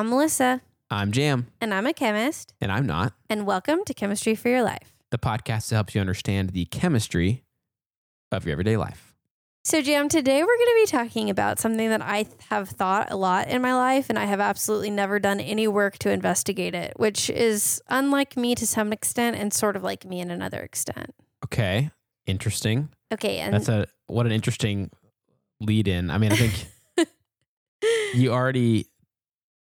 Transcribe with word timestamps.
I'm 0.00 0.08
Melissa, 0.08 0.62
I'm 0.90 1.12
Jam, 1.12 1.48
and 1.60 1.74
I'm 1.74 1.84
a 1.84 1.92
chemist, 1.92 2.54
and 2.58 2.72
I'm 2.72 2.86
not. 2.86 3.12
and 3.28 3.44
welcome 3.44 3.84
to 3.84 3.92
Chemistry 3.92 4.34
for 4.34 4.48
Your 4.48 4.62
Life. 4.62 4.94
The 5.10 5.18
podcast 5.18 5.68
that 5.68 5.74
helps 5.74 5.94
you 5.94 6.00
understand 6.00 6.54
the 6.54 6.64
chemistry 6.64 7.44
of 8.32 8.46
your 8.46 8.52
everyday 8.52 8.78
life. 8.78 9.14
So, 9.62 9.82
Jam, 9.82 10.08
today 10.08 10.42
we're 10.42 10.56
going 10.56 10.68
to 10.68 10.80
be 10.84 10.86
talking 10.86 11.28
about 11.28 11.58
something 11.58 11.90
that 11.90 12.00
I 12.00 12.24
have 12.48 12.70
thought 12.70 13.12
a 13.12 13.16
lot 13.16 13.48
in 13.48 13.60
my 13.60 13.74
life, 13.74 14.08
and 14.08 14.18
I 14.18 14.24
have 14.24 14.40
absolutely 14.40 14.88
never 14.88 15.18
done 15.18 15.38
any 15.38 15.68
work 15.68 15.98
to 15.98 16.10
investigate 16.10 16.74
it, 16.74 16.94
which 16.96 17.28
is 17.28 17.82
unlike 17.88 18.38
me 18.38 18.54
to 18.54 18.66
some 18.66 18.94
extent 18.94 19.36
and 19.36 19.52
sort 19.52 19.76
of 19.76 19.82
like 19.82 20.06
me 20.06 20.20
in 20.20 20.30
another 20.30 20.60
extent. 20.60 21.14
Okay, 21.44 21.90
interesting. 22.24 22.88
Okay, 23.12 23.36
and 23.40 23.52
That's 23.52 23.68
a 23.68 23.86
what 24.06 24.24
an 24.24 24.32
interesting 24.32 24.92
lead 25.60 25.86
in. 25.88 26.10
I 26.10 26.16
mean, 26.16 26.32
I 26.32 26.36
think 26.36 27.08
you 28.14 28.32
already 28.32 28.86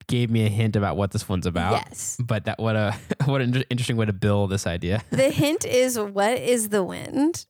gave 0.07 0.29
me 0.29 0.45
a 0.45 0.49
hint 0.49 0.75
about 0.75 0.97
what 0.97 1.11
this 1.11 1.27
one's 1.29 1.45
about. 1.45 1.73
yes. 1.73 2.17
But 2.23 2.45
that 2.45 2.59
what 2.59 2.75
a 2.75 2.95
what 3.25 3.41
an 3.41 3.63
interesting 3.69 3.97
way 3.97 4.05
to 4.05 4.13
build 4.13 4.49
this 4.51 4.65
idea. 4.67 5.03
The 5.11 5.29
hint 5.29 5.65
is 5.65 5.99
what 5.99 6.37
is 6.37 6.69
the 6.69 6.83
wind? 6.83 7.45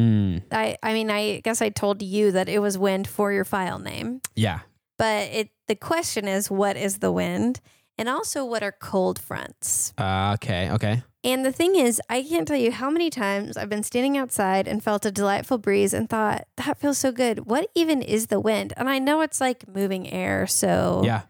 Mm, 0.00 0.42
I, 0.50 0.76
I 0.82 0.92
mean, 0.92 1.08
I 1.10 1.40
guess 1.40 1.62
I 1.62 1.68
told 1.68 2.02
you 2.02 2.32
that 2.32 2.48
it 2.48 2.58
was 2.58 2.76
wind 2.76 3.06
for 3.06 3.32
your 3.32 3.44
file 3.44 3.78
name. 3.78 4.20
yeah. 4.34 4.60
But 4.98 5.28
it 5.32 5.50
the 5.66 5.74
question 5.74 6.28
is 6.28 6.50
what 6.50 6.76
is 6.76 6.98
the 6.98 7.10
wind? 7.12 7.60
And 7.98 8.08
also 8.08 8.44
what 8.44 8.62
are 8.62 8.72
cold 8.72 9.18
fronts? 9.20 9.92
Uh, 9.98 10.32
okay. 10.34 10.70
Okay. 10.70 11.02
And 11.22 11.44
the 11.44 11.52
thing 11.52 11.74
is, 11.76 12.02
I 12.10 12.22
can't 12.22 12.46
tell 12.46 12.56
you 12.56 12.70
how 12.70 12.90
many 12.90 13.08
times 13.08 13.56
I've 13.56 13.68
been 13.70 13.82
standing 13.82 14.18
outside 14.18 14.68
and 14.68 14.82
felt 14.84 15.06
a 15.06 15.10
delightful 15.10 15.56
breeze 15.58 15.94
and 15.94 16.08
thought, 16.10 16.46
that 16.58 16.78
feels 16.78 16.98
so 16.98 17.12
good. 17.12 17.46
What 17.46 17.70
even 17.74 18.02
is 18.02 18.26
the 18.26 18.40
wind? 18.40 18.72
And 18.76 18.88
I 18.90 18.98
know 18.98 19.20
it's 19.22 19.40
like 19.40 19.66
moving 19.66 20.10
air, 20.10 20.46
so 20.46 21.02
Yeah. 21.04 21.22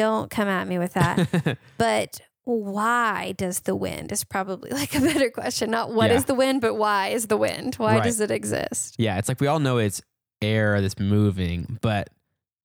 Don't 0.00 0.30
come 0.30 0.48
at 0.48 0.66
me 0.66 0.78
with 0.78 0.94
that. 0.94 1.58
but 1.78 2.20
why 2.44 3.32
does 3.36 3.60
the 3.60 3.76
wind 3.76 4.10
is 4.12 4.24
probably 4.24 4.70
like 4.80 4.94
a 4.94 5.00
better 5.00 5.30
question. 5.30 5.70
Not 5.70 5.92
what 5.92 6.10
is 6.10 6.22
Yeah. 6.22 6.26
the 6.26 6.34
wind, 6.34 6.60
but 6.62 6.74
why 6.74 7.08
is 7.08 7.26
the 7.26 7.36
wind? 7.36 7.74
Why 7.76 7.96
Right. 7.96 8.04
does 8.04 8.18
it 8.20 8.30
exist? 8.30 8.96
yeah. 8.98 9.18
It's 9.18 9.28
like 9.28 9.40
we 9.40 9.46
all 9.46 9.60
know 9.60 9.78
it's 9.78 10.00
air 10.42 10.80
that's 10.80 10.98
moving, 10.98 11.78
but 11.82 12.08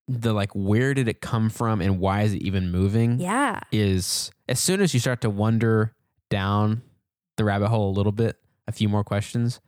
the 0.07 0.33
like 0.33 0.51
where 0.53 0.93
did 0.93 1.07
it 1.07 1.19
come 1.19 1.49
from 1.49 1.81
and 1.81 1.99
why 1.99 2.21
is 2.21 2.33
it 2.33 2.41
even 2.41 2.71
moving? 2.71 3.19
Yeah. 3.19 3.59
is 3.71 4.31
as 4.47 4.59
soon 4.59 4.79
as 4.81 4.93
you 4.93 4.99
start 4.99 5.21
to 5.21 5.29
wonder 5.29 5.93
down 6.29 6.81
the 7.37 7.43
rabbit 7.43 7.67
hole 7.67 7.89
a 7.89 7.95
little 7.95 8.11
bit, 8.13 8.37
a 8.67 8.71
few 8.71 8.87
more 8.87 9.03
questions, 9.03 9.59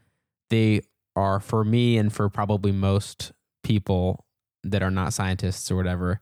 they 0.50 0.82
are 1.16 1.40
for 1.40 1.64
me 1.66 1.98
and 1.98 2.14
for 2.14 2.30
probably 2.30 2.72
most 2.72 3.34
people 3.64 4.26
that 4.64 4.82
are 4.82 4.92
not 4.92 5.14
scientists 5.14 5.70
or 5.72 5.76
whatever, 5.76 6.22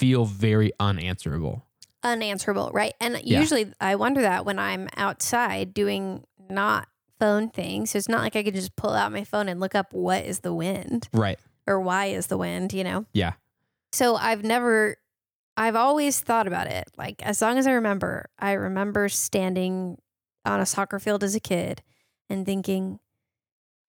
feel 0.00 0.24
very 0.24 0.72
unanswerable. 0.80 1.66
unanswerable, 2.02 2.70
right? 2.72 2.94
And 2.98 3.20
Yeah. 3.22 3.40
usually 3.40 3.72
I 3.78 3.94
wonder 3.94 4.22
that 4.22 4.46
when 4.46 4.58
I'm 4.58 4.88
outside 4.96 5.74
doing 5.74 6.24
not 6.48 6.88
phone 7.18 7.50
things. 7.50 7.90
So 7.90 7.98
it's 7.98 8.08
not 8.08 8.22
like 8.22 8.34
I 8.36 8.42
could 8.42 8.54
just 8.54 8.74
pull 8.74 8.92
out 8.94 9.12
my 9.12 9.22
phone 9.22 9.50
and 9.50 9.60
look 9.60 9.74
up 9.74 9.92
what 9.92 10.24
is 10.24 10.40
the 10.40 10.54
wind 10.54 11.08
Right. 11.12 11.38
or 11.66 11.78
why 11.78 12.06
is 12.06 12.28
the 12.28 12.38
wind, 12.38 12.72
you 12.72 12.82
know? 12.84 13.04
Yeah. 13.12 13.34
So 13.92 14.16
I've 14.16 14.42
never, 14.42 14.96
I've 15.58 15.76
always 15.76 16.18
thought 16.20 16.46
about 16.46 16.68
it. 16.68 16.88
Like 16.96 17.22
as 17.22 17.42
long 17.42 17.58
as 17.58 17.66
I 17.66 17.72
remember, 17.72 18.30
I 18.38 18.52
remember 18.52 19.10
standing 19.10 19.98
on 20.46 20.58
a 20.58 20.64
soccer 20.64 20.98
field 20.98 21.22
as 21.22 21.34
a 21.34 21.40
kid 21.40 21.82
and 22.30 22.46
thinking, 22.46 22.98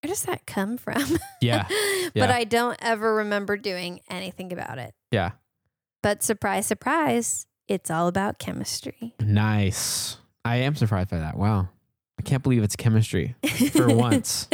where 0.04 0.10
does 0.10 0.24
that 0.24 0.46
come 0.46 0.78
from? 0.78 1.18
Yeah. 1.42 1.66
but 2.14 2.30
I 2.30 2.44
don't 2.44 2.78
ever 2.82 3.16
remember 3.16 3.56
doing 3.56 4.02
anything 4.10 4.52
about 4.52 4.78
it. 4.80 4.94
Yeah. 5.12 5.32
But 6.02 6.24
surprise, 6.24 6.66
surprise, 6.66 7.46
it's 7.68 7.92
all 7.92 8.08
about 8.08 8.40
chemistry. 8.40 9.14
Nice. 9.20 10.18
I 10.44 10.58
am 10.58 10.76
surprised 10.76 11.10
by 11.10 11.20
that. 11.20 11.38
Wow. 11.38 11.70
I 12.20 12.24
can't 12.24 12.44
believe 12.44 12.64
it's 12.64 12.76
chemistry 12.76 13.36
for 13.72 13.88
once. 13.96 14.48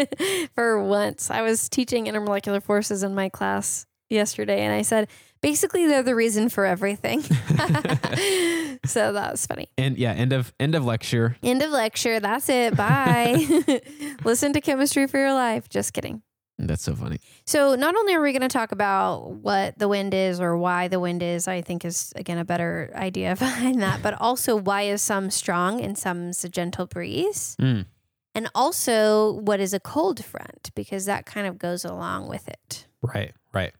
For 0.56 0.82
once. 0.84 1.30
I 1.30 1.42
was 1.42 1.68
teaching 1.70 2.06
intermolecular 2.06 2.62
forces 2.62 3.04
in 3.04 3.14
my 3.16 3.30
class 3.30 3.86
yesterday 4.10 4.62
and 4.62 4.74
I 4.74 4.84
said, 4.84 5.10
basically 5.42 5.88
they're 5.88 6.04
the 6.04 6.16
reason 6.16 6.50
for 6.50 6.66
everything. 6.66 7.22
so 8.86 9.14
that 9.14 9.30
was 9.32 9.46
funny. 9.46 9.70
And 9.78 9.98
yeah, 9.98 10.12
end 10.14 10.34
of 10.34 10.54
end 10.60 10.76
of 10.76 10.86
lecture. 10.86 11.36
End 11.44 11.62
of 11.62 11.72
lecture. 11.72 12.20
That's 12.20 12.50
it. 12.50 12.76
Bye. 12.76 13.82
Listen 14.24 14.54
to 14.54 14.62
chemistry 14.62 15.08
for 15.08 15.18
your 15.18 15.34
life. 15.34 15.70
Just 15.70 15.94
kidding. 15.94 16.22
That's 16.60 16.82
so 16.84 16.96
funny. 16.96 17.20
So, 17.46 17.76
not 17.76 17.96
only 17.96 18.16
are 18.16 18.22
we 18.22 18.32
going 18.32 18.42
to 18.42 18.48
talk 18.48 18.72
about 18.72 19.30
what 19.30 19.78
the 19.78 19.88
wind 19.88 20.14
is 20.16 20.40
or 20.42 20.58
why 20.58 20.88
the 20.88 21.00
wind 21.00 21.22
is, 21.22 21.48
I 21.48 21.62
think 21.62 21.86
is 21.86 22.12
again 22.16 22.40
a 22.40 22.46
better 22.46 22.92
idea 22.96 23.36
behind 23.40 23.82
that, 23.84 24.02
but 24.02 24.16
also 24.20 24.56
why 24.56 24.84
is 24.84 25.02
some 25.02 25.30
strong 25.30 25.82
and 25.82 25.96
some's 25.98 26.44
a 26.44 26.50
gentle 26.50 26.88
breeze? 26.88 27.56
Mm. 27.62 27.86
And 28.34 28.50
also 28.56 29.34
what 29.34 29.60
is 29.60 29.74
a 29.74 29.80
cold 29.80 30.24
front 30.26 30.72
because 30.76 31.06
that 31.06 31.26
kind 31.26 31.46
of 31.48 31.58
goes 31.60 31.86
along 31.86 32.28
with 32.28 32.48
it. 32.48 32.88
Right. 33.04 33.34
Right. 33.54 33.74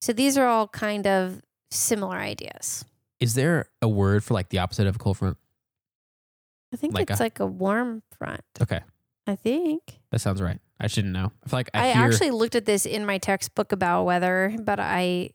So, 0.00 0.12
these 0.12 0.36
are 0.36 0.46
all 0.46 0.66
kind 0.68 1.06
of 1.06 1.40
similar 1.70 2.16
ideas. 2.16 2.84
Is 3.20 3.34
there 3.34 3.68
a 3.80 3.88
word 3.88 4.24
for 4.24 4.34
like 4.34 4.48
the 4.48 4.58
opposite 4.58 4.88
of 4.88 4.96
a 4.96 4.98
cold 4.98 5.18
front? 5.18 5.36
I 6.72 6.76
think 6.76 6.94
Like 6.94 7.10
it's 7.10 7.20
a- 7.20 7.22
like 7.22 7.38
a 7.38 7.46
warm 7.46 8.02
front. 8.18 8.42
Okay. 8.60 8.80
I 9.26 9.36
think. 9.36 10.00
That 10.10 10.18
sounds 10.20 10.42
right. 10.42 10.58
I 10.80 10.86
shouldn't 10.88 11.12
know. 11.12 11.32
I 11.44 11.48
feel 11.48 11.58
like 11.58 11.70
I, 11.74 11.88
I, 11.88 11.92
hear, 11.92 12.02
actually 12.04 12.30
looked 12.30 12.54
at 12.54 12.64
this 12.64 12.84
in 12.86 13.06
my 13.06 13.18
textbook 13.18 13.72
about 13.72 14.04
weather, 14.04 14.56
but 14.60 14.80
I 14.80 15.30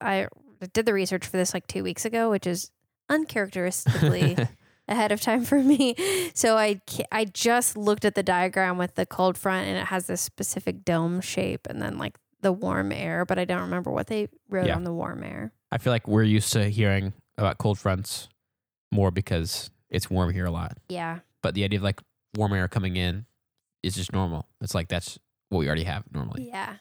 I 0.00 0.28
did 0.72 0.86
the 0.86 0.92
research 0.92 1.24
for 1.26 1.36
this 1.36 1.54
like 1.54 1.66
two 1.66 1.82
weeks 1.84 2.04
ago, 2.04 2.30
which 2.30 2.46
is 2.46 2.70
uncharacteristically 3.08 4.36
ahead 4.88 5.12
of 5.12 5.20
time 5.20 5.44
for 5.44 5.62
me. 5.62 5.94
So 6.34 6.56
I 6.56 6.80
I 7.10 7.24
just 7.24 7.76
looked 7.76 8.04
at 8.04 8.14
the 8.14 8.22
diagram 8.22 8.78
with 8.78 8.94
the 8.94 9.06
cold 9.06 9.38
front, 9.38 9.68
and 9.68 9.76
it 9.78 9.86
has 9.86 10.06
this 10.06 10.20
specific 10.20 10.84
dome 10.84 11.20
shape, 11.20 11.66
and 11.70 11.80
then 11.80 11.98
like 11.98 12.16
the 12.42 12.52
warm 12.52 12.90
air, 12.92 13.24
but 13.24 13.38
I 13.38 13.44
don't 13.44 13.60
remember 13.62 13.90
what 13.90 14.08
they 14.08 14.28
wrote 14.50 14.66
Yeah. 14.66 14.74
on 14.74 14.82
the 14.84 14.92
warm 14.92 15.22
air. 15.22 15.52
I 15.70 15.78
feel 15.78 15.92
like 15.92 16.08
we're 16.08 16.24
used 16.24 16.52
to 16.54 16.68
hearing 16.68 17.12
about 17.38 17.58
cold 17.58 17.78
fronts 17.78 18.28
more 18.90 19.10
because 19.12 19.70
it's 19.88 20.10
warm 20.10 20.32
here 20.32 20.44
a 20.44 20.50
lot. 20.50 20.76
Yeah, 20.88 21.20
But 21.40 21.54
the 21.54 21.62
idea 21.64 21.78
of 21.78 21.84
like 21.84 22.00
warm 22.36 22.52
air 22.52 22.66
coming 22.66 22.96
in 22.96 23.26
is 23.82 23.94
just 23.94 24.12
normal. 24.12 24.46
It's 24.60 24.74
like 24.74 24.88
that's 24.88 25.18
what 25.48 25.58
we 25.58 25.66
already 25.66 25.84
have 25.84 26.04
normally. 26.12 26.48
yeah. 26.48 26.76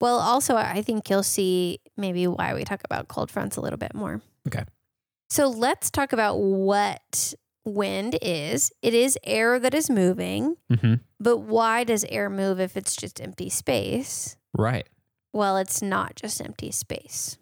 Well, 0.00 0.18
also 0.18 0.56
I 0.56 0.82
think 0.82 1.08
you'll 1.08 1.22
see 1.22 1.80
maybe 1.96 2.26
why 2.26 2.52
we 2.54 2.64
talk 2.64 2.82
about 2.84 3.08
cold 3.08 3.30
fronts 3.30 3.56
a 3.56 3.60
little 3.60 3.78
bit 3.78 3.94
more. 3.94 4.20
Okay. 4.46 4.64
So 5.30 5.48
let's 5.48 5.90
talk 5.90 6.12
about 6.12 6.36
what 6.36 7.32
wind 7.64 8.18
is. 8.20 8.70
It 8.82 8.92
is 8.92 9.18
air 9.24 9.58
that 9.58 9.72
is 9.72 9.88
moving, 9.88 10.56
Mm-hmm. 10.70 10.94
but 11.20 11.38
why 11.38 11.84
does 11.84 12.04
air 12.10 12.28
move 12.28 12.60
if 12.60 12.76
it's 12.76 12.94
just 12.96 13.20
empty 13.20 13.48
space? 13.48 14.36
Right. 14.52 14.86
Well, 15.32 15.56
it's 15.56 15.80
not 15.80 16.16
just 16.16 16.40
empty 16.42 16.70
space. 16.70 17.38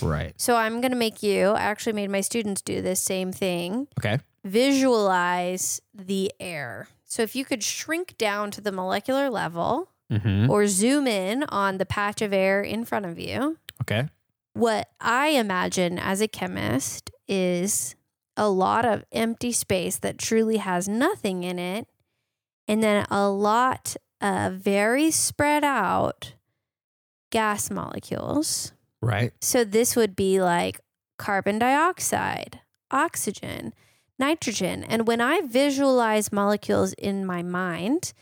Right. 0.00 0.32
So 0.40 0.56
I'm 0.56 0.80
going 0.80 0.92
to 0.92 0.98
make 0.98 1.22
you, 1.22 1.48
I 1.48 1.62
actually 1.62 1.92
made 1.94 2.10
my 2.10 2.20
students 2.20 2.62
do 2.62 2.80
this 2.82 3.00
same 3.00 3.32
thing. 3.32 3.88
Okay. 3.98 4.18
Visualize 4.44 5.80
the 5.94 6.32
air. 6.40 6.88
So 7.14 7.22
if 7.22 7.36
you 7.36 7.44
could 7.44 7.62
shrink 7.62 8.18
down 8.18 8.50
to 8.50 8.60
the 8.60 8.72
molecular 8.72 9.30
level 9.30 9.90
Mm-hmm. 10.12 10.50
or 10.50 10.66
zoom 10.66 11.06
in 11.06 11.44
on 11.44 11.78
the 11.78 11.86
patch 11.86 12.20
of 12.20 12.32
air 12.32 12.60
in 12.60 12.84
front 12.84 13.06
of 13.06 13.18
you, 13.18 13.56
Okay. 13.82 14.08
what 14.52 14.88
I 15.00 15.28
imagine 15.28 15.96
as 15.98 16.20
a 16.20 16.28
chemist 16.28 17.10
is 17.28 17.94
a 18.36 18.48
lot 18.50 18.84
of 18.84 19.04
empty 19.12 19.50
space 19.52 19.96
that 19.98 20.18
truly 20.18 20.56
has 20.58 20.86
nothing 20.88 21.42
in 21.42 21.58
it, 21.58 21.88
and 22.68 22.82
then 22.82 23.06
a 23.10 23.28
lot 23.30 23.96
of 24.20 24.54
very 24.54 25.10
spread 25.10 25.64
out 25.64 26.34
gas 27.30 27.70
molecules. 27.70 28.72
Right. 29.00 29.32
So 29.40 29.64
this 29.64 29.96
would 29.96 30.14
be 30.14 30.42
like 30.42 30.80
carbon 31.18 31.58
dioxide, 31.58 32.60
oxygen, 32.90 33.72
nitrogen. 34.18 34.84
And 34.84 35.06
when 35.06 35.20
I 35.20 35.40
visualize 35.42 36.32
molecules 36.32 36.92
in 36.94 37.26
my 37.26 37.42
mind, 37.42 38.12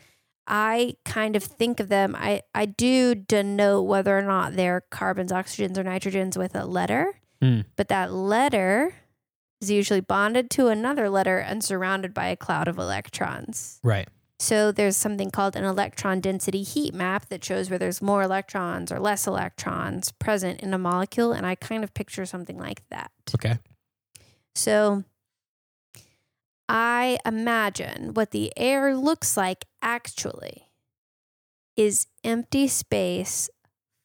I 0.46 0.96
kind 1.04 1.36
of 1.36 1.44
think 1.44 1.80
of 1.80 1.88
them, 1.88 2.16
I, 2.18 2.42
I 2.54 2.66
do 2.66 3.14
denote 3.14 3.86
whether 3.86 4.16
or 4.16 4.22
not 4.22 4.56
they're 4.56 4.82
carbons, 4.90 5.32
oxygens, 5.32 5.78
or 5.78 5.84
nitrogens 5.84 6.36
with 6.36 6.54
a 6.54 6.66
letter. 6.66 7.14
Mm. 7.40 7.64
But 7.76 7.88
that 7.88 8.12
letter 8.12 8.94
is 9.60 9.70
usually 9.70 10.00
bonded 10.00 10.50
to 10.50 10.68
another 10.68 11.08
letter 11.08 11.38
and 11.38 11.62
surrounded 11.62 12.12
by 12.12 12.26
a 12.26 12.36
cloud 12.36 12.68
of 12.68 12.78
electrons. 12.78 13.78
Right. 13.82 14.08
So 14.40 14.72
there's 14.72 14.96
something 14.96 15.30
called 15.30 15.54
an 15.54 15.62
electron 15.62 16.20
density 16.20 16.64
heat 16.64 16.92
map 16.92 17.28
that 17.28 17.44
shows 17.44 17.70
where 17.70 17.78
there's 17.78 18.02
more 18.02 18.22
electrons 18.22 18.90
or 18.90 18.98
less 18.98 19.28
electrons 19.28 20.10
present 20.10 20.60
in 20.60 20.74
a 20.74 20.78
molecule. 20.78 21.32
And 21.32 21.46
I 21.46 21.54
kind 21.54 21.84
of 21.84 21.94
picture 21.94 22.26
something 22.26 22.58
like 22.58 22.82
that. 22.88 23.12
Okay. 23.36 23.58
So 24.56 25.04
I 26.69 27.19
imagine 27.26 28.14
what 28.14 28.31
the 28.31 28.53
air 28.56 28.97
looks 28.97 29.37
like 29.37 29.67
actually 29.82 30.69
is 31.76 32.06
empty 32.25 32.69
space 32.69 33.50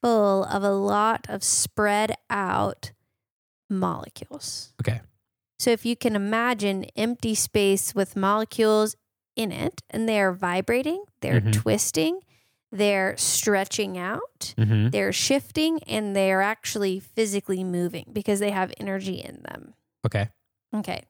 full 0.02 0.44
of 0.46 0.64
a 0.64 0.72
lot 0.72 1.26
of 1.30 1.44
spread 1.44 2.14
out 2.30 2.92
molecules. 3.70 4.74
Okay. 4.82 5.02
So 5.60 5.72
if 5.72 5.86
you 5.86 5.96
can 5.96 6.16
imagine 6.16 6.86
empty 6.96 7.36
space 7.36 7.96
with 7.96 8.16
molecules 8.16 8.96
in 9.36 9.52
it 9.52 9.82
and 9.90 10.08
they're 10.08 10.32
vibrating, 10.32 11.04
they're 11.22 11.42
Mhm. 11.42 11.54
twisting, 11.54 12.20
they're 12.72 13.18
stretching 13.18 13.98
out, 13.98 14.54
Mm-hmm. 14.58 14.90
they're 14.90 15.14
shifting, 15.14 15.82
and 15.84 16.16
they're 16.16 16.42
actually 16.42 17.00
physically 17.00 17.64
moving 17.64 18.10
because 18.14 18.40
they 18.40 18.52
have 18.52 18.72
energy 18.78 19.16
in 19.16 19.42
them. 19.44 19.74
Okay. 20.06 20.30
Okay. 20.74 21.04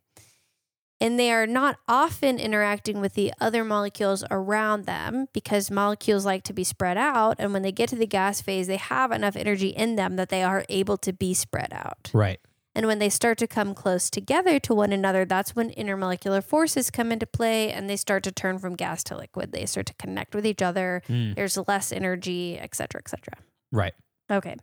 And 1.00 1.20
they 1.20 1.32
are 1.32 1.46
not 1.46 1.78
often 1.88 2.40
interacting 2.40 3.00
with 3.00 3.14
the 3.14 3.32
other 3.40 3.64
molecules 3.64 4.24
around 4.32 4.86
them 4.86 5.28
because 5.32 5.70
molecules 5.70 6.26
like 6.26 6.44
to 6.46 6.54
be 6.54 6.64
spread 6.64 6.98
out. 6.98 7.36
And 7.38 7.54
when 7.54 7.62
they 7.62 7.72
get 7.72 7.90
to 7.90 7.96
the 7.96 8.08
gas 8.08 8.42
phase, 8.42 8.66
they 8.66 8.78
have 8.78 9.12
enough 9.12 9.36
energy 9.36 9.68
in 9.68 9.96
them 9.96 10.16
that 10.16 10.30
they 10.30 10.42
are 10.42 10.66
able 10.70 10.98
to 10.98 11.14
be 11.14 11.36
spread 11.36 11.72
out. 11.72 12.10
Right. 12.14 12.40
And 12.74 12.86
when 12.86 13.00
they 13.00 13.10
start 13.10 13.40
to 13.40 13.48
come 13.48 13.74
close 13.74 14.10
together 14.10 14.60
to 14.60 14.74
one 14.74 14.92
another, 14.92 15.26
that's 15.26 15.56
when 15.56 15.72
intermolecular 15.72 16.44
forces 16.44 16.92
come 16.92 17.12
into 17.12 17.26
play 17.26 17.72
and 17.72 17.90
they 17.90 17.96
start 17.96 18.24
to 18.24 18.32
turn 18.32 18.60
from 18.60 18.76
gas 18.76 19.04
to 19.06 19.18
liquid. 19.18 19.52
They 19.52 19.66
start 19.66 19.88
to 19.88 19.96
connect 19.96 20.36
with 20.36 20.46
each 20.46 20.62
other. 20.62 21.02
Mm. 21.10 21.36
There's 21.36 21.58
less 21.68 21.92
energy, 21.92 22.58
et 22.60 22.76
cetera, 22.76 23.02
et 23.04 23.10
cetera. 23.10 23.34
Right. 23.72 23.94
Okay. 24.32 24.58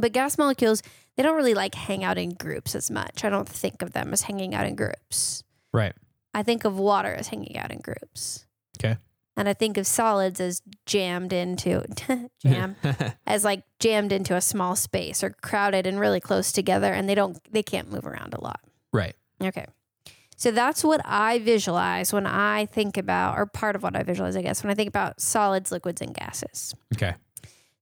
But 0.00 0.12
gas 0.12 0.38
molecules, 0.38 0.82
they 1.16 1.22
don't 1.22 1.36
really 1.36 1.54
like 1.54 1.74
hang 1.74 2.04
out 2.04 2.18
in 2.18 2.30
groups 2.30 2.74
as 2.74 2.90
much. 2.90 3.24
I 3.24 3.30
don't 3.30 3.48
think 3.48 3.82
of 3.82 3.92
them 3.92 4.12
as 4.12 4.22
hanging 4.22 4.54
out 4.54 4.66
in 4.66 4.76
groups. 4.76 5.42
Right. 5.72 5.94
I 6.34 6.42
think 6.42 6.64
of 6.64 6.78
water 6.78 7.12
as 7.14 7.28
hanging 7.28 7.56
out 7.56 7.72
in 7.72 7.80
groups. 7.80 8.46
Okay. 8.78 8.96
And 9.36 9.48
I 9.48 9.54
think 9.54 9.76
of 9.76 9.86
solids 9.86 10.40
as 10.40 10.62
jammed 10.86 11.32
into 11.32 11.84
jam 12.42 12.76
as 13.26 13.44
like 13.44 13.62
jammed 13.78 14.12
into 14.12 14.34
a 14.34 14.40
small 14.40 14.76
space 14.76 15.22
or 15.22 15.30
crowded 15.30 15.86
and 15.86 15.98
really 16.00 16.20
close 16.20 16.52
together 16.52 16.92
and 16.92 17.08
they 17.08 17.14
don't 17.14 17.38
they 17.50 17.62
can't 17.62 17.90
move 17.90 18.06
around 18.06 18.34
a 18.34 18.40
lot. 18.42 18.60
right. 18.92 19.14
Okay. 19.42 19.66
So 20.36 20.52
that's 20.52 20.84
what 20.84 21.00
I 21.04 21.40
visualize 21.40 22.12
when 22.12 22.24
I 22.26 22.66
think 22.66 22.96
about 22.96 23.36
or 23.36 23.46
part 23.46 23.74
of 23.74 23.82
what 23.82 23.96
I 23.96 24.04
visualize 24.04 24.36
I 24.36 24.42
guess 24.42 24.62
when 24.62 24.70
I 24.70 24.74
think 24.74 24.88
about 24.88 25.20
solids, 25.20 25.72
liquids 25.72 26.00
and 26.00 26.14
gases. 26.14 26.74
Okay. 26.94 27.14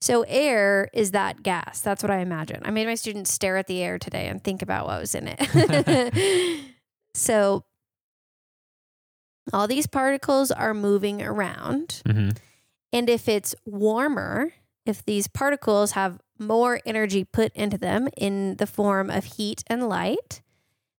So 0.06 0.24
air 0.28 0.88
is 0.92 1.10
that 1.10 1.42
gas. 1.42 1.80
That's 1.80 2.00
what 2.00 2.12
I 2.12 2.18
imagine. 2.18 2.62
I 2.64 2.70
made 2.70 2.86
my 2.86 2.94
students 2.94 3.32
stare 3.32 3.56
at 3.56 3.66
the 3.66 3.82
air 3.82 3.98
today 3.98 4.28
and 4.28 4.40
think 4.42 4.62
about 4.62 4.86
what 4.86 5.00
was 5.00 5.16
in 5.16 5.28
it. 5.28 6.64
so 7.14 7.64
all 9.52 9.66
these 9.66 9.88
particles 9.88 10.52
are 10.52 10.74
moving 10.74 11.22
around. 11.22 12.02
Mm-hmm. 12.06 12.36
And 12.92 13.10
if 13.10 13.28
it's 13.28 13.56
warmer, 13.64 14.52
if 14.84 15.04
these 15.04 15.26
particles 15.26 15.90
have 15.92 16.20
more 16.38 16.80
energy 16.86 17.24
put 17.24 17.52
into 17.56 17.76
them 17.76 18.06
in 18.16 18.58
the 18.58 18.66
form 18.68 19.10
of 19.10 19.24
heat 19.24 19.64
and 19.66 19.88
light, 19.88 20.40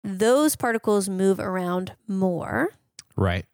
those 0.03 0.57
particles 0.57 1.09
move 1.09 1.39
around 1.39 1.93
more. 2.09 2.71
Right. 3.15 3.47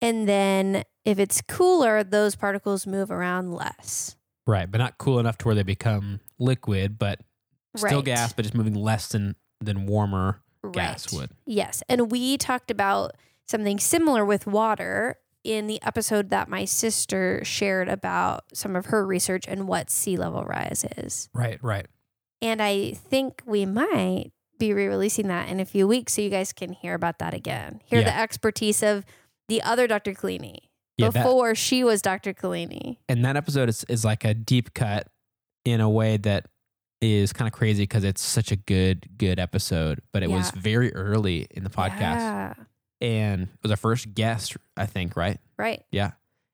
And 0.00 0.28
then 0.28 0.84
if 1.04 1.18
it's 1.18 1.42
cooler, 1.42 2.04
those 2.04 2.36
particles 2.36 2.86
move 2.86 3.10
around 3.10 3.52
less. 3.52 4.14
Right. 4.50 4.70
But 4.70 4.78
not 4.78 4.98
cool 4.98 5.18
enough 5.20 5.38
to 5.38 5.46
where 5.46 5.54
they 5.54 5.62
become 5.62 6.20
liquid, 6.38 6.98
but 6.98 7.20
still 7.76 7.98
Right. 7.98 8.04
gas, 8.04 8.32
but 8.32 8.42
just 8.42 8.54
moving 8.54 8.74
less 8.74 9.08
than 9.08 9.36
than 9.60 9.86
warmer 9.86 10.40
gas 10.72 11.12
would. 11.12 11.30
Yes. 11.46 11.82
And 11.88 12.10
we 12.10 12.36
talked 12.38 12.70
about 12.70 13.12
something 13.46 13.78
similar 13.78 14.24
with 14.24 14.46
water 14.46 15.16
in 15.44 15.66
the 15.66 15.80
episode 15.82 16.30
that 16.30 16.48
my 16.48 16.64
sister 16.64 17.42
shared 17.44 17.88
about 17.88 18.44
some 18.54 18.74
of 18.76 18.86
her 18.86 19.06
research 19.06 19.44
and 19.46 19.68
what 19.68 19.88
sea 19.90 20.16
level 20.16 20.44
rise 20.44 20.84
is. 20.96 21.28
Right. 21.34 21.62
Right. 21.62 21.86
And 22.42 22.62
I 22.62 22.92
think 22.92 23.42
we 23.46 23.66
might 23.66 24.32
be 24.58 24.72
re 24.72 24.86
releasing 24.88 25.28
that 25.28 25.48
in 25.48 25.60
a 25.60 25.64
few 25.64 25.86
weeks 25.86 26.14
so 26.14 26.22
you 26.22 26.30
guys 26.30 26.52
can 26.52 26.72
hear 26.72 26.94
about 26.94 27.18
that 27.18 27.34
again. 27.34 27.80
Hear 27.84 28.00
Yeah. 28.00 28.06
the 28.06 28.18
expertise 28.18 28.82
of 28.82 29.04
the 29.48 29.62
other 29.62 29.86
Dr. 29.86 30.12
Collini 30.14 30.69
Yeah. 31.00 31.10
That, 31.10 31.24
before 31.24 31.54
she 31.54 31.84
was 31.84 32.02
Dr. 32.02 32.32
Collini. 32.34 32.96
and 33.08 33.24
that 33.24 33.36
episode 33.36 33.68
is, 33.68 33.84
is 33.88 34.04
like 34.04 34.24
a 34.24 34.34
deep 34.34 34.74
cut 34.74 35.08
in 35.64 35.80
a 35.80 35.88
way 35.90 36.16
that 36.18 36.46
is 37.00 37.32
kind 37.32 37.46
of 37.48 37.52
crazy 37.52 37.84
because 37.84 38.04
it's 38.04 38.20
such 38.22 38.52
a 38.52 38.56
good, 38.56 39.08
good 39.16 39.38
episode, 39.38 40.00
but 40.12 40.22
it 40.22 40.30
was 40.30 40.50
very 40.50 40.92
early 40.94 41.46
in 41.50 41.64
the 41.64 41.70
podcast. 41.70 41.98
Yeah. 41.98 42.54
And 43.00 43.42
it 43.44 43.48
was 43.62 43.70
our 43.70 43.76
first 43.78 44.12
guest, 44.12 44.56
I 44.76 44.84
think, 44.86 45.16
right? 45.16 45.38
Right. 45.58 45.82
Yeah. 45.90 46.10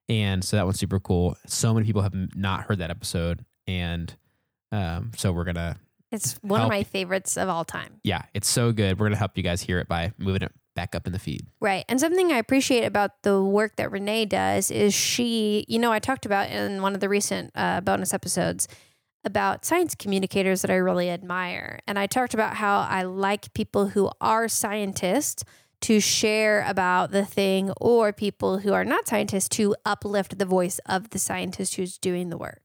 And 0.08 0.44
so 0.44 0.56
that 0.56 0.64
one's 0.64 0.78
super 0.78 1.00
cool. 1.00 1.36
So 1.46 1.74
many 1.74 1.84
people 1.84 2.02
have 2.02 2.14
not 2.36 2.62
heard 2.62 2.78
that 2.78 2.90
episode. 2.90 3.44
And 3.66 4.14
um, 4.70 5.10
so 5.16 5.32
we're 5.32 5.42
going 5.42 5.56
to, 5.56 5.76
It's 6.12 6.34
one 6.42 6.60
Help. 6.60 6.68
of 6.68 6.70
my 6.76 6.84
favorites 6.84 7.36
of 7.36 7.48
all 7.48 7.64
time. 7.64 7.94
yeah, 8.04 8.22
it's 8.32 8.48
so 8.48 8.70
good. 8.70 9.00
We're 9.00 9.06
going 9.06 9.14
to 9.14 9.18
help 9.18 9.36
you 9.36 9.42
guys 9.42 9.62
hear 9.62 9.80
it 9.80 9.88
by 9.88 10.12
moving 10.18 10.42
it 10.42 10.52
back 10.76 10.94
up 10.94 11.08
in 11.08 11.12
the 11.12 11.18
feed. 11.18 11.46
Right. 11.58 11.84
And 11.88 11.98
something 11.98 12.30
I 12.30 12.38
appreciate 12.38 12.84
about 12.84 13.22
the 13.24 13.42
work 13.42 13.74
that 13.76 13.90
Renee 13.90 14.26
does 14.26 14.70
is 14.70 14.94
she, 14.94 15.64
you 15.66 15.80
know, 15.80 15.90
I 15.90 15.98
talked 15.98 16.24
about 16.24 16.50
in 16.50 16.82
one 16.82 16.94
of 16.94 17.00
the 17.00 17.08
recent 17.08 17.50
uh, 17.56 17.80
bonus 17.80 18.14
episodes 18.14 18.68
about 19.24 19.64
science 19.64 19.96
communicators 19.96 20.62
that 20.62 20.70
I 20.70 20.76
really 20.76 21.10
admire. 21.10 21.80
And 21.88 21.98
I 21.98 22.06
talked 22.06 22.34
about 22.34 22.54
how 22.54 22.86
I 22.88 23.02
like 23.02 23.52
people 23.54 23.88
who 23.88 24.08
are 24.20 24.46
scientists 24.46 25.42
to 25.80 25.98
share 25.98 26.64
about 26.66 27.10
the 27.10 27.24
thing 27.24 27.72
or 27.80 28.12
people 28.12 28.58
who 28.58 28.72
are 28.72 28.84
not 28.84 29.08
scientists 29.08 29.48
to 29.50 29.74
uplift 29.84 30.38
the 30.38 30.46
voice 30.46 30.78
of 30.86 31.10
the 31.10 31.18
scientist 31.18 31.74
who's 31.74 31.98
doing 31.98 32.30
the 32.30 32.38
work. 32.38 32.62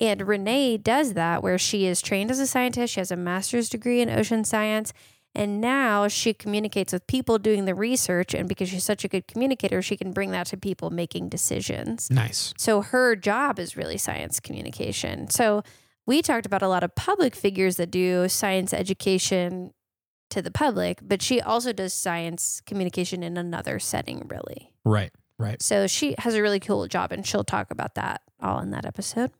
And 0.00 0.26
Renee 0.26 0.76
does 0.78 1.14
that 1.14 1.42
where 1.42 1.58
she 1.58 1.86
is 1.86 2.02
trained 2.02 2.30
as 2.30 2.38
a 2.38 2.46
scientist. 2.46 2.94
She 2.94 3.00
has 3.00 3.10
a 3.10 3.16
master's 3.16 3.68
degree 3.68 4.00
in 4.00 4.10
ocean 4.10 4.44
science. 4.44 4.92
And 5.36 5.60
now 5.60 6.08
she 6.08 6.32
communicates 6.32 6.94
with 6.94 7.06
people 7.06 7.38
doing 7.38 7.66
the 7.66 7.74
research. 7.74 8.32
And 8.32 8.48
because 8.48 8.70
she's 8.70 8.84
such 8.84 9.04
a 9.04 9.08
good 9.08 9.28
communicator, 9.28 9.82
she 9.82 9.96
can 9.96 10.12
bring 10.12 10.30
that 10.30 10.46
to 10.46 10.56
people 10.56 10.88
making 10.88 11.28
decisions. 11.28 12.10
Nice. 12.10 12.54
So 12.56 12.80
her 12.80 13.14
job 13.14 13.58
is 13.58 13.76
really 13.76 13.98
science 13.98 14.40
communication. 14.40 15.28
So 15.28 15.62
we 16.06 16.22
talked 16.22 16.46
about 16.46 16.62
a 16.62 16.68
lot 16.68 16.82
of 16.82 16.94
public 16.94 17.34
figures 17.34 17.76
that 17.76 17.90
do 17.90 18.28
science 18.28 18.72
education 18.72 19.74
to 20.30 20.40
the 20.40 20.50
public, 20.50 21.00
but 21.02 21.20
she 21.20 21.40
also 21.40 21.72
does 21.72 21.92
science 21.92 22.62
communication 22.64 23.22
in 23.22 23.36
another 23.36 23.78
setting, 23.78 24.26
really. 24.28 24.72
Right. 24.84 25.12
Right. 25.38 25.60
So 25.60 25.86
she 25.86 26.14
has 26.18 26.34
a 26.34 26.40
really 26.40 26.60
cool 26.60 26.86
job, 26.88 27.12
and 27.12 27.26
she'll 27.26 27.44
talk 27.44 27.70
about 27.70 27.94
that 27.96 28.22
all 28.40 28.58
in 28.60 28.70
that 28.70 28.86
episode. 28.86 29.32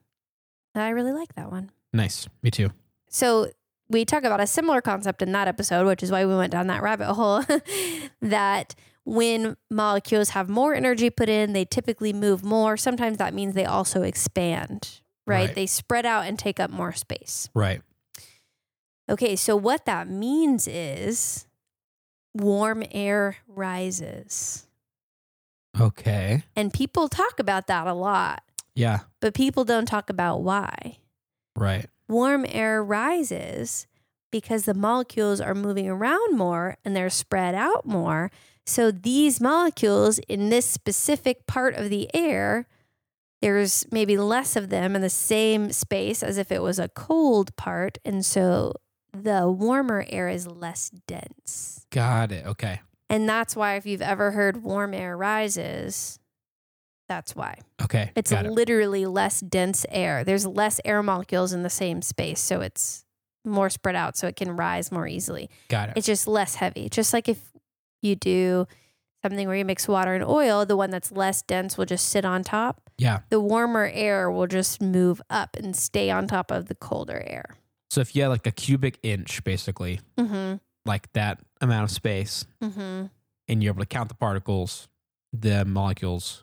I 0.74 0.90
really 0.90 1.12
like 1.12 1.34
that 1.36 1.50
one. 1.50 1.70
Nice. 1.94 2.28
Me 2.42 2.50
too. 2.50 2.70
So 3.08 3.50
we 3.88 4.04
talk 4.04 4.24
about 4.24 4.40
a 4.40 4.46
similar 4.46 4.80
concept 4.80 5.22
in 5.22 5.32
that 5.32 5.48
episode, 5.48 5.86
which 5.86 6.02
is 6.02 6.10
why 6.10 6.24
we 6.26 6.34
went 6.36 6.52
down 6.52 6.66
that 6.68 6.82
rabbit 6.82 7.12
hole. 7.14 7.42
that 8.20 8.74
when 9.04 9.56
molecules 9.70 10.30
have 10.30 10.48
more 10.48 10.74
energy 10.74 11.10
put 11.10 11.28
in, 11.28 11.52
they 11.52 11.64
typically 11.64 12.12
move 12.12 12.44
more. 12.44 12.76
Sometimes 12.76 13.18
that 13.18 13.32
means 13.34 13.54
they 13.54 13.64
also 13.64 14.02
expand, 14.02 15.00
right? 15.26 15.46
Right. 15.46 15.54
They 15.54 15.66
spread 15.66 16.04
out 16.04 16.26
and 16.26 16.38
take 16.38 16.58
up 16.58 16.70
more 16.70 16.92
space. 16.92 17.48
Right. 17.54 17.82
Okay, 19.08 19.36
so 19.36 19.54
what 19.54 19.84
that 19.86 20.08
means 20.08 20.66
is 20.66 21.46
warm 22.34 22.82
air 22.90 23.36
rises. 23.46 24.66
Okay. 25.78 26.42
And 26.56 26.72
people 26.72 27.08
talk 27.08 27.38
about 27.38 27.68
that 27.68 27.86
a 27.86 27.92
lot, 27.94 28.42
Yeah. 28.74 29.00
but 29.20 29.34
people 29.34 29.64
don't 29.64 29.86
talk 29.86 30.10
about 30.10 30.42
why. 30.42 30.98
Right. 31.54 31.86
Warm 32.08 32.46
air 32.48 32.82
rises 32.82 33.86
because 34.30 34.64
the 34.64 34.74
molecules 34.74 35.40
are 35.40 35.54
moving 35.54 35.88
around 35.88 36.36
more 36.36 36.76
and 36.84 36.94
they're 36.94 37.10
spread 37.10 37.54
out 37.54 37.86
more. 37.86 38.30
So 38.66 38.90
these 38.90 39.40
molecules 39.40 40.18
in 40.28 40.48
this 40.50 40.66
specific 40.66 41.46
part 41.46 41.74
of 41.74 41.88
the 41.88 42.10
air, 42.14 42.66
there's 43.40 43.86
maybe 43.92 44.16
less 44.16 44.56
of 44.56 44.70
them 44.70 44.96
in 44.96 45.02
the 45.02 45.10
same 45.10 45.72
space 45.72 46.22
as 46.22 46.36
if 46.36 46.50
it 46.50 46.62
was 46.62 46.78
a 46.78 46.88
cold 46.88 47.54
part. 47.56 47.98
And 48.04 48.24
so 48.24 48.74
the 49.12 49.48
warmer 49.50 50.04
air 50.08 50.28
is 50.28 50.46
less 50.46 50.90
dense. 51.06 51.86
Got 51.90 52.32
it. 52.32 52.44
Okay. 52.46 52.80
And 53.08 53.28
that's 53.28 53.54
why, 53.54 53.76
if 53.76 53.86
you've 53.86 54.02
ever 54.02 54.32
heard 54.32 54.64
warm 54.64 54.92
air 54.92 55.16
rises, 55.16 56.18
that's 57.08 57.36
why. 57.36 57.58
Okay. 57.82 58.10
It's 58.16 58.30
Got 58.32 58.46
it. 58.46 58.52
literally 58.52 59.06
less 59.06 59.40
dense 59.40 59.86
air. 59.90 60.24
There's 60.24 60.46
less 60.46 60.80
air 60.84 61.02
molecules 61.02 61.52
in 61.52 61.62
the 61.62 61.70
same 61.70 62.02
space, 62.02 62.40
so 62.40 62.60
it's 62.60 63.04
more 63.44 63.70
spread 63.70 63.94
out, 63.94 64.16
so 64.16 64.26
it 64.26 64.36
can 64.36 64.56
rise 64.56 64.90
more 64.90 65.06
easily. 65.06 65.48
Got 65.68 65.90
it. 65.90 65.92
It's 65.96 66.06
just 66.06 66.26
less 66.26 66.56
heavy. 66.56 66.88
Just 66.88 67.12
like 67.12 67.28
if 67.28 67.52
you 68.02 68.16
do 68.16 68.66
something 69.22 69.46
where 69.46 69.56
you 69.56 69.64
mix 69.64 69.86
water 69.88 70.14
and 70.14 70.24
oil, 70.24 70.66
the 70.66 70.76
one 70.76 70.90
that's 70.90 71.12
less 71.12 71.42
dense 71.42 71.78
will 71.78 71.84
just 71.86 72.08
sit 72.08 72.24
on 72.24 72.42
top. 72.42 72.80
Yeah. 72.98 73.20
The 73.30 73.40
warmer 73.40 73.90
air 73.92 74.30
will 74.30 74.46
just 74.46 74.80
move 74.82 75.20
up 75.30 75.56
and 75.56 75.76
stay 75.76 76.10
on 76.10 76.26
top 76.26 76.50
of 76.50 76.66
the 76.66 76.74
colder 76.74 77.22
air. 77.26 77.56
So 77.90 78.00
if 78.00 78.16
you 78.16 78.22
had 78.22 78.28
like 78.28 78.46
a 78.46 78.52
cubic 78.52 78.98
inch, 79.02 79.44
basically, 79.44 80.00
Mm-hmm. 80.18 80.56
like 80.84 81.12
that 81.12 81.38
amount 81.60 81.84
of 81.84 81.90
space, 81.90 82.46
Mm-hmm. 82.62 83.06
and 83.48 83.62
you're 83.62 83.72
able 83.72 83.80
to 83.82 83.86
count 83.86 84.08
the 84.08 84.14
particles, 84.16 84.88
the 85.32 85.64
molecules 85.64 86.42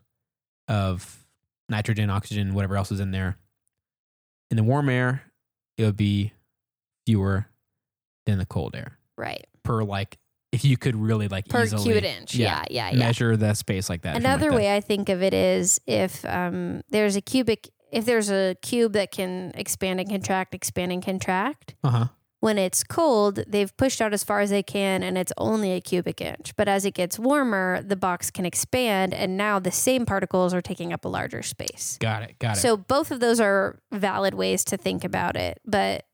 of 0.68 1.26
nitrogen, 1.70 2.10
oxygen, 2.10 2.54
whatever 2.54 2.76
else 2.78 2.92
is 2.92 3.00
in 3.00 3.12
there. 3.12 3.38
In 4.52 4.58
the 4.58 4.64
warm 4.64 4.90
air, 4.90 5.24
it 5.78 5.86
would 5.86 5.98
be 5.98 6.34
fewer. 7.06 7.48
than 8.26 8.38
the 8.38 8.46
cold 8.46 8.74
air 8.74 8.98
Right. 9.18 9.46
per 9.64 9.84
like 9.84 10.18
if 10.54 10.64
you 10.64 10.78
could 10.78 10.96
really 10.96 11.28
like 11.28 11.50
Per 11.50 11.64
easily 11.64 11.84
cubic 11.84 12.04
inch. 12.06 12.36
yeah, 12.36 12.64
Yeah. 12.70 12.88
Yeah. 12.88 12.92
Yeah. 12.92 13.00
measure 13.00 13.36
the 13.36 13.54
space 13.54 13.90
like 13.90 14.04
that. 14.04 14.14
something 14.14 14.24
like 14.24 14.38
Another 14.38 14.52
that. 14.52 14.56
way 14.58 14.74
I 14.76 14.80
think 14.80 15.10
of 15.10 15.22
it 15.22 15.34
is 15.34 15.82
if 15.86 16.24
um, 16.24 16.84
there's 16.90 17.18
a 17.18 17.22
cubic, 17.22 17.70
if 17.92 18.06
there's 18.06 18.30
a 18.32 18.56
cube 18.62 18.94
that 18.94 19.12
can 19.12 19.52
expand 19.56 20.00
and 20.00 20.08
contract, 20.10 20.54
expand 20.56 20.94
and 20.94 21.04
contract, 21.04 21.76
Uh-huh. 21.84 22.08
When 22.44 22.58
it's 22.58 22.84
cold, 22.84 23.40
they've 23.48 23.76
pushed 23.78 24.02
out 24.02 24.12
as 24.12 24.22
far 24.22 24.42
as 24.42 24.50
they 24.50 24.62
can 24.62 25.02
and 25.02 25.18
it's 25.18 25.32
only 25.38 25.72
a 25.72 25.80
cubic 25.80 26.20
inch. 26.20 26.54
But 26.58 26.68
as 26.68 26.84
it 26.84 26.94
gets 26.94 27.18
warmer, 27.18 27.82
the 27.82 27.96
box 27.96 28.30
can 28.30 28.46
expand 28.46 29.14
and 29.14 29.38
now 29.38 29.60
the 29.60 29.72
same 29.72 30.06
particles 30.06 30.54
are 30.54 30.62
taking 30.62 30.92
up 30.92 31.06
a 31.06 31.08
larger 31.08 31.42
space. 31.42 31.98
Got 32.02 32.24
it. 32.24 32.38
Got 32.40 32.58
it. 32.58 32.60
So 32.60 32.76
both 32.76 33.12
of 33.12 33.22
those 33.22 33.40
are 33.40 33.80
valid 33.94 34.34
ways 34.34 34.66
to 34.66 34.76
think 34.76 35.06
about 35.06 35.38
it, 35.38 35.62
but 35.64 36.06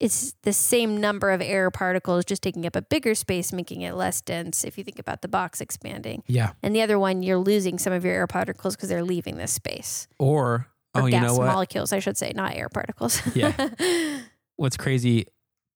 it's 0.00 0.34
the 0.42 0.54
same 0.54 1.02
number 1.02 1.30
of 1.30 1.42
air 1.42 1.70
particles 1.70 2.24
just 2.24 2.40
taking 2.40 2.64
up 2.64 2.76
a 2.76 2.82
bigger 2.82 3.14
space, 3.14 3.52
making 3.52 3.82
it 3.82 3.92
less 3.94 4.22
dense 4.22 4.64
if 4.64 4.78
you 4.78 4.84
think 4.84 4.98
about 4.98 5.20
the 5.20 5.28
box 5.28 5.60
expanding. 5.60 6.22
yeah. 6.26 6.52
And 6.62 6.74
the 6.74 6.80
other 6.80 6.98
one, 6.98 7.22
you're 7.22 7.36
losing 7.36 7.76
some 7.78 7.92
of 7.92 8.06
your 8.06 8.14
air 8.14 8.26
particles 8.26 8.74
because 8.74 8.88
they're 8.88 9.04
leaving 9.04 9.36
this 9.36 9.52
space. 9.52 10.08
Or 10.18 10.66
Or 10.94 11.02
oh, 11.02 11.04
you 11.04 11.10
gas 11.10 11.24
know 11.24 11.34
what? 11.34 11.46
molecules, 11.48 11.92
I 11.92 11.98
should 11.98 12.16
say, 12.16 12.32
not 12.34 12.54
air 12.54 12.70
particles. 12.70 13.20
Yeah. 13.36 13.52
What's 14.56 14.76
crazy 14.76 15.26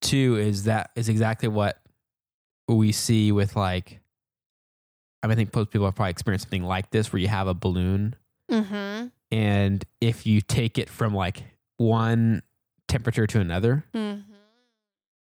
too 0.00 0.36
is 0.36 0.64
that 0.64 0.90
is 0.96 1.08
exactly 1.08 1.48
what 1.48 1.80
we 2.68 2.92
see 2.92 3.32
with 3.32 3.56
like 3.56 4.00
I 5.22 5.26
mean, 5.26 5.32
I 5.32 5.34
think 5.36 5.54
most 5.54 5.70
people 5.70 5.86
have 5.86 5.96
probably 5.96 6.10
experienced 6.12 6.44
something 6.46 6.62
like 6.62 6.90
this 6.90 7.12
where 7.12 7.18
you 7.20 7.26
have 7.28 7.48
a 7.48 7.54
balloon 7.54 8.14
mm-hmm. 8.50 9.08
and 9.32 9.84
if 10.00 10.26
you 10.26 10.40
take 10.40 10.78
it 10.78 10.88
from 10.88 11.12
like 11.14 11.42
one 11.76 12.42
temperature 12.86 13.26
to 13.26 13.40
another, 13.40 13.84
Mm-hmm. 13.94 14.32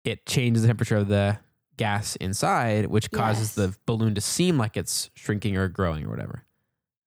it 0.06 0.26
changes 0.26 0.62
the 0.64 0.68
temperature 0.68 0.96
of 0.98 1.08
the 1.10 1.38
gas 1.78 2.16
inside, 2.18 2.86
which 2.88 3.12
causes 3.12 3.56
Yes. 3.56 3.56
the 3.56 3.76
balloon 3.86 4.16
to 4.16 4.22
seem 4.22 4.58
like 4.58 4.78
it's 4.78 5.10
shrinking 5.16 5.58
or 5.58 5.68
growing 5.68 6.06
or 6.06 6.10
whatever. 6.10 6.46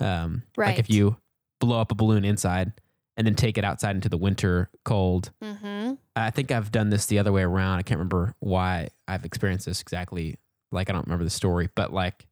Um, 0.01 0.43
Like 0.57 0.79
if 0.79 0.91
you 0.91 1.17
blow 1.61 1.81
up 1.81 1.91
a 1.93 1.95
balloon 1.95 2.25
inside 2.25 2.73
and 3.17 3.27
then 3.27 3.35
take 3.35 3.57
it 3.57 3.65
outside 3.65 3.95
into 3.95 4.09
the 4.09 4.17
winter 4.17 4.71
cold. 4.85 5.31
Mm-hmm. 5.43 5.95
I 6.15 6.31
think 6.31 6.51
I've 6.51 6.71
done 6.71 6.91
this 6.91 7.07
the 7.07 7.19
other 7.19 7.33
way 7.33 7.43
around. 7.43 7.79
I 7.79 7.83
can't 7.83 7.99
remember 7.99 8.35
why 8.41 8.89
I've 9.09 9.25
experienced 9.25 9.67
this 9.67 9.81
exactly. 9.81 10.37
Like 10.71 10.91
I 10.91 10.93
don't 10.93 11.07
remember 11.07 11.25
the 11.25 11.31
story, 11.31 11.69
but 11.75 11.93
like 11.93 12.27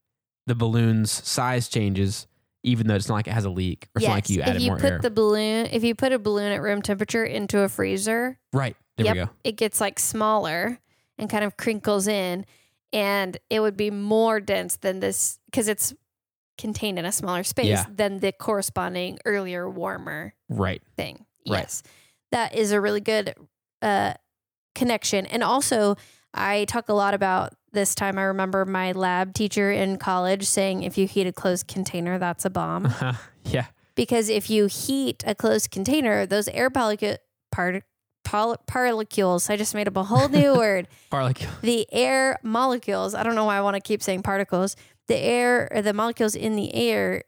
the 0.46 0.54
balloon's 0.54 1.10
size 1.10 1.68
changes, 1.68 2.26
even 2.62 2.86
though 2.86 2.94
it's 2.94 3.08
not 3.08 3.14
like 3.14 3.28
it 3.28 3.32
has 3.32 3.44
a 3.44 3.50
leak 3.50 3.88
or 3.94 4.00
it's 4.00 4.06
not 4.06 4.14
like 4.14 4.30
you 4.30 4.42
if 4.42 4.60
you 4.60 4.70
more 4.70 4.78
put 4.78 4.92
air. 4.92 4.98
the 4.98 5.10
balloon, 5.10 5.68
if 5.72 5.84
you 5.84 5.94
put 5.94 6.12
a 6.12 6.18
balloon 6.18 6.52
at 6.52 6.60
room 6.60 6.82
temperature 6.82 7.24
into 7.24 7.60
a 7.60 7.68
freezer, 7.68 8.38
right 8.52 8.76
there 8.96 9.12
we 9.12 9.20
go. 9.20 9.30
it 9.42 9.52
gets 9.52 9.80
like 9.80 9.98
smaller 9.98 10.78
and 11.16 11.30
kind 11.30 11.44
of 11.44 11.56
crinkles 11.56 12.06
in, 12.06 12.44
and 12.92 13.38
it 13.48 13.60
would 13.60 13.76
be 13.76 13.90
more 13.90 14.40
dense 14.40 14.76
than 14.76 15.00
this 15.00 15.38
because 15.46 15.68
it's 15.68 15.94
contained 16.58 16.99
in 16.99 17.04
a 17.04 17.12
smaller 17.12 17.42
space 17.44 17.66
Yeah. 17.66 17.84
than 17.92 18.18
the 18.20 18.32
corresponding 18.32 19.18
earlier 19.25 19.68
warmer 19.68 20.34
Right. 20.49 20.82
thing. 20.96 21.26
Right. 21.49 21.61
Yes. 21.61 21.82
That 22.32 22.54
is 22.54 22.73
a 22.73 22.80
really 22.80 23.00
good 23.00 23.34
uh, 23.82 24.14
connection. 24.75 25.26
And 25.26 25.42
also, 25.42 25.96
I 26.32 26.64
talk 26.64 26.88
a 26.88 26.94
lot 26.94 27.14
about 27.14 27.54
this 27.73 27.94
time. 27.94 28.18
I 28.18 28.23
remember 28.23 28.64
my 28.64 28.92
lab 28.92 29.34
teacher 29.34 29.70
in 29.70 29.99
college 29.99 30.44
saying 30.44 30.82
if 30.84 30.96
you 30.96 31.06
heat 31.06 31.26
a 31.26 31.32
closed 31.32 31.66
container, 31.68 32.18
that's 32.18 32.44
a 32.44 32.50
bomb. 32.50 32.92
yeah. 33.44 33.66
because 33.94 34.28
if 34.28 34.49
you 34.50 34.66
heat 34.66 35.23
a 35.26 35.34
closed 35.34 35.70
container, 35.70 36.25
those 36.26 36.49
air 36.49 36.70
particle, 36.70 37.16
part, 37.52 37.84
poly, 38.25 38.56
particles, 38.66 39.50
I 39.50 39.56
just 39.56 39.75
made 39.75 39.87
up 39.87 39.96
a 39.96 40.04
whole 40.04 40.28
new 40.28 40.54
word. 40.56 40.88
The 41.62 41.87
air 41.92 42.38
molecules, 42.42 43.14
I 43.14 43.23
don't 43.23 43.34
know 43.34 43.44
why 43.44 43.56
I 43.58 43.61
want 43.61 43.75
to 43.76 43.80
keep 43.82 44.02
saying 44.02 44.23
particles, 44.23 44.76
the 45.08 45.16
air 45.16 45.68
or 45.70 45.82
the 45.82 45.92
molecules 45.92 46.34
in 46.34 46.56
the 46.56 46.75
air 46.75 47.23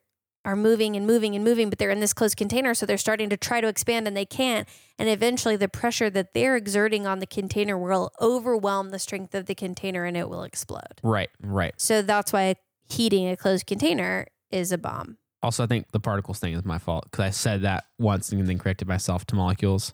are 0.44 0.56
moving 0.56 0.94
and 0.94 1.06
moving 1.06 1.34
and 1.34 1.44
moving, 1.44 1.68
but 1.68 1.78
they're 1.78 1.90
in 1.90 1.98
this 1.98 2.12
closed 2.12 2.36
container. 2.36 2.72
So 2.72 2.86
they're 2.86 2.96
starting 2.96 3.28
to 3.30 3.36
try 3.36 3.60
to 3.60 3.66
expand 3.66 4.06
and 4.06 4.16
they 4.16 4.24
can't. 4.24 4.68
And 4.96 5.08
eventually 5.08 5.56
the 5.56 5.68
pressure 5.68 6.08
that 6.10 6.34
they're 6.34 6.56
exerting 6.56 7.04
on 7.04 7.18
the 7.18 7.26
container 7.26 7.76
will 7.76 8.12
overwhelm 8.20 8.90
the 8.90 9.00
strength 9.00 9.34
of 9.34 9.46
the 9.46 9.56
container 9.56 10.04
and 10.04 10.16
it 10.16 10.28
will 10.28 10.44
explode. 10.44 11.00
Right. 11.02 11.30
Right. 11.42 11.74
So 11.78 12.00
that's 12.00 12.32
why 12.32 12.54
heating 12.88 13.28
a 13.28 13.36
closed 13.36 13.66
container 13.66 14.28
is 14.50 14.70
a 14.70 14.78
bomb. 14.78 15.18
Also, 15.42 15.62
I 15.64 15.66
think 15.66 15.90
the 15.92 16.00
particles 16.00 16.38
thing 16.38 16.54
is 16.54 16.64
my 16.64 16.78
fault 16.78 17.04
because 17.10 17.24
I 17.24 17.30
said 17.30 17.62
that 17.62 17.84
once 17.98 18.32
and 18.32 18.46
then 18.46 18.58
corrected 18.58 18.88
myself 18.88 19.26
to 19.26 19.34
molecules, 19.34 19.92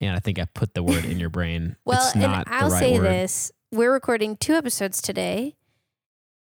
and 0.00 0.14
I 0.14 0.20
think 0.20 0.38
I 0.38 0.44
put 0.44 0.74
the 0.74 0.82
word 0.82 1.04
in 1.04 1.18
your 1.18 1.28
brain. 1.28 1.76
Well, 1.84 2.12
and 2.14 2.44
I'll 2.46 2.70
right 2.70 2.78
say 2.78 2.98
word. 2.98 3.04
this: 3.04 3.52
we're 3.72 3.92
recording 3.92 4.36
two 4.36 4.54
episodes 4.54 5.02
today, 5.02 5.56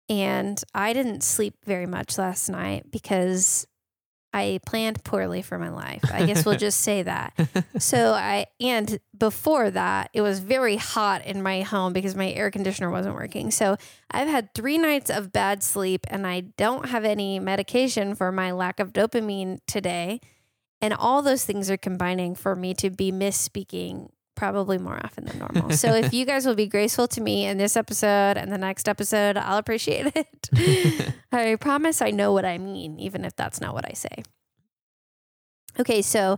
and 0.09 0.61
I 0.73 0.93
didn't 0.93 1.23
sleep 1.23 1.55
very 1.65 1.85
much 1.85 2.17
last 2.17 2.49
night 2.49 2.91
because 2.91 3.67
I 4.35 4.59
planned 4.65 5.01
poorly 5.05 5.41
for 5.41 5.57
my 5.57 5.69
life. 5.69 6.03
I 6.11 6.25
guess 6.25 6.45
we'll 6.45 6.57
just 6.57 6.81
say 6.81 7.03
that. 7.03 7.33
So 7.79 8.13
I 8.13 8.47
and 8.59 8.99
before 9.17 9.69
that, 9.69 10.09
it 10.13 10.21
was 10.21 10.39
very 10.39 10.77
hot 10.77 11.25
in 11.25 11.41
my 11.41 11.61
home 11.61 11.93
because 11.93 12.15
my 12.15 12.31
air 12.31 12.49
conditioner 12.51 12.89
wasn't 12.89 13.15
working. 13.15 13.51
So 13.51 13.77
I've 14.11 14.27
had 14.27 14.53
three 14.53 14.77
nights 14.77 15.09
of 15.09 15.31
bad 15.31 15.61
sleep, 15.61 16.05
and 16.09 16.25
I 16.25 16.41
don't 16.41 16.89
have 16.89 17.03
any 17.05 17.39
medication 17.39 18.15
for 18.15 18.31
my 18.31 18.51
lack 18.51 18.79
of 18.79 18.93
dopamine 18.93 19.59
today. 19.67 20.19
And 20.81 20.93
all 20.93 21.21
those 21.21 21.45
things 21.45 21.69
are 21.69 21.77
combining 21.77 22.35
for 22.35 22.55
me 22.55 22.73
to 22.75 22.89
be 22.89 23.11
misspeaking 23.11 24.09
probably 24.35 24.77
more 24.77 24.99
often 25.03 25.25
than 25.25 25.39
normal. 25.39 25.71
So 25.71 25.93
if 25.93 26.13
you 26.13 26.25
guys 26.25 26.45
will 26.45 26.55
be 26.55 26.67
graceful 26.67 27.07
to 27.09 27.21
me 27.21 27.45
in 27.45 27.57
this 27.57 27.75
episode 27.75 28.37
and 28.37 28.51
the 28.51 28.57
next 28.57 28.87
episode, 28.87 29.37
I'll 29.37 29.57
appreciate 29.57 30.13
it. 30.15 31.13
I 31.31 31.55
promise 31.55 32.01
I 32.01 32.11
know 32.11 32.33
what 32.33 32.45
I 32.45 32.57
mean, 32.57 32.99
even 32.99 33.25
if 33.25 33.35
that's 33.35 33.61
not 33.61 33.73
what 33.73 33.85
I 33.85 33.93
say. 33.93 34.23
Okay, 35.79 36.01
so 36.01 36.37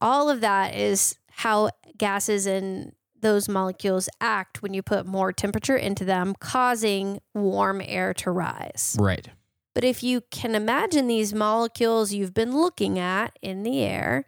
all 0.00 0.30
of 0.30 0.40
that 0.40 0.74
is 0.74 1.16
how 1.30 1.70
gases 1.96 2.46
and 2.46 2.92
those 3.20 3.48
molecules 3.48 4.08
act 4.20 4.62
when 4.62 4.74
you 4.74 4.82
put 4.82 5.06
more 5.06 5.32
temperature 5.32 5.76
into 5.76 6.04
them, 6.04 6.34
causing 6.38 7.20
warm 7.34 7.82
air 7.84 8.14
to 8.14 8.30
rise. 8.30 8.96
right. 8.98 9.28
But 9.74 9.84
if 9.84 10.02
you 10.02 10.22
can 10.32 10.56
imagine 10.56 11.06
these 11.06 11.32
molecules 11.32 12.12
you've 12.12 12.34
been 12.34 12.56
looking 12.56 12.98
at 12.98 13.38
in 13.40 13.62
the 13.62 13.80
air 13.80 14.24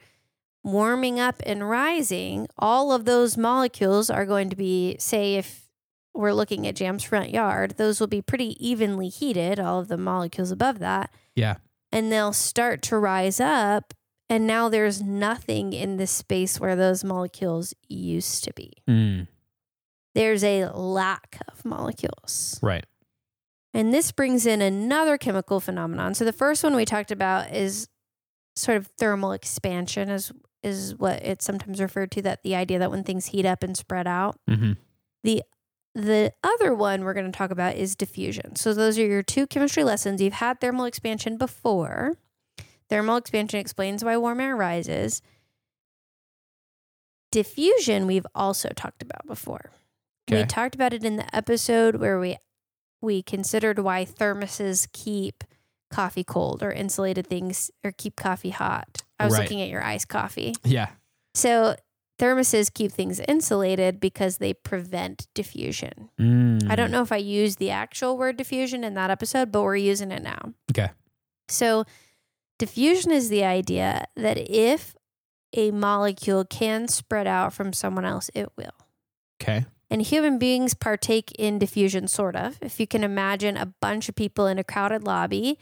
warming 0.63 1.19
up 1.19 1.43
and 1.47 1.69
rising, 1.69 2.47
all 2.59 2.93
of 2.93 3.05
those 3.05 3.37
molecules 3.37 4.11
are 4.11 4.27
going 4.27 4.51
to 4.51 4.57
be, 4.57 4.97
say, 4.99 5.37
if 5.37 5.69
we're 6.15 6.33
looking 6.33 6.67
at 6.67 6.77
Jam's 6.77 7.05
front 7.05 7.31
yard, 7.31 7.75
those 7.77 8.01
will 8.01 8.07
be 8.07 8.21
pretty 8.23 8.57
evenly 8.65 9.09
heated, 9.09 9.59
all 9.61 9.79
of 9.81 9.89
the 9.89 9.97
molecules 9.97 10.51
above 10.51 10.79
that. 10.81 11.11
Yeah. 11.35 11.57
And 11.93 12.11
they'll 12.13 12.33
start 12.33 12.83
to 12.83 12.99
rise 12.99 13.41
up. 13.41 13.95
And 14.29 14.47
now 14.47 14.69
there's 14.69 15.03
nothing 15.03 15.73
in 15.73 15.97
the 15.97 16.07
space 16.07 16.61
where 16.61 16.77
those 16.77 17.03
molecules 17.03 17.75
used 17.89 18.45
to 18.45 18.53
be. 18.53 18.73
Mm, 18.89 19.27
There's 20.15 20.45
a 20.45 20.67
lack 20.67 21.41
of 21.49 21.65
molecules. 21.65 22.59
right. 22.63 22.85
And 23.73 23.95
this 23.95 24.11
brings 24.11 24.47
in 24.47 24.61
another 24.63 25.17
chemical 25.17 25.61
phenomenon. 25.61 26.15
So 26.15 26.25
the 26.25 26.33
first 26.33 26.65
one 26.65 26.75
we 26.75 26.85
talked 26.85 27.13
about 27.13 27.53
is 27.55 27.89
sort 28.57 28.77
of 28.77 28.89
thermal 28.99 29.31
expansion 29.31 30.09
is 30.11 30.33
is 30.63 30.95
what 30.97 31.23
it's 31.25 31.45
sometimes 31.45 31.81
referred 31.81 32.11
to 32.13 32.23
that 32.23 32.43
the 32.43 32.55
idea 32.55 32.79
that 32.79 32.91
when 32.91 33.05
things 33.05 33.27
heat 33.27 33.47
up 33.47 33.63
and 33.63 33.77
spread 33.77 34.07
out. 34.07 34.39
hmm 34.49 34.73
The 35.25 35.43
the 35.95 36.33
other 36.45 36.73
one 36.73 37.03
we're 37.03 37.15
going 37.15 37.31
to 37.31 37.37
talk 37.37 37.51
about 37.51 37.75
is 37.75 37.97
diffusion. 37.97 38.55
So 38.55 38.73
those 38.73 38.97
are 38.99 39.05
your 39.07 39.25
two 39.25 39.47
chemistry 39.49 39.83
lessons. 39.83 40.23
You've 40.23 40.35
had 40.35 40.61
thermal 40.61 40.85
expansion 40.85 41.37
before. 41.37 42.17
Thermal 42.89 43.17
expansion 43.17 43.59
explains 43.59 44.05
why 44.05 44.17
warm 44.17 44.41
air 44.41 44.55
rises. 44.55 45.21
Diffusion 47.33 48.07
we've 48.07 48.27
also 48.35 48.71
talked 48.75 49.03
about 49.03 49.27
before. 49.27 49.71
We 50.29 50.45
talked 50.45 50.75
about 50.75 50.93
it 50.93 51.05
in 51.05 51.17
the 51.17 51.35
episode 51.35 51.97
where 51.97 52.19
we 52.19 52.37
we 53.01 53.23
considered 53.23 53.79
why 53.79 54.05
thermoses 54.05 54.87
keep 54.93 55.43
coffee 55.91 56.23
cold 56.25 56.63
or 56.63 56.71
insulated 56.71 57.27
things 57.27 57.71
or 57.83 57.93
keep 57.93 58.15
coffee 58.15 58.51
hot. 58.51 59.03
I 59.21 59.25
was 59.27 59.35
Right. 59.35 59.43
looking 59.43 59.61
at 59.61 59.69
your 59.69 59.83
iced 59.83 60.09
coffee. 60.09 60.55
Yeah. 60.65 60.89
So 61.35 61.77
thermoses 62.19 62.73
keep 62.73 62.93
things 62.93 63.21
insulated 63.21 64.01
because 64.01 64.39
they 64.39 64.53
prevent 64.53 65.27
diffusion. 65.35 66.11
Mm. 66.21 66.71
I 66.71 66.77
don't 66.77 66.91
know 66.91 67.03
if 67.03 67.13
I 67.13 67.17
used 67.17 67.59
the 67.59 67.71
actual 67.71 68.19
word 68.19 68.37
diffusion 68.37 68.85
in 68.85 68.95
that 68.95 69.11
episode, 69.11 69.51
but 69.53 69.63
we're 69.63 69.77
using 69.77 70.11
it 70.13 70.23
now. 70.23 70.53
Okay. 70.71 70.91
So 71.49 71.85
diffusion 72.59 73.11
is 73.11 73.29
the 73.29 73.45
idea 73.45 74.07
that 74.17 74.37
if 74.39 74.95
a 75.55 75.71
molecule 75.71 76.45
can 76.45 76.89
spread 76.89 77.27
out 77.27 77.53
from 77.53 77.73
someone 77.73 78.05
else, 78.05 78.31
it 78.35 78.49
will. 78.57 78.75
Okay. 79.43 79.65
And 79.91 80.03
human 80.03 80.39
beings 80.39 80.75
partake 80.75 81.33
in 81.33 81.59
diffusion, 81.59 82.07
sort 82.07 82.37
of. 82.37 82.59
If 82.63 82.79
you 82.79 82.87
can 82.87 83.03
imagine 83.03 83.57
a 83.57 83.67
bunch 83.81 84.09
of 84.09 84.15
people 84.15 84.47
in 84.47 84.59
a 84.59 84.65
crowded 84.65 85.03
lobby 85.05 85.59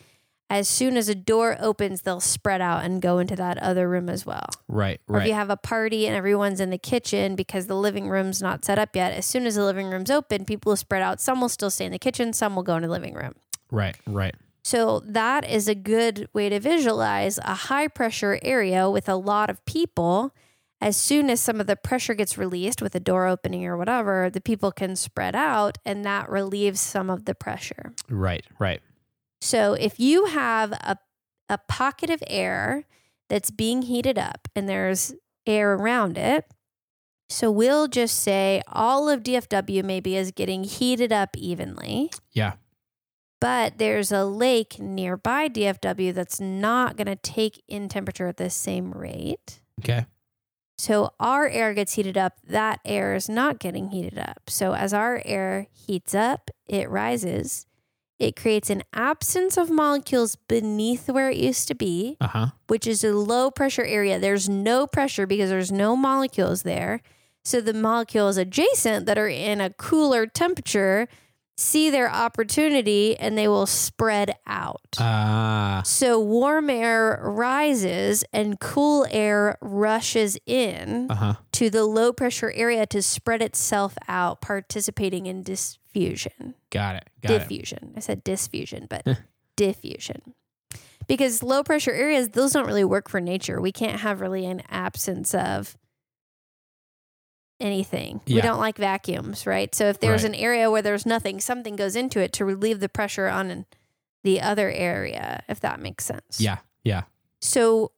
as 0.50 0.67
soon 0.67 0.97
as 0.97 1.09
a 1.09 1.14
door 1.14 1.57
opens, 1.61 2.02
they'll 2.02 2.21
spread 2.21 2.61
out 2.61 2.85
and 2.85 3.02
go 3.02 3.19
into 3.19 3.37
that 3.37 3.59
other 3.59 3.88
room 3.88 4.09
as 4.09 4.25
well. 4.25 4.47
Right. 4.67 5.00
Or 5.07 5.21
if 5.21 5.26
you 5.26 5.35
have 5.35 5.50
a 5.50 5.57
party 5.57 6.07
and 6.07 6.17
everyone's 6.17 6.61
in 6.61 6.71
the 6.71 6.78
kitchen 6.78 7.37
because 7.37 7.67
the 7.67 7.76
living 7.76 8.09
room's 8.09 8.40
not 8.40 8.64
set 8.64 8.78
up 8.78 8.97
yet, 8.97 9.12
as 9.12 9.26
soon 9.26 9.47
as 9.47 9.57
the 9.57 9.64
living 9.64 9.90
room's 9.90 10.11
open, 10.11 10.47
people 10.47 10.71
will 10.71 10.76
spread 10.76 11.02
out. 11.02 11.21
Some 11.21 11.40
will 11.40 11.50
still 11.50 11.71
stay 11.71 11.85
in 11.85 11.93
the 11.93 11.99
kitchen, 11.99 12.33
some 12.33 12.57
will 12.57 12.62
go 12.62 12.76
into 12.76 12.88
the 12.88 12.93
living 12.93 13.14
room. 13.14 13.35
Right. 13.71 13.97
Right. 14.07 14.35
So 14.64 15.02
that 15.07 15.49
is 15.49 15.69
a 15.69 15.75
good 15.75 16.28
way 16.33 16.49
to 16.49 16.61
visualize 16.61 17.38
a 17.38 17.55
high 17.55 17.88
pressure 17.88 18.38
area 18.43 18.90
with 18.90 19.09
a 19.09 19.17
lot 19.17 19.50
of 19.50 19.64
people. 19.67 20.35
As 20.81 20.97
soon 20.97 21.28
as 21.28 21.40
some 21.40 21.61
of 21.61 21.67
the 21.67 21.75
pressure 21.75 22.14
gets 22.14 22.38
released 22.38 22.81
with 22.81 22.95
a 22.95 23.00
door 23.00 23.26
opening 23.26 23.67
or 23.67 23.76
whatever, 23.76 24.31
the 24.31 24.40
people 24.40 24.71
can 24.71 24.95
spread 24.95 25.35
out 25.35 25.76
and 25.85 26.05
that 26.05 26.31
relieves 26.31 26.81
some 26.81 27.11
of 27.11 27.25
the 27.25 27.35
pressure. 27.35 27.93
Right. 28.09 28.45
Right. 28.59 28.81
So 29.40 29.75
if 29.75 29.99
you 30.00 30.26
have 30.26 30.73
a, 30.73 30.99
a 31.49 31.59
pocket 31.59 32.11
of 32.11 32.23
air 32.26 32.85
that's 33.28 33.50
being 33.50 33.83
heated 33.83 34.18
up 34.18 34.49
and 34.57 34.68
there's 34.68 35.14
air 35.47 35.75
around 35.75 36.18
it, 36.18 36.45
so 37.30 37.50
we'll 37.50 37.88
just 37.88 38.21
say 38.23 38.62
all 38.66 39.09
of 39.09 39.23
DFW 39.23 39.85
maybe 39.85 40.16
is 40.16 40.30
getting 40.33 40.64
heated 40.64 41.12
up 41.12 41.37
evenly, 41.37 42.11
Yeah. 42.33 42.54
but 43.40 43.76
there's 43.78 44.11
a 44.11 44.25
lake 44.25 44.78
nearby 44.80 45.49
DFW 45.50 46.14
that's 46.14 46.40
not 46.40 46.97
going 46.97 47.07
to 47.07 47.16
take 47.16 47.62
in 47.68 47.88
temperature 47.88 48.28
at 48.28 48.38
the 48.38 48.49
same 48.50 48.92
rate. 48.92 49.61
Okay. 49.80 50.07
So 50.78 51.11
our 51.21 51.47
air 51.49 51.75
gets 51.75 51.95
heated 51.95 52.16
up, 52.16 52.35
that 52.47 52.80
air 52.85 53.14
is 53.14 53.28
not 53.28 53.59
getting 53.59 53.90
heated 53.90 54.18
up. 54.18 54.42
So 54.49 54.73
as 54.75 54.95
our 54.95 55.21
air 55.25 55.66
heats 55.73 56.14
up, 56.14 56.50
it 56.66 56.88
rises. 56.88 57.66
It 58.19 58.35
creates 58.37 58.69
an 58.69 58.83
absence 58.93 59.57
of 59.57 59.71
molecules 59.71 60.37
beneath 60.49 61.09
where 61.09 61.31
it 61.31 61.37
used 61.37 61.69
to 61.69 61.75
be, 61.75 62.17
Uh 62.21 62.27
huh. 62.29 62.47
which 62.67 62.87
is 62.87 63.05
a 63.05 63.13
low 63.13 63.51
pressure 63.51 63.85
area. 63.85 64.19
There's 64.19 64.49
no 64.49 64.87
pressure 64.87 65.27
because 65.27 65.51
there's 65.51 65.71
no 65.73 65.95
molecules 65.97 66.63
there. 66.63 67.01
So 67.45 67.61
the 67.61 67.73
molecules 67.73 68.37
adjacent 68.37 69.07
that 69.07 69.17
are 69.19 69.29
in 69.29 69.61
a 69.61 69.71
cooler 69.71 70.27
temperature 70.27 71.07
see 71.61 71.91
their 71.91 72.09
opportunity 72.09 73.19
and 73.19 73.37
they 73.37 73.49
will 73.49 73.67
spread 73.67 74.33
out. 74.47 74.97
Ah. 75.00 75.83
So 75.85 76.21
warm 76.21 76.71
air 76.71 77.19
rises 77.21 78.23
and 78.33 78.61
cool 78.61 79.05
air 79.11 79.59
rushes 79.61 80.38
in 80.47 81.09
Uh 81.11 81.15
huh. 81.17 81.35
to 81.53 81.69
the 81.69 81.85
low 81.85 82.12
pressure 82.12 82.53
area 82.53 82.87
to 82.87 83.03
spread 83.03 83.43
itself 83.43 83.99
out, 84.07 84.41
participating 84.41 85.27
in 85.27 85.43
diffusion. 85.43 86.55
Got 86.71 86.95
it. 86.97 87.09
Got 87.23 87.33
it. 87.33 87.38
diffusion. 87.41 87.93
I 87.97 88.00
said 88.00 88.23
diffusion, 88.23 88.87
but 88.88 89.05
diffusion. 89.57 90.35
Because 91.09 91.43
low 91.43 91.65
pressure 91.65 91.91
areas, 91.93 92.29
those 92.31 92.53
don't 92.53 92.67
really 92.67 92.85
work 92.85 93.09
for 93.09 93.21
nature. 93.21 93.61
We 93.61 93.73
can't 93.73 94.00
have 94.00 94.21
really 94.21 94.47
an 94.47 94.62
absence 94.71 95.35
of 95.35 95.77
anything. 97.61 98.21
We 98.27 98.41
don't 98.41 98.61
like 98.61 98.77
vacuums, 98.79 99.47
right? 99.47 99.75
So 99.75 99.87
if 99.88 99.99
there's 100.00 100.23
Right. 100.23 100.35
an 100.35 100.38
area 100.38 100.71
where 100.71 100.83
there's 100.83 101.05
nothing, 101.07 101.41
something 101.41 101.75
goes 101.77 101.97
into 101.97 102.21
it 102.21 102.33
to 102.35 102.45
relieve 102.45 102.81
the 102.81 102.88
pressure 102.88 103.29
on 103.29 103.50
an- 103.50 103.67
the 104.25 104.41
other 104.41 104.71
area, 104.71 105.43
if 105.49 105.61
that 105.61 105.81
makes 105.81 106.05
sense. 106.05 106.41
Yeah. 106.41 106.59
Yeah. 106.85 107.03
So 107.41 107.93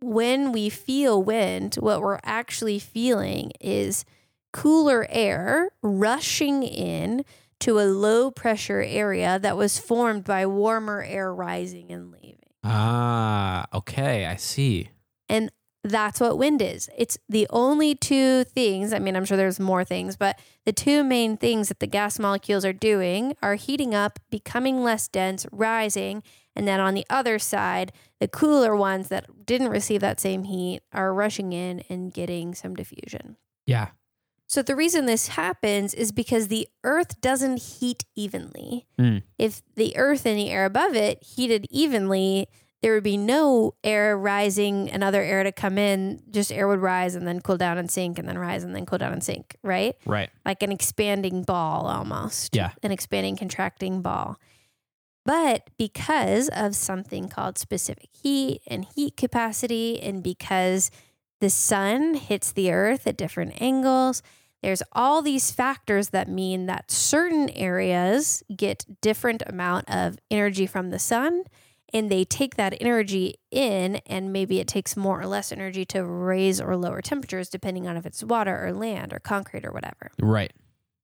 when 0.00 0.52
we 0.52 0.68
feel 0.70 1.22
wind, 1.22 1.74
what 1.76 2.00
we're 2.00 2.20
actually 2.24 2.78
feeling 2.78 3.52
is 3.60 4.04
cooler 4.52 5.06
air 5.10 5.70
rushing 5.82 6.62
in 6.62 7.24
to 7.60 7.78
a 7.78 7.84
low 7.86 8.30
pressure 8.30 8.80
area 8.82 9.38
that 9.38 9.56
was 9.56 9.78
formed 9.78 10.24
by 10.24 10.46
warmer 10.46 11.02
air 11.02 11.32
rising 11.34 11.92
and 11.92 12.10
leaving. 12.10 12.36
Ah. 12.64 13.66
Okay. 13.74 14.26
I 14.26 14.36
see. 14.36 14.88
And 15.28 15.50
that's 15.82 16.20
what 16.20 16.38
wind 16.38 16.60
is. 16.60 16.90
It's 16.96 17.18
the 17.28 17.46
only 17.50 17.94
two 17.94 18.44
things. 18.44 18.92
I 18.92 18.98
mean, 18.98 19.16
I'm 19.16 19.24
sure 19.24 19.36
there's 19.36 19.60
more 19.60 19.84
things, 19.84 20.16
but 20.16 20.38
the 20.66 20.72
two 20.72 21.02
main 21.02 21.36
things 21.36 21.68
that 21.68 21.80
the 21.80 21.86
gas 21.86 22.18
molecules 22.18 22.64
are 22.64 22.72
doing 22.72 23.34
are 23.42 23.54
heating 23.54 23.94
up, 23.94 24.18
becoming 24.30 24.82
less 24.82 25.08
dense, 25.08 25.46
rising. 25.50 26.22
And 26.54 26.68
then 26.68 26.80
on 26.80 26.94
the 26.94 27.06
other 27.08 27.38
side, 27.38 27.92
the 28.18 28.28
cooler 28.28 28.76
ones 28.76 29.08
that 29.08 29.46
didn't 29.46 29.70
receive 29.70 30.02
that 30.02 30.20
same 30.20 30.44
heat 30.44 30.82
are 30.92 31.14
rushing 31.14 31.52
in 31.52 31.82
and 31.88 32.12
getting 32.12 32.54
some 32.54 32.74
diffusion. 32.74 33.36
Yeah. 33.66 33.88
So 34.46 34.62
the 34.62 34.74
reason 34.74 35.06
this 35.06 35.28
happens 35.28 35.94
is 35.94 36.10
because 36.10 36.48
the 36.48 36.68
earth 36.82 37.20
doesn't 37.20 37.62
heat 37.62 38.04
evenly. 38.16 38.84
Mm. 38.98 39.22
If 39.38 39.62
the 39.76 39.96
earth 39.96 40.26
and 40.26 40.36
the 40.36 40.50
air 40.50 40.64
above 40.64 40.94
it 40.94 41.22
heated 41.22 41.68
evenly, 41.70 42.48
there 42.82 42.94
would 42.94 43.04
be 43.04 43.16
no 43.16 43.74
air 43.84 44.16
rising 44.16 44.90
another 44.90 45.22
air 45.22 45.42
to 45.42 45.52
come 45.52 45.76
in. 45.76 46.22
Just 46.30 46.50
air 46.50 46.66
would 46.66 46.80
rise 46.80 47.14
and 47.14 47.26
then 47.26 47.40
cool 47.40 47.58
down 47.58 47.76
and 47.76 47.90
sink 47.90 48.18
and 48.18 48.26
then 48.26 48.38
rise 48.38 48.64
and 48.64 48.74
then 48.74 48.86
cool 48.86 48.98
down 48.98 49.12
and 49.12 49.22
sink, 49.22 49.56
right? 49.62 49.96
Right. 50.06 50.30
Like 50.46 50.62
an 50.62 50.72
expanding 50.72 51.42
ball 51.42 51.86
almost. 51.86 52.56
Yeah. 52.56 52.70
An 52.82 52.90
expanding, 52.90 53.36
contracting 53.36 54.00
ball. 54.00 54.38
But 55.26 55.68
because 55.78 56.48
of 56.48 56.74
something 56.74 57.28
called 57.28 57.58
specific 57.58 58.08
heat 58.22 58.62
and 58.66 58.86
heat 58.96 59.16
capacity, 59.16 60.00
and 60.00 60.22
because 60.22 60.90
the 61.40 61.50
sun 61.50 62.14
hits 62.14 62.52
the 62.52 62.72
earth 62.72 63.06
at 63.06 63.18
different 63.18 63.60
angles, 63.60 64.22
there's 64.62 64.82
all 64.92 65.20
these 65.20 65.50
factors 65.50 66.10
that 66.10 66.28
mean 66.28 66.66
that 66.66 66.90
certain 66.90 67.50
areas 67.50 68.42
get 68.54 68.84
different 69.02 69.42
amount 69.46 69.90
of 69.90 70.18
energy 70.30 70.66
from 70.66 70.90
the 70.90 70.98
sun 70.98 71.44
and 71.92 72.10
they 72.10 72.24
take 72.24 72.56
that 72.56 72.74
energy 72.80 73.36
in 73.50 73.96
and 74.06 74.32
maybe 74.32 74.60
it 74.60 74.68
takes 74.68 74.96
more 74.96 75.20
or 75.20 75.26
less 75.26 75.52
energy 75.52 75.84
to 75.86 76.04
raise 76.04 76.60
or 76.60 76.76
lower 76.76 77.00
temperatures 77.00 77.48
depending 77.48 77.86
on 77.86 77.96
if 77.96 78.06
it's 78.06 78.22
water 78.22 78.66
or 78.66 78.72
land 78.72 79.12
or 79.12 79.18
concrete 79.18 79.64
or 79.64 79.72
whatever. 79.72 80.10
Right. 80.20 80.52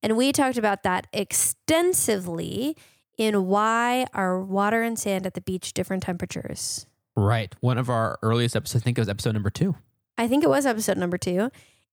And 0.03 0.15
we 0.15 0.31
talked 0.31 0.57
about 0.57 0.83
that 0.83 1.07
extensively 1.11 2.77
in 3.17 3.45
why 3.47 4.05
are 4.13 4.39
water 4.39 4.83
and 4.83 4.97
sand 4.97 5.25
at 5.25 5.33
the 5.33 5.41
beach 5.41 5.73
different 5.73 6.03
temperatures. 6.03 6.85
Right. 7.15 7.55
One 7.61 7.77
of 7.77 7.89
our 7.89 8.19
earliest 8.21 8.55
episodes, 8.55 8.83
I 8.83 8.85
think 8.85 8.97
it 8.97 9.01
was 9.01 9.09
episode 9.09 9.33
number 9.33 9.49
two. 9.49 9.75
I 10.17 10.27
think 10.27 10.43
it 10.43 10.49
was 10.49 10.65
episode 10.65 10.97
number 10.97 11.17
two. 11.17 11.49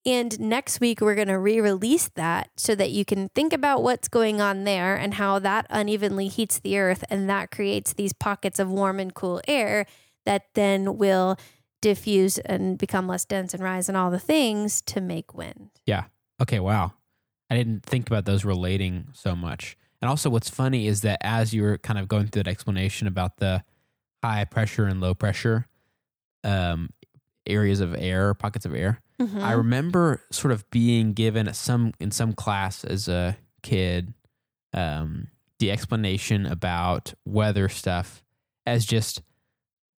And 0.06 0.38
next 0.38 0.80
week, 0.80 1.00
we're 1.00 1.14
going 1.14 1.28
to 1.28 1.38
re 1.38 1.60
release 1.60 2.08
that 2.14 2.50
so 2.56 2.74
that 2.74 2.90
you 2.90 3.04
can 3.04 3.30
think 3.30 3.52
about 3.52 3.82
what's 3.82 4.08
going 4.08 4.40
on 4.40 4.64
there 4.64 4.96
and 4.96 5.14
how 5.14 5.38
that 5.38 5.66
unevenly 5.70 6.28
heats 6.28 6.58
the 6.58 6.78
earth. 6.78 7.04
And 7.08 7.28
that 7.30 7.50
creates 7.50 7.94
these 7.94 8.12
pockets 8.12 8.58
of 8.58 8.70
warm 8.70 9.00
and 9.00 9.14
cool 9.14 9.40
air 9.48 9.86
that 10.26 10.46
then 10.54 10.98
will 10.98 11.38
diffuse 11.80 12.38
and 12.38 12.76
become 12.78 13.06
less 13.06 13.24
dense 13.24 13.54
and 13.54 13.62
rise 13.62 13.88
and 13.88 13.96
all 13.96 14.10
the 14.10 14.18
things 14.18 14.82
to 14.82 15.00
make 15.00 15.34
wind. 15.34 15.70
Yeah. 15.86 16.04
Okay, 16.40 16.60
wow. 16.60 16.92
I 17.50 17.56
didn't 17.56 17.84
think 17.84 18.06
about 18.06 18.24
those 18.24 18.44
relating 18.44 19.08
so 19.12 19.34
much. 19.36 19.76
And 20.02 20.08
also, 20.08 20.28
what's 20.28 20.50
funny 20.50 20.86
is 20.86 21.00
that 21.02 21.18
as 21.22 21.54
you 21.54 21.62
were 21.62 21.78
kind 21.78 21.98
of 21.98 22.08
going 22.08 22.26
through 22.26 22.42
that 22.42 22.50
explanation 22.50 23.06
about 23.06 23.38
the 23.38 23.64
high 24.22 24.44
pressure 24.44 24.84
and 24.84 25.00
low 25.00 25.14
pressure 25.14 25.66
um, 26.42 26.90
areas 27.46 27.80
of 27.80 27.94
air, 27.94 28.34
pockets 28.34 28.66
of 28.66 28.74
air, 28.74 29.00
I 29.20 29.52
remember 29.52 30.20
sort 30.32 30.52
of 30.52 30.68
being 30.70 31.12
given 31.12 31.52
some 31.54 31.92
in 32.00 32.10
some 32.10 32.32
class 32.32 32.84
as 32.84 33.06
a 33.08 33.36
kid 33.62 34.12
um, 34.72 35.28
the 35.60 35.70
explanation 35.70 36.46
about 36.46 37.14
weather 37.24 37.68
stuff 37.68 38.24
as 38.66 38.84
just 38.84 39.22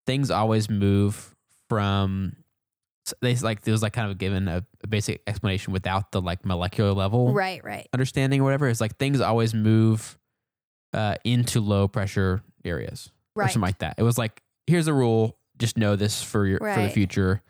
things 0.07 0.31
always 0.31 0.69
move 0.69 1.35
from 1.69 2.37
they 3.23 3.35
like 3.37 3.63
there 3.63 3.73
was 3.73 3.83
like 3.83 3.93
kind 3.93 4.11
of 4.11 4.19
given 4.19 4.49
a, 4.49 4.65
a 4.83 4.87
basic 4.87 5.23
explanation 5.27 5.73
without 5.73 6.13
the 6.13 6.21
like 6.21 6.45
molecular 6.45 6.93
level 6.93 7.33
Right, 7.33 7.63
right. 7.65 7.89
understanding 7.95 8.41
or 8.41 8.45
whatever. 8.45 8.69
It's 8.69 8.81
like 8.81 8.97
things 8.99 9.21
always 9.21 9.55
move 9.55 10.19
uh, 10.93 11.15
into 11.25 11.61
low 11.61 11.89
pressure 11.89 12.43
areas 12.65 13.11
or 13.35 13.43
Right. 13.45 13.51
something 13.53 13.63
like 13.67 13.79
that. 13.79 13.95
It 13.99 14.03
was 14.03 14.19
like 14.19 14.43
here's 14.67 14.89
a 14.89 14.95
rule. 14.95 15.39
Just 15.59 15.79
know 15.79 15.97
this 15.97 16.23
for 16.23 16.47
your 16.47 16.59
for 16.59 16.83
the 16.83 16.91
future, 16.91 17.43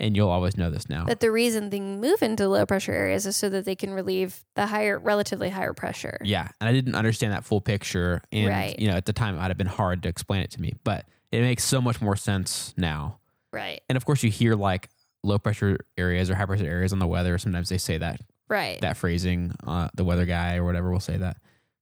and 0.00 0.16
you'll 0.16 0.28
always 0.30 0.56
know 0.56 0.70
this 0.70 0.88
now. 0.88 1.04
But 1.06 1.20
the 1.20 1.30
reason 1.30 1.70
they 1.70 1.80
move 1.80 2.22
into 2.22 2.48
low 2.48 2.66
pressure 2.66 2.92
areas 2.92 3.26
is 3.26 3.36
so 3.36 3.48
that 3.50 3.64
they 3.64 3.74
can 3.76 3.92
relieve 3.92 4.44
the 4.56 4.66
higher, 4.66 4.98
relatively 4.98 5.50
higher 5.50 5.72
pressure. 5.72 6.18
Yeah, 6.24 6.48
and 6.60 6.68
I 6.68 6.72
didn't 6.72 6.94
understand 6.94 7.32
that 7.32 7.44
full 7.44 7.60
picture, 7.60 8.22
and 8.32 8.48
Right. 8.48 8.78
you 8.78 8.88
know 8.88 8.96
at 8.96 9.04
the 9.06 9.12
time 9.12 9.34
it 9.34 9.38
might 9.38 9.48
have 9.48 9.58
been 9.58 9.66
hard 9.66 10.02
to 10.04 10.08
explain 10.08 10.42
it 10.42 10.50
to 10.52 10.60
me, 10.60 10.74
but 10.84 11.06
it 11.30 11.40
makes 11.42 11.64
so 11.64 11.80
much 11.80 12.00
more 12.00 12.16
sense 12.16 12.74
now. 12.76 13.18
Right, 13.52 13.80
And 13.88 13.96
of 13.96 14.04
course, 14.04 14.22
you 14.22 14.30
hear 14.30 14.54
like 14.54 14.88
low 15.24 15.38
pressure 15.38 15.78
areas 15.98 16.30
or 16.30 16.34
high 16.36 16.46
pressure 16.46 16.64
areas 16.66 16.92
on 16.92 16.98
the 17.00 17.06
weather. 17.06 17.36
Sometimes 17.36 17.68
they 17.68 17.78
say 17.78 17.98
that 17.98 18.20
right. 18.48 18.80
that 18.80 18.96
phrasing. 18.96 19.54
Uh, 19.66 19.88
the 19.94 20.04
weather 20.04 20.24
guy 20.24 20.56
or 20.56 20.64
whatever 20.64 20.90
will 20.90 21.00
say 21.00 21.16
that. 21.16 21.36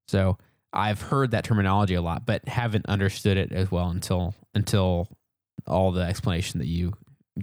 So 0.09 0.38
I've 0.72 1.00
heard 1.02 1.31
that 1.33 1.44
terminology 1.44 1.94
a 1.94 2.02
lot, 2.02 2.24
but 2.26 2.48
haven't 2.48 2.87
understood 2.87 3.37
it 3.37 3.52
as 3.52 3.70
well 3.70 3.90
until 3.90 4.35
until 4.54 5.09
all 5.66 5.92
the 5.92 6.02
explanation 6.02 6.59
that 6.61 6.66
you 6.68 6.94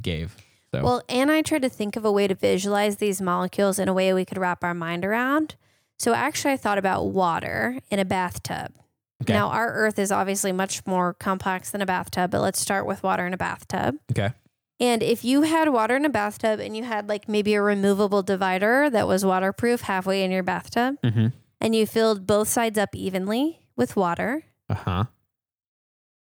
gave. 0.01 0.35
So 0.79 0.83
Well, 0.85 1.01
and 1.09 1.31
I 1.31 1.41
tried 1.41 1.61
to 1.63 1.69
think 1.69 1.95
of 1.95 2.05
a 2.05 2.11
way 2.11 2.27
to 2.27 2.35
visualize 2.35 2.97
these 2.97 3.21
molecules 3.21 3.79
in 3.79 3.87
a 3.87 3.93
way 3.93 4.13
we 4.13 4.25
could 4.25 4.37
wrap 4.37 4.63
our 4.63 4.73
mind 4.73 5.05
around. 5.05 5.55
So 5.97 6.13
actually, 6.13 6.53
I 6.53 6.57
thought 6.57 6.77
about 6.77 7.05
water 7.07 7.79
in 7.89 7.99
a 7.99 8.05
bathtub. 8.05 8.73
Okay. 9.23 9.31
Now, 9.33 9.47
our 9.49 9.71
Earth 9.73 9.97
is 9.97 10.11
obviously 10.11 10.51
much 10.51 10.85
more 10.85 11.13
complex 11.13 11.71
than 11.71 11.81
a 11.81 11.85
bathtub, 11.85 12.31
but 12.31 12.41
let's 12.41 12.59
start 12.59 12.85
with 12.85 13.01
water 13.01 13.25
in 13.25 13.33
a 13.33 13.37
bathtub. 13.37 13.95
Okay. 14.11 14.31
And 14.79 15.01
if 15.01 15.23
you 15.23 15.43
had 15.43 15.69
water 15.69 15.95
in 15.95 16.03
a 16.03 16.09
bathtub 16.09 16.59
and 16.59 16.75
you 16.75 16.83
had 16.83 17.07
like 17.07 17.29
maybe 17.29 17.53
a 17.53 17.61
removable 17.61 18.21
divider 18.23 18.89
that 18.89 19.07
was 19.07 19.23
waterproof 19.23 19.81
halfway 19.81 20.21
in 20.23 20.31
your 20.31 20.43
bathtub, 20.43 20.97
Mm-hmm. 21.01 21.27
and 21.61 21.73
you 21.75 21.85
filled 21.87 22.27
both 22.27 22.49
sides 22.49 22.77
up 22.77 22.93
evenly 22.93 23.61
with 23.77 23.95
water, 23.95 24.43
Uh 24.69 24.73
huh. 24.75 25.03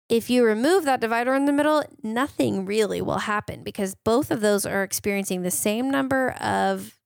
If 0.08 0.28
you 0.28 0.44
remove 0.44 0.84
that 0.84 1.00
divider 1.00 1.34
in 1.34 1.46
the 1.46 1.52
middle, 1.52 1.82
nothing 2.02 2.66
really 2.66 3.00
will 3.00 3.18
happen 3.18 3.62
because 3.62 3.94
both 3.94 4.30
of 4.30 4.40
those 4.40 4.66
are 4.66 4.82
experiencing 4.82 5.42
the 5.42 5.50
same 5.50 5.90
number 5.90 6.32
of 6.32 6.98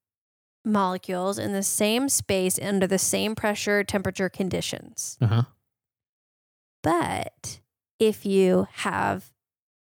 molecules 0.64 1.38
in 1.38 1.52
the 1.52 1.62
same 1.62 2.08
space 2.08 2.58
under 2.60 2.86
the 2.86 2.98
same 2.98 3.34
pressure 3.34 3.84
temperature 3.84 4.28
conditions. 4.28 5.16
Uh 5.20 5.26
huh. 5.26 5.42
But 6.82 7.60
if 7.98 8.24
you 8.26 8.66
have 8.72 9.30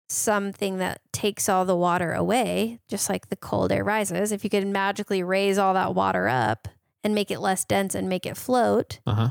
something 0.09 0.79
that 0.79 1.01
takes 1.12 1.49
all 1.49 1.64
the 1.64 1.77
water 1.77 2.12
away, 2.12 2.81
just 2.88 3.09
like 3.09 3.29
the 3.29 3.37
cold 3.37 3.70
air 3.70 3.85
rises, 3.85 4.33
if 4.33 4.42
you 4.42 4.51
could 4.51 4.66
magically 4.66 5.23
raise 5.23 5.59
all 5.59 5.75
that 5.75 5.94
water 5.94 6.29
up 6.29 6.68
and 7.05 7.14
make 7.14 7.31
it 7.31 7.40
less 7.40 7.64
dense 7.64 7.94
and 7.94 8.09
make 8.09 8.27
it 8.27 8.37
float, 8.37 9.01
Uh 9.07 9.14
huh. 9.14 9.31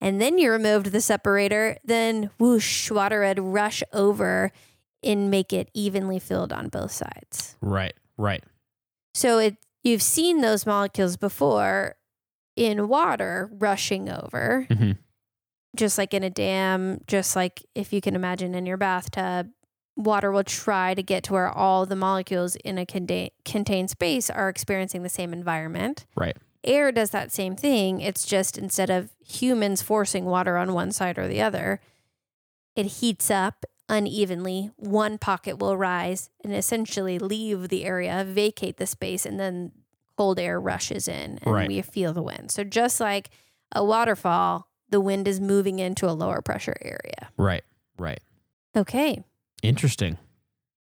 And 0.00 0.20
then 0.20 0.38
you 0.38 0.50
removed 0.52 0.86
the 0.92 1.00
separator, 1.00 1.78
then 1.84 2.30
whoosh, 2.38 2.90
water 2.90 3.20
would 3.20 3.38
rush 3.40 3.82
over 3.92 4.52
and 5.02 5.30
make 5.30 5.52
it 5.52 5.70
evenly 5.74 6.18
filled 6.18 6.52
on 6.52 6.68
both 6.68 6.90
sides. 6.92 7.56
Right. 7.60 7.94
Right. 8.16 8.42
So 9.14 9.38
it 9.38 9.56
you've 9.82 10.02
seen 10.02 10.40
those 10.40 10.66
molecules 10.66 11.16
before 11.16 11.96
in 12.56 12.88
water 12.88 13.48
rushing 13.52 14.08
over, 14.08 14.66
Mm-hmm. 14.70 14.92
just 15.76 15.98
like 15.98 16.12
in 16.14 16.22
a 16.22 16.30
dam, 16.30 17.00
just 17.06 17.36
like 17.36 17.64
if 17.74 17.92
you 17.92 18.00
can 18.00 18.14
imagine 18.16 18.54
in 18.54 18.66
your 18.66 18.76
bathtub, 18.78 19.48
water 19.96 20.30
will 20.32 20.44
try 20.44 20.92
to 20.94 21.02
get 21.02 21.24
to 21.24 21.32
where 21.32 21.48
all 21.50 21.86
the 21.86 21.96
molecules 21.96 22.56
in 22.56 22.78
a 22.78 22.84
conda- 22.86 23.30
contained 23.44 23.90
space 23.90 24.28
are 24.28 24.48
experiencing 24.48 25.02
the 25.02 25.08
same 25.08 25.32
environment. 25.32 26.04
Right. 26.16 26.36
Air 26.66 26.90
does 26.92 27.10
that 27.10 27.32
same 27.32 27.56
thing. 27.56 28.00
It's 28.00 28.26
just 28.26 28.58
instead 28.58 28.90
of 28.90 29.10
humans 29.24 29.82
forcing 29.82 30.24
water 30.24 30.56
on 30.56 30.72
one 30.74 30.92
side 30.92 31.18
or 31.18 31.28
the 31.28 31.40
other, 31.40 31.80
it 32.74 32.86
heats 32.86 33.30
up 33.30 33.64
unevenly. 33.88 34.70
One 34.76 35.16
pocket 35.18 35.58
will 35.58 35.76
rise 35.76 36.30
and 36.42 36.52
essentially 36.54 37.18
leave 37.18 37.68
the 37.68 37.84
area, 37.84 38.24
vacate 38.26 38.76
the 38.78 38.86
space, 38.86 39.24
and 39.24 39.38
then 39.38 39.72
cold 40.16 40.38
air 40.38 40.58
rushes 40.60 41.06
in 41.08 41.38
and 41.42 41.54
Right. 41.54 41.68
we 41.68 41.80
feel 41.82 42.12
the 42.12 42.22
wind. 42.22 42.50
So 42.50 42.64
just 42.64 43.00
like 43.00 43.30
a 43.72 43.84
waterfall, 43.84 44.68
the 44.88 45.00
wind 45.00 45.28
is 45.28 45.40
moving 45.40 45.78
into 45.78 46.08
a 46.08 46.12
lower 46.12 46.40
pressure 46.42 46.76
area. 46.82 47.30
Right. 47.36 47.64
Right. 47.98 48.20
Okay. 48.76 49.22
Interesting. 49.62 50.18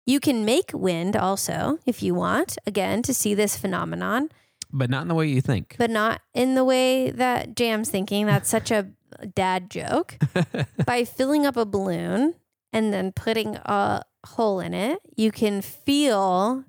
You 0.06 0.20
can 0.20 0.44
make 0.44 0.70
wind 0.74 1.16
also 1.16 1.78
if 1.86 2.02
you 2.02 2.14
want, 2.14 2.58
again, 2.66 3.02
to 3.02 3.14
see 3.14 3.34
this 3.34 3.56
phenomenon. 3.56 4.30
But 4.76 4.90
not 4.90 5.02
in 5.02 5.08
the 5.08 5.14
way 5.14 5.28
you 5.28 5.40
think. 5.40 5.76
but 5.78 5.90
not 5.90 6.20
in 6.34 6.54
the 6.56 6.64
way 6.64 7.10
that 7.10 7.54
Jam's 7.54 7.88
thinking. 7.90 8.26
That's 8.26 8.50
such 8.50 8.70
a 8.70 8.88
dad 9.34 9.70
joke. 9.70 10.18
By 10.84 11.04
filling 11.04 11.46
up 11.46 11.56
a 11.56 11.64
balloon 11.64 12.34
and 12.72 12.92
then 12.92 13.12
putting 13.12 13.54
a 13.56 14.02
hole 14.26 14.58
in 14.58 14.74
it, 14.74 14.98
you 15.16 15.30
can 15.30 15.62
feel 15.62 16.64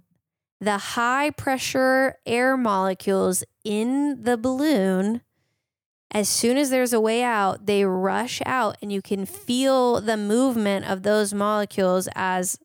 the 0.61 0.77
high 0.77 1.31
pressure 1.31 2.15
air 2.25 2.55
molecules 2.55 3.43
in 3.63 4.21
the 4.23 4.37
balloon. 4.37 5.21
As 6.11 6.29
soon 6.29 6.57
as 6.57 6.69
there's 6.69 6.93
a 6.93 6.99
way 6.99 7.23
out, 7.23 7.65
they 7.65 7.83
rush 7.83 8.39
out, 8.45 8.77
and 8.81 8.91
you 8.93 9.01
can 9.01 9.25
feel 9.25 9.99
the 9.99 10.15
movement 10.15 10.85
of 10.85 11.01
those 11.03 11.33
molecules 11.33 12.07
as 12.15 12.57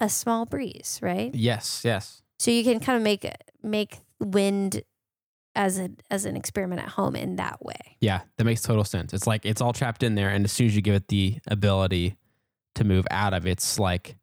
a 0.00 0.08
small 0.08 0.44
breeze, 0.46 0.98
right? 1.02 1.32
yes. 1.34 1.82
Yes. 1.84 2.22
So 2.38 2.50
you 2.50 2.64
can 2.64 2.80
kind 2.80 2.96
of 2.96 3.02
make 3.02 3.30
make 3.62 3.98
wind 4.20 4.82
as 5.56 5.78
a 5.78 5.90
as 6.10 6.24
an 6.24 6.36
experiment 6.36 6.82
at 6.82 6.88
home 6.90 7.14
in 7.14 7.36
that 7.36 7.64
way. 7.64 7.96
Yeah. 8.00 8.22
That 8.38 8.44
makes 8.44 8.62
total 8.62 8.84
sense. 8.84 9.12
It's 9.14 9.26
like 9.26 9.44
it's 9.46 9.60
all 9.60 9.72
trapped 9.72 10.02
in 10.02 10.14
there, 10.16 10.28
and 10.30 10.44
as 10.44 10.52
soon 10.52 10.66
as 10.66 10.76
you 10.76 10.82
give 10.82 10.94
it 10.94 11.08
the 11.08 11.38
ability 11.46 12.16
to 12.74 12.84
move 12.84 13.06
out 13.10 13.32
of 13.34 13.46
its 13.46 13.78
like 13.78 14.16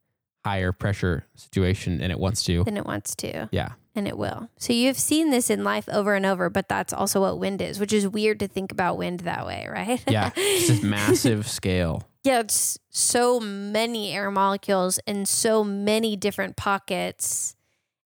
higher 0.44 0.72
pressure 0.72 1.26
situation, 1.36 2.02
and 2.02 2.12
it 2.12 2.20
wants 2.20 2.44
to. 2.46 2.64
Then 2.64 2.76
it 2.78 2.86
wants 2.86 3.16
to, 3.18 3.48
Yeah. 3.52 3.74
and 3.96 4.08
it 4.08 4.18
will. 4.18 4.50
So 4.58 4.74
you've 4.74 4.98
seen 4.98 5.30
this 5.30 5.50
in 5.52 5.64
life 5.64 5.88
over 5.88 6.16
and 6.16 6.26
over, 6.26 6.50
but 6.50 6.68
that's 6.68 6.92
also 6.92 7.22
what 7.22 7.38
wind 7.40 7.62
is, 7.62 7.80
which 7.80 7.94
is 7.94 8.08
weird 8.08 8.40
to 8.40 8.48
think 8.48 8.72
about 8.72 8.98
wind 8.98 9.20
that 9.22 9.46
way, 9.46 9.68
right? 9.72 10.04
Yeah. 10.10 10.32
It's 10.36 10.68
this 10.68 10.82
massive 10.84 11.48
scale. 11.48 12.10
yeah, 12.24 12.40
it's 12.40 12.80
so 12.90 13.40
many 13.40 14.12
air 14.14 14.32
molecules 14.32 15.00
in 15.06 15.26
so 15.28 15.64
many 15.64 16.16
different 16.18 16.56
pockets 16.58 17.56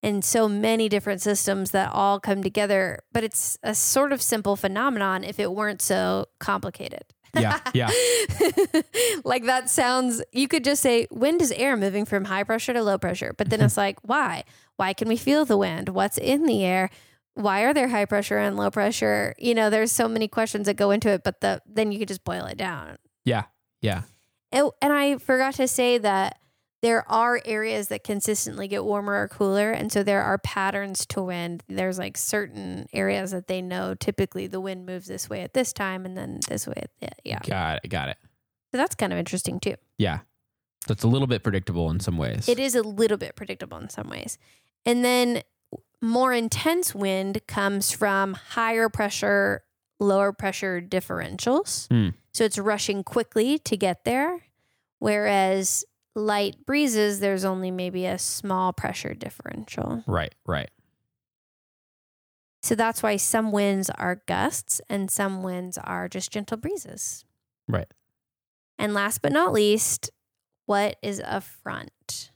and 0.05 0.23
so 0.23 0.47
many 0.47 0.87
different 0.87 1.19
systems 1.19 1.71
that 1.71 1.91
all 1.91 2.19
come 2.19 2.43
together. 2.43 2.99
But 3.11 3.23
it's 3.23 3.57
a 3.63 3.73
sort 3.73 4.13
of 4.13 4.21
simple 4.21 4.55
phenomenon 4.55 5.23
if 5.23 5.39
it 5.39 5.51
weren't 5.51 5.81
so 5.81 6.27
complicated. 6.39 7.05
Yeah. 7.33 7.59
Yeah. 7.73 7.89
like 9.25 9.45
that 9.45 9.69
sounds 9.69 10.21
you 10.31 10.47
could 10.47 10.63
just 10.63 10.81
say 10.81 11.07
wind 11.11 11.41
is 11.41 11.51
air 11.51 11.75
moving 11.75 12.05
from 12.05 12.25
high 12.25 12.43
pressure 12.43 12.71
to 12.71 12.81
low 12.81 12.97
pressure 12.97 13.33
but 13.37 13.49
then 13.49 13.59
it's 13.59 13.75
like 13.85 13.99
why 14.03 14.45
why 14.77 14.93
can 14.93 15.09
we 15.09 15.17
feel 15.17 15.43
the 15.43 15.57
wind 15.57 15.89
what's 15.89 16.17
in 16.17 16.45
the 16.45 16.63
air 16.63 16.89
why 17.33 17.63
are 17.63 17.73
there 17.73 17.89
high 17.89 18.05
pressure 18.05 18.37
and 18.37 18.55
low 18.55 18.71
pressure 18.71 19.35
you 19.37 19.53
know 19.53 19.69
there's 19.69 19.91
so 19.91 20.07
many 20.07 20.29
questions 20.29 20.65
that 20.65 20.75
go 20.75 20.91
into 20.91 21.09
it 21.09 21.25
but 21.25 21.41
the 21.41 21.61
then 21.65 21.91
you 21.91 21.99
could 21.99 22.07
just 22.07 22.23
boil 22.23 22.45
it 22.45 22.57
down 22.57 22.95
Yeah. 23.25 23.43
Yeah. 23.81 24.03
Oh, 24.53 24.71
and 24.81 24.93
I 24.93 25.17
forgot 25.17 25.55
to 25.55 25.67
say 25.67 25.97
that 25.97 26.39
there 26.81 27.09
are 27.09 27.41
areas 27.45 27.88
that 27.88 28.03
consistently 28.03 28.67
get 28.67 28.83
warmer 28.83 29.21
or 29.21 29.27
cooler. 29.27 29.71
And 29.71 29.91
so 29.91 30.03
there 30.03 30.21
are 30.21 30.38
patterns 30.38 31.05
to 31.07 31.23
wind. 31.23 31.63
There's 31.67 31.97
like 31.97 32.17
certain 32.17 32.88
areas 32.93 33.31
that 33.31 33.47
they 33.47 33.61
know 33.61 33.95
typically 33.95 34.47
the 34.47 34.61
wind 34.61 34.85
moves 34.85 35.07
this 35.07 35.29
way 35.29 35.41
at 35.41 35.53
this 35.53 35.73
time 35.73 36.05
and 36.05 36.15
then 36.17 36.39
this 36.47 36.67
way 36.67 36.75
at 36.77 36.91
the, 36.99 37.09
yeah. 37.23 37.39
Got 37.39 37.79
it. 37.83 37.89
Got 37.89 38.09
it. 38.09 38.17
So 38.71 38.77
that's 38.77 38.95
kind 38.95 39.13
of 39.13 39.19
interesting 39.19 39.59
too. 39.59 39.75
Yeah. 39.97 40.19
So 40.85 40.91
it's 40.91 41.03
a 41.03 41.07
little 41.07 41.27
bit 41.27 41.41
predictable 41.41 41.89
in 41.89 41.99
some 41.99 42.17
ways. 42.17 42.47
It 42.47 42.59
is 42.59 42.75
a 42.75 42.83
little 42.83 43.17
bit 43.17 43.35
predictable 43.35 43.77
in 43.77 43.89
some 43.89 44.09
ways. 44.09 44.38
And 44.85 45.03
then 45.03 45.41
more 46.01 46.33
intense 46.33 46.93
wind 46.93 47.41
comes 47.47 47.91
from 47.91 48.33
higher 48.33 48.89
pressure, 48.89 49.63
lower 49.99 50.31
pressure 50.31 50.81
differentials. 50.81 51.88
Hmm. 51.88 52.09
So 52.33 52.43
it's 52.43 52.59
rushing 52.59 53.03
quickly 53.03 53.57
to 53.59 53.75
get 53.77 54.03
there. 54.03 54.41
Whereas 54.99 55.85
light 56.15 56.65
breezes, 56.65 57.19
there's 57.19 57.45
only 57.45 57.71
maybe 57.71 58.06
a 58.06 58.17
small 58.17 58.73
pressure 58.73 59.13
differential. 59.13 60.04
Right. 60.08 60.34
Right. 60.45 60.71
So 62.63 62.73
that's 62.73 63.04
why 63.04 63.17
some 63.17 63.51
winds 63.51 63.91
are 63.91 64.23
gusts 64.25 64.82
and 64.89 65.12
some 65.12 65.43
winds 65.43 65.78
are 65.78 66.10
just 66.10 66.32
gentle 66.32 66.58
breezes. 66.58 67.23
Right. 67.67 67.88
And 68.80 68.93
last 68.93 69.21
but 69.21 69.32
not 69.32 69.54
least, 69.54 70.10
what 70.65 70.97
is 71.04 71.21
a 71.23 71.41
front? 71.41 72.32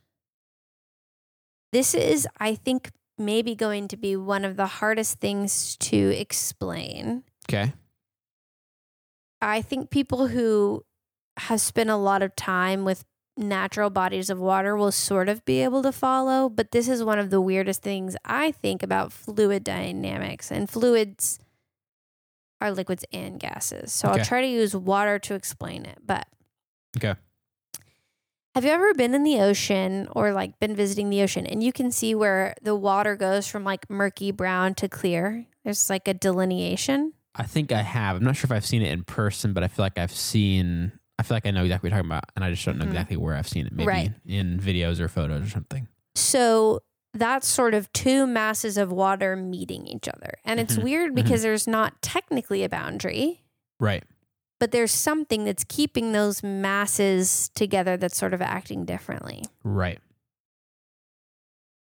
This 1.72 1.94
is, 1.94 2.28
I 2.38 2.54
think, 2.54 2.90
maybe 3.18 3.54
going 3.54 3.88
to 3.88 3.96
be 3.96 4.16
one 4.16 4.44
of 4.44 4.56
the 4.56 4.66
hardest 4.66 5.18
things 5.18 5.76
to 5.78 5.96
explain. 6.16 7.24
Okay. 7.48 7.72
I 9.42 9.62
think 9.62 9.90
people 9.90 10.28
who 10.28 10.84
have 11.38 11.60
spent 11.60 11.90
a 11.90 11.96
lot 11.96 12.22
of 12.22 12.36
time 12.36 12.84
with 12.84 13.04
natural 13.40 13.90
bodies 13.90 14.30
of 14.30 14.38
water 14.38 14.76
will 14.76 14.92
sort 14.92 15.28
of 15.28 15.44
be 15.44 15.62
able 15.62 15.82
to 15.82 15.92
follow, 15.92 16.48
but 16.48 16.70
this 16.70 16.88
is 16.88 17.02
one 17.02 17.18
of 17.18 17.30
the 17.30 17.40
weirdest 17.40 17.82
things 17.82 18.16
I 18.24 18.52
think 18.52 18.82
about 18.82 19.12
fluid 19.12 19.64
dynamics. 19.64 20.50
And 20.52 20.68
fluids 20.68 21.38
are 22.60 22.70
liquids 22.70 23.04
and 23.12 23.40
gases. 23.40 23.92
So 23.92 24.08
Okay. 24.08 24.18
I'll 24.20 24.24
try 24.24 24.40
to 24.42 24.46
use 24.46 24.76
water 24.76 25.18
to 25.20 25.34
explain 25.34 25.86
it. 25.86 25.98
But 26.04 26.26
Okay. 26.96 27.14
have 28.54 28.64
you 28.64 28.70
ever 28.70 28.92
been 28.94 29.14
in 29.14 29.22
the 29.24 29.40
ocean 29.40 30.08
or 30.12 30.32
like 30.32 30.58
been 30.60 30.76
visiting 30.76 31.08
the 31.10 31.22
ocean 31.22 31.46
and 31.46 31.62
you 31.62 31.72
can 31.72 31.90
see 31.90 32.14
where 32.14 32.54
the 32.62 32.74
water 32.74 33.16
goes 33.16 33.46
from 33.46 33.64
like 33.64 33.88
murky 33.88 34.30
brown 34.30 34.74
to 34.74 34.88
clear? 34.88 35.46
There's 35.64 35.88
like 35.88 36.06
a 36.08 36.14
delineation. 36.14 37.14
I 37.34 37.44
think 37.44 37.70
I 37.72 37.82
have. 37.82 38.16
I'm 38.16 38.24
not 38.24 38.36
sure 38.36 38.48
if 38.48 38.52
I've 38.52 38.66
seen 38.66 38.82
it 38.82 38.90
in 38.92 39.04
person, 39.04 39.52
but 39.52 39.62
I 39.62 39.68
feel 39.68 39.84
like 39.84 39.98
I've 39.98 40.12
seen. 40.12 40.92
I 41.20 41.22
feel 41.22 41.36
like 41.36 41.44
I 41.46 41.50
know 41.50 41.62
exactly 41.64 41.90
what 41.90 41.94
you're 41.96 42.02
talking 42.02 42.10
about, 42.10 42.24
and 42.34 42.42
I 42.44 42.50
just 42.50 42.64
don't 42.64 42.78
know 42.78 42.86
Mhm. 42.86 42.88
exactly 42.88 43.16
where 43.18 43.34
I've 43.34 43.46
seen 43.46 43.66
it. 43.66 43.72
Maybe 43.72 43.86
Right. 43.86 44.12
in 44.26 44.58
videos 44.58 45.00
or 45.00 45.08
photos 45.08 45.46
or 45.46 45.50
something. 45.50 45.86
So 46.14 46.80
that's 47.12 47.46
sort 47.46 47.74
of 47.74 47.92
two 47.92 48.26
masses 48.26 48.78
of 48.78 48.90
water 48.90 49.36
meeting 49.36 49.86
each 49.86 50.08
other. 50.08 50.34
And 50.46 50.58
it's 50.58 50.76
Mhm. 50.76 50.82
weird 50.82 51.14
because 51.14 51.42
there's 51.42 51.66
not 51.66 52.00
technically 52.00 52.64
a 52.64 52.70
boundary, 52.70 53.42
Right. 53.78 54.02
but 54.58 54.70
there's 54.70 54.92
something 54.92 55.44
that's 55.44 55.64
keeping 55.64 56.12
those 56.12 56.42
masses 56.42 57.50
together 57.54 57.98
that's 57.98 58.16
sort 58.16 58.32
of 58.32 58.40
acting 58.40 58.86
differently. 58.86 59.44
Right. 59.62 60.00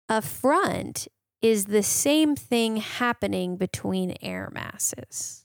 A 0.08 0.20
front 0.22 1.06
is 1.40 1.66
the 1.66 1.84
same 1.84 2.34
thing 2.34 2.78
happening 2.78 3.56
between 3.56 4.16
air 4.20 4.50
masses. 4.52 5.39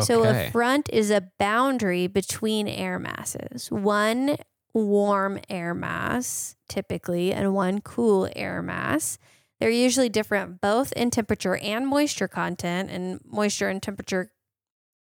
So 0.00 0.24
a 0.24 0.50
front 0.50 0.88
is 0.92 1.10
a 1.10 1.30
boundary 1.38 2.06
between 2.06 2.68
air 2.68 2.98
masses. 2.98 3.70
One 3.70 4.36
warm 4.74 5.40
air 5.48 5.74
mass, 5.74 6.56
typically, 6.68 7.32
and 7.32 7.54
one 7.54 7.80
cool 7.80 8.28
air 8.36 8.62
mass. 8.62 9.18
They're 9.58 9.70
usually 9.70 10.08
different 10.08 10.60
both 10.60 10.92
in 10.92 11.10
temperature 11.10 11.56
and 11.56 11.86
moisture 11.86 12.28
content, 12.28 12.90
and 12.90 13.20
moisture 13.24 13.68
and 13.68 13.82
temperature 13.82 14.30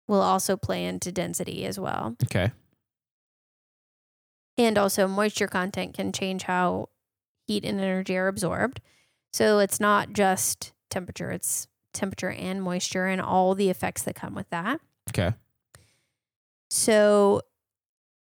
will 0.07 0.23
also 0.23 0.57
play 0.57 0.85
into 0.85 1.11
density 1.11 1.65
as 1.65 1.79
well. 1.81 2.17
Okay. 2.25 2.53
And 4.57 4.79
also, 4.79 5.09
moisture 5.09 5.49
content 5.49 5.95
can 5.95 6.13
change 6.13 6.45
how 6.45 6.91
heat 7.47 7.65
and 7.65 7.81
energy 7.81 8.17
are 8.17 8.29
absorbed. 8.29 8.81
So 9.33 9.59
it's 9.59 9.81
not 9.81 10.13
just 10.13 10.73
temperature, 10.91 11.33
it's 11.33 11.67
temperature 11.95 12.31
and 12.31 12.63
moisture 12.63 13.07
and 13.07 13.21
all 13.21 13.55
the 13.55 13.71
effects 13.71 14.03
that 14.03 14.15
come 14.15 14.35
with 14.35 14.49
that. 14.51 14.81
Okay. 15.11 15.35
So 16.71 17.43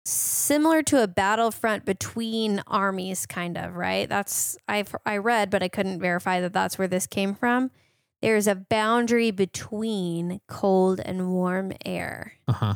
similar 0.04 0.82
to 0.82 1.02
a 1.02 1.06
battlefront 1.06 1.84
between 1.84 2.62
armies 2.66 3.26
kind 3.26 3.56
of, 3.56 3.76
right? 3.76 4.08
That's 4.08 4.56
I've 4.66 4.94
I 5.04 5.18
read 5.18 5.50
but 5.50 5.62
I 5.62 5.68
couldn't 5.68 6.00
verify 6.00 6.40
that 6.40 6.52
that's 6.52 6.78
where 6.78 6.88
this 6.88 7.06
came 7.06 7.34
from. 7.34 7.70
There's 8.22 8.46
a 8.46 8.54
boundary 8.54 9.30
between 9.30 10.40
cold 10.46 11.00
and 11.04 11.30
warm 11.30 11.72
air. 11.84 12.34
Uh 12.48 12.52
huh. 12.52 12.74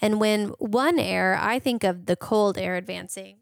And 0.00 0.20
when 0.20 0.48
one 0.58 0.98
air, 0.98 1.38
I 1.40 1.58
think 1.58 1.84
of 1.84 2.06
the 2.06 2.16
cold 2.16 2.56
air 2.56 2.76
advancing, 2.76 3.38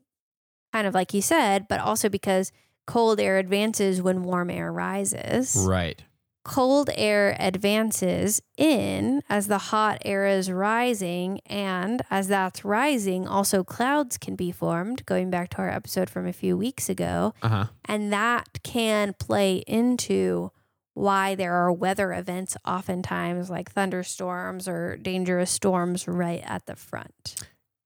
kind 0.72 0.86
of 0.86 0.94
like 0.94 1.12
you 1.12 1.20
said, 1.20 1.68
but 1.68 1.80
also 1.80 2.08
because 2.08 2.50
cold 2.86 3.20
air 3.20 3.38
advances 3.38 4.00
when 4.00 4.22
warm 4.22 4.48
air 4.50 4.72
rises 4.72 5.56
Right. 5.58 6.02
Cold 6.46 6.88
air 6.94 7.36
advances 7.40 8.40
in 8.56 9.20
as 9.28 9.48
the 9.48 9.58
hot 9.58 9.98
air 10.04 10.26
is 10.26 10.50
rising. 10.50 11.40
And 11.46 12.02
as 12.08 12.28
that's 12.28 12.64
rising, 12.64 13.26
also 13.26 13.64
clouds 13.64 14.16
can 14.16 14.36
be 14.36 14.52
formed, 14.52 15.04
going 15.06 15.28
back 15.28 15.50
to 15.50 15.58
our 15.58 15.68
episode 15.68 16.08
from 16.08 16.26
a 16.26 16.32
few 16.32 16.56
weeks 16.56 16.88
ago. 16.88 17.34
Uh 17.42 17.48
huh. 17.48 17.64
And 17.84 18.12
that 18.12 18.60
can 18.62 19.14
play 19.18 19.56
into 19.66 20.52
why 20.94 21.34
there 21.34 21.52
are 21.52 21.72
weather 21.72 22.12
events, 22.12 22.56
oftentimes 22.64 23.50
like 23.50 23.72
thunderstorms 23.72 24.68
or 24.68 24.96
dangerous 24.96 25.50
storms, 25.50 26.06
right 26.06 26.42
at 26.46 26.64
the 26.66 26.76
front. 26.76 27.34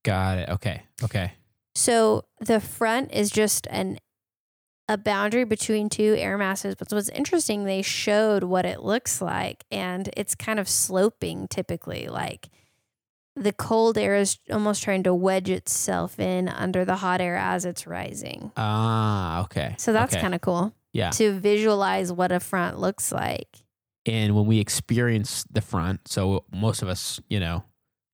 Got 0.04 0.38
it. 0.38 0.48
Okay. 0.50 0.82
Okay. 1.02 1.32
So 1.74 2.24
the 2.40 2.60
front 2.60 3.12
is 3.12 3.30
just 3.30 3.66
an 3.70 3.98
a 4.90 4.98
boundary 4.98 5.44
between 5.44 5.88
two 5.88 6.16
air 6.18 6.36
masses. 6.36 6.74
But 6.74 6.90
what's 6.90 7.08
interesting, 7.10 7.64
they 7.64 7.80
showed 7.80 8.42
what 8.42 8.66
it 8.66 8.82
looks 8.82 9.22
like, 9.22 9.64
and 9.70 10.10
it's 10.16 10.34
kind 10.34 10.58
of 10.58 10.68
sloping 10.68 11.46
typically. 11.46 12.08
Like 12.08 12.48
the 13.36 13.52
cold 13.52 13.96
air 13.96 14.16
is 14.16 14.38
almost 14.50 14.82
trying 14.82 15.04
to 15.04 15.14
wedge 15.14 15.48
itself 15.48 16.18
in 16.18 16.48
under 16.48 16.84
the 16.84 16.96
hot 16.96 17.20
air 17.20 17.36
as 17.36 17.64
it's 17.64 17.86
rising. 17.86 18.50
Ah. 18.56 19.44
Okay. 19.44 19.76
So 19.78 19.92
that's 19.92 20.12
Okay. 20.12 20.20
kind 20.20 20.34
of 20.34 20.40
cool 20.40 20.74
Yeah. 20.92 21.10
to 21.10 21.38
visualize 21.38 22.12
what 22.12 22.32
a 22.32 22.40
front 22.40 22.80
looks 22.80 23.12
like. 23.12 23.62
And 24.06 24.34
when 24.34 24.46
we 24.46 24.58
experience 24.58 25.44
the 25.48 25.60
front, 25.60 26.08
so 26.08 26.44
most 26.52 26.82
of 26.82 26.88
us, 26.88 27.20
you 27.28 27.38
know, 27.38 27.62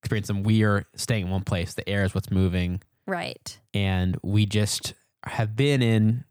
experience 0.03 0.27
them, 0.27 0.43
we 0.43 0.63
are 0.63 0.85
staying 0.95 1.25
in 1.27 1.31
one 1.31 1.43
place. 1.45 1.73
The 1.73 1.89
air 1.89 2.05
is 2.05 2.15
what's 2.15 2.31
moving. 2.31 2.83
Right. 3.07 3.59
And 3.73 4.19
we 4.23 4.45
just 4.45 4.93
have 5.25 5.57
been 5.57 5.81
in 5.81 6.25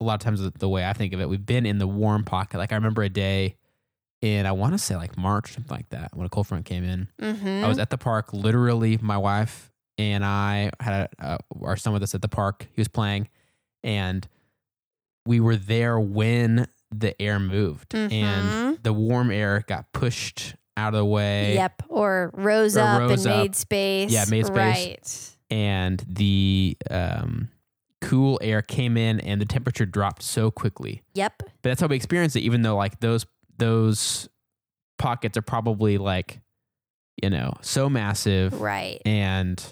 a 0.00 0.04
lot 0.04 0.14
of 0.14 0.20
times 0.20 0.40
the- 0.40 0.52
the 0.58 0.68
way 0.68 0.84
I 0.86 0.92
think 0.92 1.12
of 1.12 1.20
it, 1.20 1.28
we've 1.28 1.44
been 1.44 1.66
in 1.66 1.78
the 1.78 1.86
warm 1.86 2.24
pocket. 2.24 2.58
Like 2.58 2.72
I 2.72 2.74
remember 2.76 3.02
a 3.02 3.08
day 3.08 3.56
in, 4.22 4.46
I 4.46 4.52
want 4.52 4.72
to 4.72 4.78
say 4.78 4.96
like 4.96 5.16
March, 5.16 5.52
something 5.54 5.74
like 5.74 5.88
that, 5.90 6.10
when 6.16 6.26
a 6.26 6.28
cold 6.30 6.46
front 6.48 6.64
came 6.64 6.84
in. 6.84 7.08
Mm-hmm. 7.20 7.64
I 7.64 7.68
was 7.68 7.78
at 7.78 7.90
the 7.90 7.98
park, 7.98 8.32
literally, 8.32 8.98
my 9.00 9.16
wife 9.18 9.70
and 9.98 10.24
I 10.24 10.70
had 10.80 11.08
a, 11.18 11.24
uh, 11.24 11.38
our 11.62 11.76
son 11.76 11.92
with 11.92 12.02
us 12.02 12.14
at 12.14 12.20
the 12.22 12.28
park. 12.28 12.66
He 12.74 12.80
was 12.80 12.88
playing, 12.88 13.28
and 13.82 14.26
we 15.24 15.40
were 15.40 15.56
there 15.56 15.98
when 15.98 16.68
the 16.94 17.20
air 17.20 17.38
moved, 17.40 17.90
Mhm. 17.90 18.12
and 18.12 18.78
the 18.82 18.92
warm 18.92 19.30
air 19.30 19.64
got 19.66 19.92
pushed 19.92 20.54
out 20.76 20.92
of 20.94 20.98
the 20.98 21.04
way. 21.04 21.54
Yep. 21.54 21.82
Or 21.88 22.30
rose 22.34 22.76
Or 22.76 22.80
up 22.80 23.00
rose 23.00 23.24
and 23.24 23.34
up. 23.34 23.40
made 23.42 23.56
space. 23.56 24.10
Yeah, 24.12 24.24
made 24.28 24.44
space. 24.46 24.54
Right. 24.56 25.32
and 25.48 26.04
the 26.08 26.76
um, 26.90 27.48
cool 28.08 28.38
air 28.42 28.62
came 28.62 28.96
in, 28.96 29.20
and 29.20 29.40
the 29.40 29.44
temperature 29.44 29.86
dropped 29.86 30.22
so 30.22 30.50
quickly. 30.50 31.02
Yep. 31.14 31.34
But 31.38 31.52
that's 31.62 31.80
how 31.80 31.86
we 31.86 31.96
experienced 31.96 32.36
it. 32.36 32.40
Even 32.40 32.62
though 32.62 32.76
like 32.76 33.00
those 33.00 33.26
those 33.58 34.28
pockets 34.98 35.36
are 35.36 35.42
probably 35.42 35.98
like, 35.98 36.40
you 37.22 37.30
know, 37.30 37.54
so 37.62 37.88
massive, 37.88 38.60
Right. 38.60 39.00
and 39.06 39.62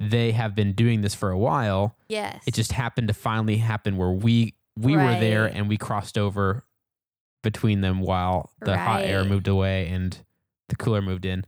they 0.00 0.32
have 0.32 0.54
been 0.54 0.72
doing 0.74 1.00
this 1.00 1.14
for 1.14 1.30
a 1.30 1.38
while. 1.38 1.96
Yes. 2.08 2.42
It 2.46 2.52
just 2.54 2.72
happened 2.72 3.08
to 3.08 3.14
finally 3.14 3.56
happen 3.56 3.96
where 3.96 4.10
we 4.10 4.54
we 4.78 4.94
were 4.96 5.18
there 5.18 5.46
and 5.46 5.68
we 5.68 5.78
crossed 5.78 6.18
over 6.18 6.64
between 7.42 7.80
them 7.80 8.00
while 8.00 8.50
the 8.60 8.76
hot 8.76 9.02
air 9.04 9.24
moved 9.24 9.48
away 9.48 9.88
and 9.88 10.18
the 10.68 10.76
cooler 10.76 11.00
moved 11.00 11.24
in. 11.24 11.44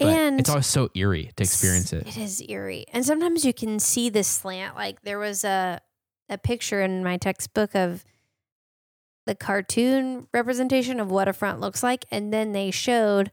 But 0.00 0.08
And 0.16 0.40
it's 0.40 0.48
always 0.50 0.66
so 0.66 0.88
eerie 0.94 1.30
to 1.36 1.42
experience 1.44 1.92
it. 1.92 2.06
It 2.08 2.16
is 2.16 2.42
eerie. 2.48 2.86
And 2.92 3.04
sometimes 3.04 3.44
you 3.44 3.52
can 3.52 3.78
see 3.78 4.08
the 4.08 4.24
slant. 4.24 4.74
Like 4.76 5.02
there 5.02 5.18
was 5.18 5.44
a 5.44 5.80
a 6.28 6.38
picture 6.38 6.80
in 6.80 7.02
my 7.04 7.16
textbook 7.16 7.74
of 7.74 8.04
the 9.26 9.34
cartoon 9.34 10.26
representation 10.32 11.00
of 11.00 11.10
what 11.10 11.28
a 11.28 11.32
front 11.32 11.60
looks 11.60 11.82
like. 11.82 12.04
And 12.10 12.32
then 12.32 12.52
they 12.52 12.70
showed 12.70 13.30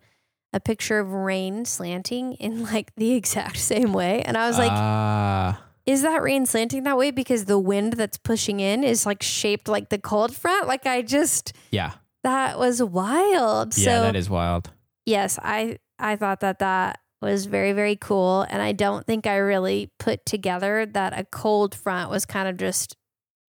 a 0.54 0.60
picture 0.60 1.00
of 1.00 1.12
rain 1.12 1.66
slanting 1.66 2.34
in 2.34 2.64
like 2.72 2.94
the 2.96 3.14
exact 3.14 3.58
same 3.58 3.94
way. 3.94 4.22
And 4.24 4.38
I 4.38 4.48
was 4.48 4.58
like, 4.58 4.72
Ah, 4.72 5.64
is 5.86 6.02
that 6.02 6.22
rain 6.22 6.46
slanting 6.46 6.84
that 6.84 6.98
way? 6.98 7.12
Because 7.12 7.46
the 7.46 7.60
wind 7.60 7.94
that's 7.94 8.18
pushing 8.18 8.60
in 8.60 8.84
is 8.84 9.06
like 9.06 9.24
shaped 9.24 9.68
like 9.68 9.90
the 9.90 9.98
cold 9.98 10.36
front. 10.36 10.68
Like 10.68 10.86
I 10.86 11.02
just 11.02 11.54
yeah, 11.72 11.94
that 12.24 12.60
was 12.60 12.84
wild. 12.84 13.78
yeah, 13.78 13.86
so 13.86 14.02
that 14.02 14.16
is 14.16 14.30
wild. 14.30 14.70
yes, 15.06 15.40
I 15.42 15.78
I 16.00 16.16
thought 16.16 16.40
that 16.42 16.60
that 16.60 17.00
was 17.22 17.46
very 17.48 17.74
very 17.74 17.96
cool, 17.96 18.46
and 18.50 18.62
I 18.62 18.72
don't 18.74 19.06
think 19.06 19.26
I 19.26 19.38
really 19.38 19.92
put 19.98 20.26
together 20.26 20.86
that 20.86 21.18
a 21.18 21.24
cold 21.26 21.74
front 21.76 22.10
was 22.10 22.26
kind 22.26 22.48
of 22.48 22.58
just 22.58 22.96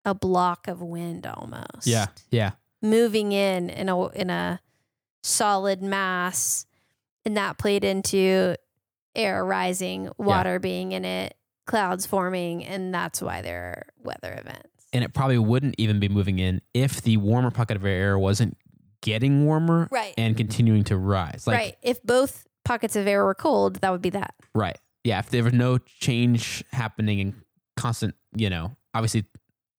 a 0.05 0.13
block 0.15 0.67
of 0.67 0.81
wind 0.81 1.27
almost. 1.27 1.85
Yeah, 1.85 2.07
yeah, 2.31 2.51
moving 2.81 3.31
in 3.33 3.69
in 3.69 3.89
a 3.89 4.07
in 4.09 4.29
a 4.29 4.61
solid 5.23 5.81
mass, 5.81 6.65
and 7.25 7.35
that 7.37 7.57
played 7.57 7.83
into 7.83 8.55
air 9.15 9.43
rising, 9.43 10.09
water 10.17 10.59
being 10.59 10.93
in 10.93 11.03
it, 11.03 11.35
clouds 11.67 12.05
forming, 12.05 12.63
and 12.63 12.93
that's 12.93 13.21
why 13.21 13.41
there 13.41 13.61
are 13.61 13.83
weather 14.01 14.33
events. 14.39 14.69
and 14.93 15.03
it 15.03 15.13
probably 15.13 15.37
wouldn't 15.37 15.75
even 15.77 15.99
be 15.99 16.07
moving 16.07 16.39
in 16.39 16.61
if 16.73 17.01
the 17.01 17.17
warmer 17.17 17.51
pocket 17.51 17.75
of 17.75 17.85
air 17.85 18.17
wasn't 18.17 18.57
getting 19.01 19.45
warmer 19.45 19.87
Right. 19.91 20.13
and 20.17 20.35
continuing 20.35 20.83
to 20.85 20.97
rise. 20.97 21.45
Like, 21.47 21.57
right. 21.57 21.77
If 21.81 22.01
both 22.03 22.47
pockets 22.65 22.95
of 22.95 23.07
air 23.07 23.23
were 23.25 23.35
cold, 23.35 23.75
that 23.81 23.91
would 23.91 24.01
be 24.01 24.09
that. 24.11 24.33
Right. 24.53 24.77
Yeah. 25.03 25.19
If 25.19 25.29
there 25.29 25.43
was 25.43 25.53
no 25.53 25.77
change 25.77 26.63
happening 26.71 27.19
and 27.21 27.33
constant, 27.77 28.15
you 28.35 28.49
know, 28.49 28.75
obviously 28.93 29.25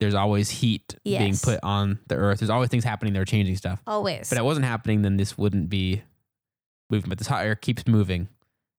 there's 0.00 0.14
always 0.14 0.48
heat 0.48 0.96
being 1.04 1.36
put 1.36 1.60
on 1.62 1.98
the 2.08 2.14
earth. 2.16 2.40
There's 2.40 2.48
always 2.50 2.70
things 2.70 2.84
happening 2.84 3.12
that 3.12 3.20
are 3.20 3.24
changing 3.26 3.56
stuff. 3.56 3.82
Always. 3.86 4.30
But 4.30 4.36
if 4.36 4.40
it 4.40 4.44
wasn't 4.44 4.64
happening, 4.66 5.02
then 5.02 5.18
this 5.18 5.36
wouldn't 5.36 5.68
be 5.68 6.02
moving. 6.90 7.10
But 7.10 7.18
this 7.18 7.26
hot 7.26 7.44
air 7.44 7.54
keeps 7.54 7.86
moving 7.86 8.28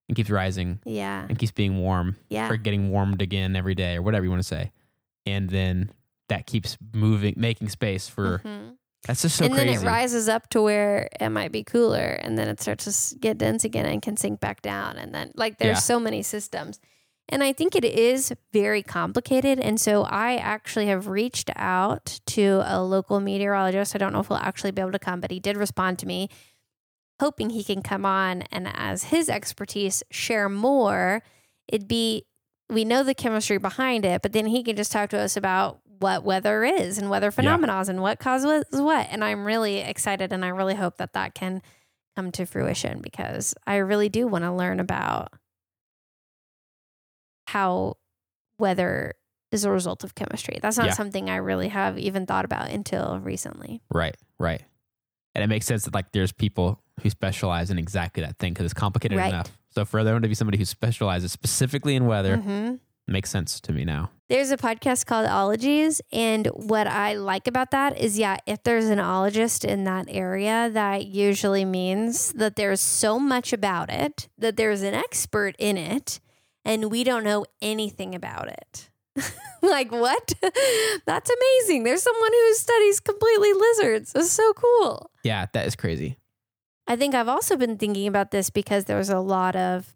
and 0.08 0.16
keeps 0.16 0.30
rising 0.30 0.80
yeah. 0.84 1.24
and 1.28 1.38
keeps 1.38 1.52
being 1.52 1.78
warm 1.78 2.16
Yeah. 2.28 2.50
or 2.50 2.56
getting 2.56 2.90
warmed 2.90 3.22
again 3.22 3.54
every 3.54 3.76
day 3.76 3.94
or 3.96 4.02
whatever 4.02 4.24
you 4.24 4.30
want 4.30 4.42
to 4.42 4.48
say. 4.48 4.72
And 5.24 5.48
then 5.48 5.92
that 6.28 6.46
keeps 6.46 6.76
moving, 6.92 7.34
making 7.36 7.68
space 7.68 8.08
for. 8.08 8.40
Mhm. 8.44 8.76
That's 9.06 9.22
just 9.22 9.36
so 9.36 9.44
and 9.46 9.54
crazy. 9.54 9.74
then 9.76 9.82
it 9.84 9.86
rises 9.86 10.28
up 10.28 10.48
to 10.50 10.62
where 10.62 11.08
it 11.20 11.30
might 11.30 11.50
be 11.50 11.64
cooler, 11.64 11.98
and 11.98 12.38
then 12.38 12.48
it 12.48 12.60
starts 12.60 13.10
to 13.10 13.18
get 13.18 13.36
dense 13.38 13.64
again 13.64 13.86
and 13.86 14.00
can 14.00 14.16
sink 14.16 14.38
back 14.38 14.62
down. 14.62 14.96
And 14.96 15.12
then, 15.14 15.32
like, 15.34 15.58
there's 15.58 15.76
Yeah. 15.78 15.80
so 15.80 15.98
many 16.00 16.22
systems. 16.22 16.78
And 17.28 17.42
I 17.42 17.52
think 17.52 17.74
it 17.74 17.84
is 17.84 18.32
very 18.52 18.82
complicated. 18.82 19.58
And 19.58 19.80
so 19.80 20.02
I 20.02 20.36
actually 20.36 20.86
have 20.86 21.06
reached 21.08 21.50
out 21.56 22.20
to 22.26 22.62
a 22.64 22.82
local 22.82 23.20
meteorologist. 23.20 23.94
I 23.94 23.98
don't 23.98 24.12
know 24.12 24.20
if 24.20 24.28
he'll 24.28 24.36
actually 24.36 24.72
be 24.72 24.82
able 24.82 24.92
to 24.92 24.98
come, 24.98 25.20
but 25.20 25.30
he 25.30 25.40
did 25.40 25.56
respond 25.56 25.98
to 26.00 26.06
me, 26.06 26.28
hoping 27.20 27.50
he 27.50 27.64
can 27.64 27.82
come 27.82 28.04
on 28.04 28.42
and, 28.52 28.68
as 28.74 29.04
his 29.04 29.28
expertise, 29.28 30.02
share 30.10 30.48
more. 30.48 31.22
It'd 31.68 31.88
be, 31.88 32.26
we 32.68 32.84
know 32.84 33.02
the 33.02 33.14
chemistry 33.14 33.58
behind 33.58 34.04
it, 34.04 34.22
but 34.22 34.32
then 34.32 34.46
he 34.46 34.62
can 34.62 34.76
just 34.76 34.92
talk 34.92 35.10
to 35.10 35.18
us 35.18 35.36
about 35.36 35.80
what 36.02 36.24
weather 36.24 36.64
is 36.64 36.98
and 36.98 37.08
weather 37.08 37.30
phenomena 37.30 37.82
and 37.88 38.02
what 38.02 38.18
causes 38.18 38.64
what. 38.70 39.06
And 39.10 39.24
I'm 39.24 39.44
really 39.44 39.78
excited 39.78 40.32
and 40.32 40.44
I 40.44 40.48
really 40.48 40.74
hope 40.74 40.96
that 40.98 41.12
that 41.14 41.34
can 41.34 41.62
come 42.16 42.30
to 42.32 42.44
fruition 42.44 43.00
because 43.00 43.54
I 43.66 43.76
really 43.76 44.08
do 44.08 44.26
want 44.26 44.44
to 44.44 44.52
learn 44.52 44.80
about 44.80 45.32
how 47.46 47.96
weather 48.58 49.14
is 49.50 49.64
a 49.64 49.70
result 49.70 50.04
of 50.04 50.14
chemistry. 50.14 50.58
That's 50.62 50.78
not 50.78 50.86
Yeah. 50.88 50.92
something 50.94 51.28
I 51.28 51.36
really 51.36 51.68
have 51.68 51.98
even 51.98 52.26
thought 52.26 52.44
about 52.44 52.70
until 52.70 53.18
recently. 53.20 53.82
Right, 53.92 54.16
right. 54.38 54.62
And 55.34 55.42
it 55.44 55.46
makes 55.46 55.66
sense 55.66 55.84
that 55.84 55.94
like 55.94 56.12
there's 56.12 56.32
people 56.32 56.82
who 57.02 57.10
specialize 57.10 57.70
in 57.70 57.78
exactly 57.78 58.22
that 58.22 58.38
thing 58.38 58.52
because 58.52 58.64
it's 58.64 58.74
complicated 58.74 59.18
Right. 59.18 59.28
enough. 59.32 59.56
So 59.70 59.84
for 59.84 60.04
there 60.04 60.18
to 60.18 60.28
be 60.28 60.34
somebody 60.34 60.58
who 60.58 60.64
specializes 60.64 61.32
specifically 61.32 61.96
in 61.96 62.06
weather 62.06 62.36
Mhm. 62.38 62.80
Makes 63.06 63.30
sense 63.30 63.60
to 63.60 63.72
me 63.72 63.84
now. 63.84 64.10
There's 64.28 64.50
a 64.50 64.56
podcast 64.56 65.06
called 65.06 65.26
Ologies. 65.26 66.00
And 66.10 66.46
what 66.48 66.86
I 66.86 67.14
like 67.14 67.46
about 67.46 67.70
that 67.72 67.98
is, 67.98 68.18
yeah, 68.18 68.38
if 68.46 68.62
there's 68.62 68.86
an 68.86 68.98
ologist 68.98 69.64
in 69.64 69.84
that 69.84 70.06
area, 70.08 70.70
that 70.72 71.06
usually 71.06 71.64
means 71.64 72.32
that 72.32 72.56
there's 72.56 72.80
so 72.80 73.18
much 73.18 73.52
about 73.52 73.90
it, 73.90 74.28
that 74.38 74.56
there's 74.56 74.82
an 74.82 74.94
expert 74.94 75.54
in 75.58 75.76
it, 75.76 76.20
and 76.64 76.90
we 76.90 77.04
don't 77.04 77.24
know 77.24 77.44
anything 77.60 78.14
about 78.14 78.48
it. 78.48 78.90
like, 79.62 79.92
what? 79.92 80.32
That's 81.06 81.30
amazing. 81.30 81.84
There's 81.84 82.02
someone 82.02 82.32
who 82.32 82.54
studies 82.54 83.00
completely 83.00 83.52
lizards. 83.52 84.12
That's 84.12 84.32
so 84.32 84.52
cool. 84.54 85.10
Yeah, 85.24 85.46
that 85.52 85.66
is 85.66 85.76
crazy. 85.76 86.16
I 86.86 86.96
think 86.96 87.14
I've 87.14 87.28
also 87.28 87.56
been 87.56 87.76
thinking 87.76 88.06
about 88.06 88.30
this 88.30 88.50
because 88.50 88.86
there 88.86 88.96
was 88.96 89.10
a 89.10 89.20
lot 89.20 89.56
of 89.56 89.94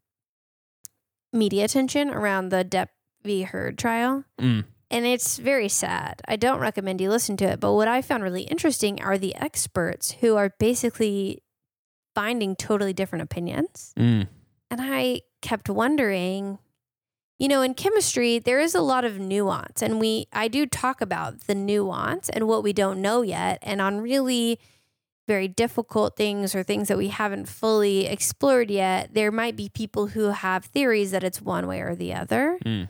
media 1.36 1.64
attention 1.64 2.10
around 2.10 2.48
the 2.48 2.64
Depp 2.64 2.88
v. 3.22 3.42
Heard 3.42 3.78
trial. 3.78 4.24
Mm. 4.40 4.64
And 4.90 5.04
it's 5.04 5.38
very 5.38 5.68
sad. 5.68 6.22
I 6.28 6.36
don't 6.36 6.60
recommend 6.60 7.00
you 7.00 7.10
listen 7.10 7.36
to 7.38 7.44
it. 7.44 7.60
But 7.60 7.72
what 7.72 7.88
I 7.88 8.02
found 8.02 8.22
really 8.22 8.42
interesting 8.42 9.02
are 9.02 9.18
the 9.18 9.34
experts 9.34 10.12
who 10.20 10.36
are 10.36 10.54
basically 10.58 11.42
finding 12.14 12.54
totally 12.56 12.92
different 12.92 13.22
opinions. 13.24 13.92
Mm. 13.98 14.28
And 14.70 14.80
I 14.80 15.22
kept 15.42 15.68
wondering, 15.68 16.58
you 17.38 17.48
know, 17.48 17.62
in 17.62 17.74
chemistry, 17.74 18.38
there 18.38 18.60
is 18.60 18.74
a 18.74 18.80
lot 18.80 19.04
of 19.04 19.18
nuance. 19.18 19.82
And 19.82 20.00
we, 20.00 20.28
I 20.32 20.48
do 20.48 20.66
talk 20.66 21.00
about 21.00 21.42
the 21.42 21.54
nuance 21.54 22.28
and 22.28 22.46
what 22.46 22.62
we 22.62 22.72
don't 22.72 23.02
know 23.02 23.22
yet. 23.22 23.58
And 23.62 23.80
on 23.80 24.00
really 24.00 24.60
very 25.26 25.48
difficult 25.48 26.16
things 26.16 26.54
or 26.54 26.62
things 26.62 26.88
that 26.88 26.98
we 26.98 27.08
haven't 27.08 27.48
fully 27.48 28.06
explored 28.06 28.70
yet, 28.70 29.14
there 29.14 29.32
might 29.32 29.56
be 29.56 29.68
people 29.68 30.08
who 30.08 30.30
have 30.30 30.64
theories 30.64 31.10
that 31.10 31.24
it's 31.24 31.42
one 31.42 31.66
way 31.66 31.80
or 31.80 31.94
the 31.94 32.14
other. 32.14 32.58
Mm. 32.64 32.88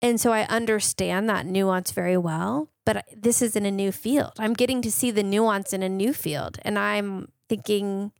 And 0.00 0.20
so 0.20 0.32
I 0.32 0.42
understand 0.44 1.28
that 1.28 1.46
nuance 1.46 1.92
very 1.92 2.16
well, 2.16 2.68
but 2.84 3.06
this 3.16 3.40
is 3.40 3.54
in 3.54 3.64
a 3.64 3.70
new 3.70 3.92
field. 3.92 4.32
I'm 4.38 4.54
getting 4.54 4.82
to 4.82 4.90
see 4.90 5.10
the 5.10 5.22
nuance 5.22 5.72
in 5.72 5.82
a 5.82 5.88
new 5.88 6.12
field. 6.12 6.58
And 6.62 6.78
I'm 6.78 7.28
thinking 7.48 8.12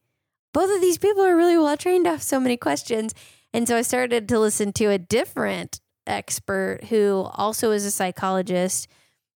both 0.52 0.72
of 0.72 0.80
these 0.80 0.98
people 0.98 1.24
are 1.24 1.36
really 1.36 1.58
well 1.58 1.76
trained 1.76 2.04
to 2.04 2.10
have 2.10 2.22
so 2.22 2.38
many 2.38 2.56
questions. 2.56 3.14
And 3.52 3.66
so 3.66 3.76
I 3.76 3.82
started 3.82 4.28
to 4.28 4.38
listen 4.38 4.72
to 4.74 4.86
a 4.86 4.98
different 4.98 5.80
expert 6.06 6.84
who 6.88 7.28
also 7.34 7.70
is 7.70 7.84
a 7.84 7.90
psychologist 7.90 8.86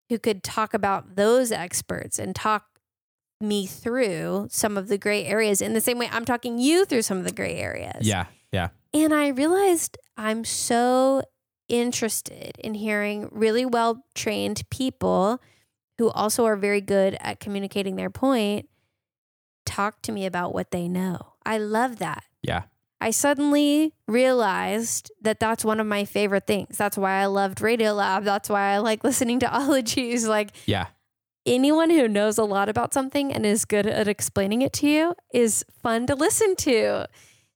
who 0.09 0.19
could 0.19 0.45
talk 0.45 0.73
about 0.73 1.17
those 1.17 1.51
experts 1.51 2.19
and 2.19 2.35
talk 2.35 2.76
me 3.41 3.67
through 3.67 4.49
some 4.51 4.77
of 4.77 4.89
the 4.89 4.99
gray 4.99 5.25
areas 5.25 5.61
in 5.61 5.75
the 5.75 5.81
same 5.81 5.99
way 5.99 6.09
I'm 6.11 6.25
talking 6.25 6.59
you 6.59 6.85
through 6.85 7.03
some 7.03 7.19
of 7.19 7.25
the 7.25 7.33
gray 7.33 7.57
areas. 7.57 8.07
Yeah, 8.07 8.27
yeah. 8.53 8.69
And 8.95 9.13
I 9.13 9.29
realized 9.29 9.99
I'm 10.17 10.45
so 10.45 11.23
interested 11.69 12.57
in 12.59 12.75
hearing 12.75 13.29
really 13.33 13.67
well 13.67 14.05
trained 14.15 14.63
people 14.71 15.41
who 15.99 16.11
also 16.11 16.45
are 16.45 16.57
very 16.57 16.81
good 16.81 17.17
at 17.21 17.41
communicating 17.41 17.97
their 17.97 18.11
point 18.11 18.69
talk 19.65 20.01
to 20.03 20.13
me 20.13 20.25
about 20.27 20.55
what 20.55 20.71
they 20.71 20.89
know. 20.89 21.35
I 21.45 21.59
love 21.59 21.99
that. 21.99 22.25
Yeah. 22.43 22.63
I 23.01 23.11
suddenly 23.11 23.93
realized 24.07 25.11
that 25.21 25.39
that's 25.39 25.65
one 25.65 25.81
of 25.81 25.87
my 25.87 26.05
favorite 26.05 26.47
things. 26.47 26.79
That's 26.79 26.97
why 26.97 27.21
I 27.21 27.27
loved 27.27 27.61
Radio 27.61 27.93
Lab. 27.93 28.25
That's 28.25 28.49
why 28.49 28.73
I 28.73 28.79
like 28.79 29.05
listening 29.05 29.41
to 29.41 29.55
ologies. 29.61 30.27
Like 30.27 30.53
Yeah. 30.67 30.87
Anyone 31.47 31.91
who 31.91 32.09
knows 32.09 32.39
a 32.39 32.45
lot 32.45 32.69
about 32.69 32.93
something 32.93 33.33
and 33.33 33.47
is 33.47 33.65
good 33.65 33.87
at 33.87 34.09
explaining 34.09 34.63
it 34.63 34.73
to 34.75 34.89
you 34.89 35.15
is 35.33 35.65
fun 35.83 36.07
to 36.07 36.15
listen 36.15 36.57
to. 36.57 37.07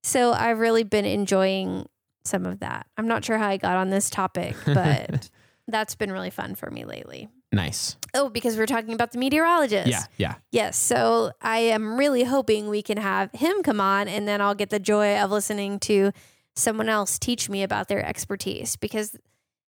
So 0.03 0.33
I've 0.33 0.59
really 0.59 0.85
been 0.85 1.05
enjoying 1.05 1.87
some 2.25 2.47
of 2.47 2.61
that. 2.61 2.87
I'm 2.97 3.09
not 3.09 3.25
sure 3.25 3.39
how 3.39 3.49
I 3.49 3.57
got 3.57 3.77
on 3.77 3.91
this 3.91 4.09
topic, 4.11 4.57
but 4.67 5.31
that's 5.69 5.95
been 5.95 6.13
really 6.13 6.31
fun 6.31 6.55
for 6.55 6.71
me 6.71 6.85
lately. 6.85 7.29
Nice. 7.53 7.97
Oh, 8.15 8.29
because 8.29 8.57
we're 8.57 8.67
talking 8.67 8.95
about 8.95 9.11
the 9.11 9.19
meteorologist. 9.19 9.89
Yeah, 9.89 10.05
yeah. 10.17 10.35
Yes. 10.53 10.77
So 10.77 11.33
I 11.43 11.59
am 11.59 11.99
really 11.99 12.23
hoping 12.23 12.69
we 12.69 12.81
can 12.81 12.97
have 12.97 13.31
him 13.33 13.63
come 13.65 13.81
on 13.81 14.07
and 14.07 14.29
then 14.29 14.41
I'll 14.41 14.55
get 14.55 14.71
the 14.71 14.79
joy 14.79 15.19
of 15.19 15.33
listening 15.33 15.81
to 15.81 16.13
someone 16.55 16.89
else 16.89 17.19
teach 17.19 17.49
me 17.49 17.63
about 17.63 17.89
their 17.89 18.05
expertise 18.05 18.77
because 18.77 19.17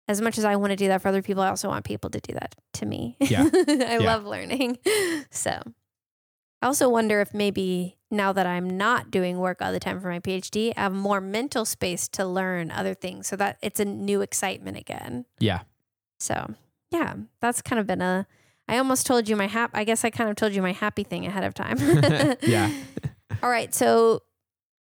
as 0.09 0.21
much 0.21 0.39
as 0.39 0.45
I 0.45 0.57
want 0.57 0.71
to 0.71 0.77
do 0.77 0.89
that 0.89 1.03
for 1.03 1.09
other 1.09 1.23
people, 1.23 1.43
I 1.43 1.49
also 1.49 1.69
want 1.69 1.85
people 1.85 2.09
to 2.11 2.21
do 2.21 2.33
that 2.33 2.55
to 2.75 2.87
me. 2.87 3.17
Yeah. 3.21 3.49
I 3.69 3.99
love 3.99 4.25
learning. 4.25 4.79
So 5.31 5.51
I 6.63 6.67
also 6.67 6.89
wonder 6.89 7.21
if 7.21 7.35
maybe 7.35 7.99
now 8.11 8.33
that 8.33 8.47
I'm 8.47 8.69
not 8.79 9.11
doing 9.11 9.39
work 9.39 9.61
all 9.61 9.73
the 9.73 9.79
time 9.79 10.01
for 10.01 10.09
my 10.09 10.21
PhD, 10.21 10.73
I 10.77 10.81
have 10.81 10.93
more 10.93 11.21
mental 11.21 11.65
space 11.65 12.09
to 12.09 12.25
learn 12.25 12.71
other 12.71 12.95
things 12.95 13.27
so 13.29 13.37
that 13.37 13.59
it's 13.63 13.79
a 13.79 13.85
new 13.85 14.23
excitement 14.23 14.77
again. 14.79 15.27
Yeah. 15.39 15.61
So 16.19 16.55
yeah, 16.91 17.15
that's 17.41 17.61
kind 17.63 17.79
of 17.79 17.87
been 17.87 18.01
a. 18.01 18.27
I 18.67 18.79
almost 18.79 19.07
told 19.07 19.29
you 19.29 19.37
my 19.37 19.47
hap. 19.47 19.71
I 19.75 19.85
guess 19.85 20.05
I 20.05 20.11
kind 20.11 20.31
of 20.31 20.37
told 20.37 20.53
you 20.53 20.63
my 20.63 20.73
happy 20.73 21.05
thing 21.05 21.27
ahead 21.27 21.45
of 21.45 21.55
time. 21.55 21.79
Yeah. 22.43 22.71
All 23.43 23.51
right. 23.51 23.75
So 23.75 24.23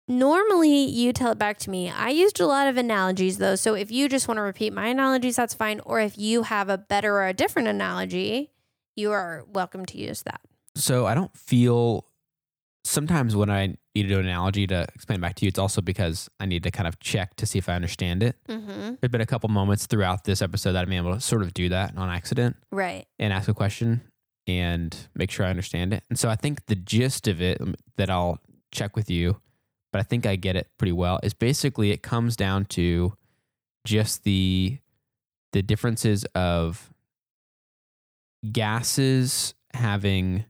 normally 0.09 0.85
you 0.85 1.12
tell 1.12 1.33
it 1.33 1.38
back 1.38 1.59
to 1.59 1.71
me. 1.71 1.90
I 1.90 2.11
used 2.11 2.40
a 2.40 2.47
lot 2.47 2.69
of 2.69 2.77
analogies 2.77 3.38
though. 3.38 3.55
So 3.57 3.75
if 3.75 3.90
you 3.90 4.09
just 4.09 4.29
want 4.29 4.38
to 4.38 4.43
repeat 4.43 4.73
my 4.73 4.88
analogies, 4.88 5.37
that's 5.37 5.55
fine. 5.55 5.81
Or 5.85 6.01
if 6.01 6.19
you 6.19 6.43
have 6.45 6.69
a 6.69 6.79
better 6.79 7.14
or 7.17 7.27
a 7.27 7.33
different 7.33 7.69
analogy, 7.69 8.51
you 8.97 9.12
are 9.12 9.45
welcome 9.49 9.85
to 9.87 9.99
use 9.99 10.23
that. 10.23 10.40
So 10.77 11.07
I 11.07 11.14
don't 11.14 11.35
feel 11.37 12.05
sometimes 12.85 13.35
when 13.35 13.49
I 13.51 13.77
need 13.95 14.03
to 14.03 14.09
do 14.09 14.19
an 14.19 14.27
analogy 14.27 14.67
to 14.67 14.87
explain 14.95 15.21
back 15.21 15.37
to 15.37 15.45
you, 15.45 15.49
it's 15.49 15.59
also 15.59 15.81
because 15.81 16.29
I 16.38 16.47
need 16.47 16.62
to 16.64 16.71
kind 16.71 16.87
of 16.87 16.99
check 17.01 17.35
to 17.37 17.47
see 17.47 17.59
if 17.59 17.69
I 17.69 17.75
understand 17.75 18.23
it. 18.23 18.37
Mm-hmm. 18.49 18.95
There's 19.01 19.11
been 19.11 19.21
a 19.21 19.27
couple 19.27 19.49
moments 19.49 19.87
throughout 19.87 20.25
this 20.25 20.43
episode 20.43 20.73
that 20.73 20.83
I've 20.83 20.88
been 20.88 20.99
able 20.99 21.14
to 21.14 21.21
sort 21.21 21.43
of 21.43 21.55
do 21.55 21.69
that 21.71 21.97
on 21.97 22.11
accident 22.11 22.57
Right. 22.71 23.07
and 23.19 23.33
ask 23.33 23.49
a 23.49 23.55
question 23.55 24.03
and 24.47 24.95
make 25.14 25.31
sure 25.31 25.47
I 25.47 25.51
understand 25.51 25.95
it. 25.95 26.03
And 26.11 26.19
so 26.19 26.29
I 26.29 26.37
think 26.37 26.67
the 26.67 26.75
gist 26.75 27.27
of 27.29 27.40
it 27.40 27.61
um, 27.61 27.75
that 27.97 28.11
I'll 28.11 28.38
check 28.73 28.97
with 28.97 29.09
you, 29.09 29.40
but 29.94 30.00
I 30.00 30.02
think 30.02 30.26
I 30.26 30.35
get 30.35 30.57
it 30.57 30.68
pretty 30.76 30.90
well, 30.90 31.20
is 31.22 31.35
basically 31.35 31.92
it 31.92 32.02
comes 32.02 32.35
down 32.35 32.64
to 32.64 33.16
just 33.85 34.24
the 34.24 34.78
the 35.52 35.62
differences 35.62 36.24
of 36.35 36.92
gases 38.50 39.54
having 39.72 40.46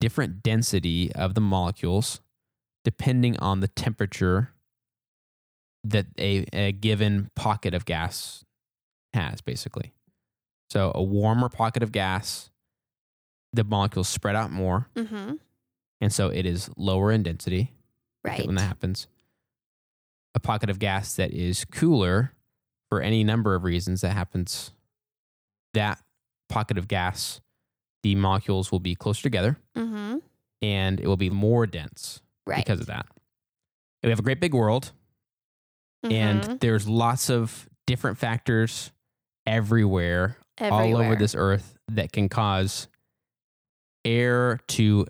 different 0.00 0.44
density 0.44 1.10
of 1.12 1.34
the 1.34 1.40
molecules 1.40 2.20
depending 2.84 3.36
on 3.40 3.58
the 3.58 3.66
temperature 3.66 4.52
that 5.82 6.06
a, 6.16 6.46
a 6.52 6.70
given 6.70 7.30
pocket 7.34 7.74
of 7.74 7.84
gas 7.84 8.44
has 9.12 9.40
basically. 9.40 9.92
So 10.70 10.92
a 10.94 11.02
warmer 11.02 11.48
pocket 11.48 11.82
of 11.82 11.90
gas 11.90 12.50
the 13.52 13.64
molecules 13.64 14.08
spread 14.08 14.36
out 14.36 14.52
more 14.52 14.88
Mm-hmm. 14.94 15.34
and 16.00 16.12
so 16.12 16.28
it 16.28 16.46
is 16.46 16.70
lower 16.76 17.10
in 17.10 17.24
density 17.24 17.72
Right. 18.26 18.46
when 18.46 18.56
that 18.56 18.62
happens 18.66 19.06
a 20.34 20.40
pocket 20.40 20.68
of 20.70 20.78
gas 20.78 21.14
that 21.16 21.32
is 21.32 21.64
cooler 21.64 22.32
for 22.90 23.00
any 23.00 23.24
number 23.24 23.54
of 23.54 23.64
reasons 23.64 24.00
that 24.02 24.10
happens 24.12 24.72
that 25.74 26.00
pocket 26.48 26.76
of 26.78 26.88
gas 26.88 27.40
the 28.02 28.14
molecules 28.14 28.70
will 28.70 28.80
be 28.80 28.94
closer 28.94 29.22
together 29.22 29.56
Mm-hmm. 29.76 30.18
and 30.62 31.00
it 31.00 31.06
will 31.06 31.16
be 31.16 31.30
more 31.30 31.66
dense 31.66 32.20
Right. 32.46 32.64
because 32.64 32.80
of 32.80 32.86
that 32.86 33.06
we 34.02 34.10
have 34.10 34.18
a 34.18 34.22
great 34.22 34.40
big 34.40 34.54
world 34.54 34.92
Mhm. 36.04 36.12
and 36.12 36.60
there's 36.60 36.86
lots 36.88 37.30
of 37.30 37.68
different 37.86 38.18
factors 38.18 38.92
everywhere, 39.46 40.36
all 40.60 40.96
over 40.96 41.14
this 41.16 41.34
earth 41.36 41.76
that 41.88 42.12
can 42.12 42.28
cause 42.28 42.88
air 44.04 44.60
to 44.68 45.06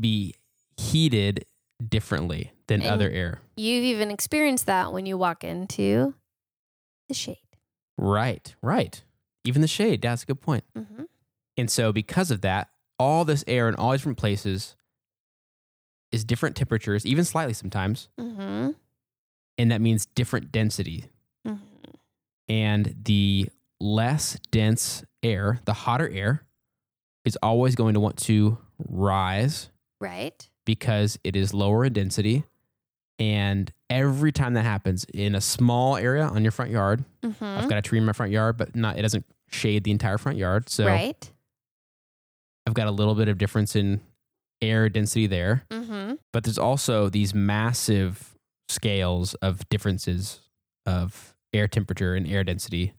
be 0.00 0.34
heated 0.76 1.44
differently 1.88 2.52
than 2.66 2.82
And- 2.82 2.90
other 2.90 3.10
air. 3.10 3.40
You've 3.56 3.84
even 3.84 4.10
experienced 4.10 4.66
that 4.66 4.92
when 4.92 5.06
you 5.06 5.16
walk 5.16 5.44
into 5.44 6.14
the 7.08 7.14
shade. 7.14 7.38
Right, 7.96 8.54
right. 8.62 9.02
Even 9.44 9.62
the 9.62 9.68
shade, 9.68 10.02
that's 10.02 10.22
a 10.22 10.26
good 10.26 10.40
point. 10.40 10.64
Mm-hmm. 10.76 11.04
And 11.56 11.70
so, 11.70 11.92
because 11.92 12.30
of 12.30 12.40
that, 12.40 12.70
all 12.98 13.24
this 13.24 13.44
air 13.46 13.68
in 13.68 13.74
all 13.74 13.92
these 13.92 14.00
different 14.00 14.18
places 14.18 14.74
is 16.10 16.24
different 16.24 16.56
temperatures, 16.56 17.04
even 17.06 17.24
slightly 17.24 17.54
sometimes. 17.54 18.08
Mm-hmm. 18.18 18.70
And 19.58 19.70
that 19.70 19.80
means 19.80 20.06
different 20.06 20.50
density. 20.50 21.04
Mm-hmm. 21.46 21.90
And 22.48 22.96
the 23.04 23.48
less 23.80 24.38
dense 24.50 25.04
air, 25.22 25.60
the 25.64 25.72
hotter 25.72 26.08
air, 26.08 26.44
is 27.24 27.36
always 27.42 27.74
going 27.74 27.94
to 27.94 28.00
want 28.00 28.16
to 28.18 28.58
rise 28.78 29.70
Right. 30.00 30.48
Because 30.64 31.18
it 31.24 31.36
is 31.36 31.52
lower 31.54 31.84
in 31.84 31.92
density. 31.92 32.44
And 33.18 33.72
every 33.88 34.32
time 34.32 34.54
that 34.54 34.62
happens 34.64 35.04
in 35.14 35.34
a 35.34 35.40
small 35.40 35.96
area 35.96 36.24
on 36.24 36.42
your 36.42 36.52
front 36.52 36.70
yard, 36.70 37.04
Mm-hmm. 37.24 37.44
I've 37.44 37.68
got 37.68 37.78
a 37.78 37.82
tree 37.82 37.98
in 37.98 38.04
my 38.04 38.12
front 38.12 38.32
yard, 38.32 38.56
but 38.56 38.74
not 38.76 38.98
it 38.98 39.02
doesn't 39.02 39.24
shade 39.50 39.84
the 39.84 39.90
entire 39.90 40.18
front 40.18 40.36
yard. 40.36 40.68
So 40.68 40.84
right. 40.86 41.30
I've 42.66 42.74
got 42.74 42.86
a 42.86 42.90
little 42.90 43.14
bit 43.14 43.28
of 43.28 43.38
difference 43.38 43.76
in 43.76 44.00
air 44.60 44.88
density 44.88 45.26
there, 45.26 45.64
Mm-hmm. 45.70 46.14
but 46.32 46.44
there's 46.44 46.58
also 46.58 47.08
these 47.08 47.34
massive 47.34 48.34
scales 48.68 49.34
of 49.34 49.68
differences 49.68 50.40
of 50.86 51.34
air 51.52 51.68
temperature 51.68 52.14
and 52.14 52.26
air 52.26 52.42
density 52.44 52.94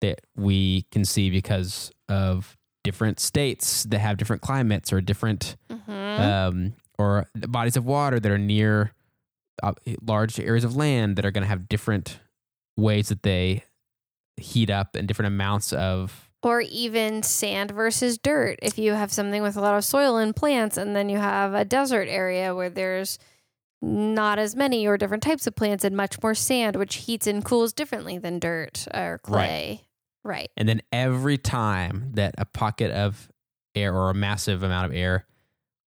that 0.00 0.20
we 0.36 0.86
can 0.92 1.04
see 1.04 1.30
because 1.30 1.90
of 2.08 2.56
different 2.84 3.20
states 3.20 3.84
that 3.84 3.98
have 4.00 4.16
different 4.16 4.42
climates 4.42 4.92
or 4.92 5.00
different 5.00 5.56
Mm-hmm. 5.70 5.90
um, 6.20 6.72
or 6.98 7.26
the 7.34 7.48
bodies 7.48 7.76
of 7.76 7.84
water 7.84 8.20
that 8.20 8.30
are 8.30 8.38
near 8.38 8.92
uh, 9.62 9.72
large 10.02 10.38
areas 10.38 10.64
of 10.64 10.76
land 10.76 11.16
that 11.16 11.24
are 11.24 11.30
going 11.30 11.42
to 11.42 11.48
have 11.48 11.68
different 11.68 12.18
ways 12.76 13.08
that 13.08 13.22
they 13.22 13.64
heat 14.36 14.70
up 14.70 14.96
and 14.96 15.06
different 15.06 15.28
amounts 15.28 15.72
of 15.72 16.30
or 16.42 16.60
even 16.62 17.22
sand 17.22 17.70
versus 17.70 18.18
dirt. 18.18 18.58
If 18.62 18.76
you 18.76 18.94
have 18.94 19.12
something 19.12 19.42
with 19.42 19.56
a 19.56 19.60
lot 19.60 19.76
of 19.76 19.84
soil 19.84 20.16
and 20.16 20.34
plants, 20.34 20.76
and 20.76 20.96
then 20.96 21.08
you 21.08 21.18
have 21.18 21.54
a 21.54 21.64
desert 21.64 22.08
area 22.08 22.54
where 22.54 22.70
there's 22.70 23.18
not 23.80 24.38
as 24.38 24.56
many 24.56 24.86
or 24.86 24.96
different 24.96 25.22
types 25.22 25.46
of 25.46 25.54
plants 25.54 25.84
and 25.84 25.96
much 25.96 26.20
more 26.22 26.34
sand, 26.34 26.76
which 26.76 26.96
heats 26.96 27.26
and 27.26 27.44
cools 27.44 27.72
differently 27.72 28.18
than 28.18 28.38
dirt 28.38 28.86
or 28.92 29.20
clay. 29.22 29.82
Right. 30.24 30.50
and 30.56 30.68
then 30.68 30.82
every 30.92 31.36
time 31.36 32.10
that 32.14 32.36
a 32.38 32.44
pocket 32.44 32.92
of 32.92 33.28
air 33.74 33.92
or 33.92 34.10
a 34.10 34.14
massive 34.14 34.62
amount 34.62 34.86
of 34.86 34.96
air 34.96 35.26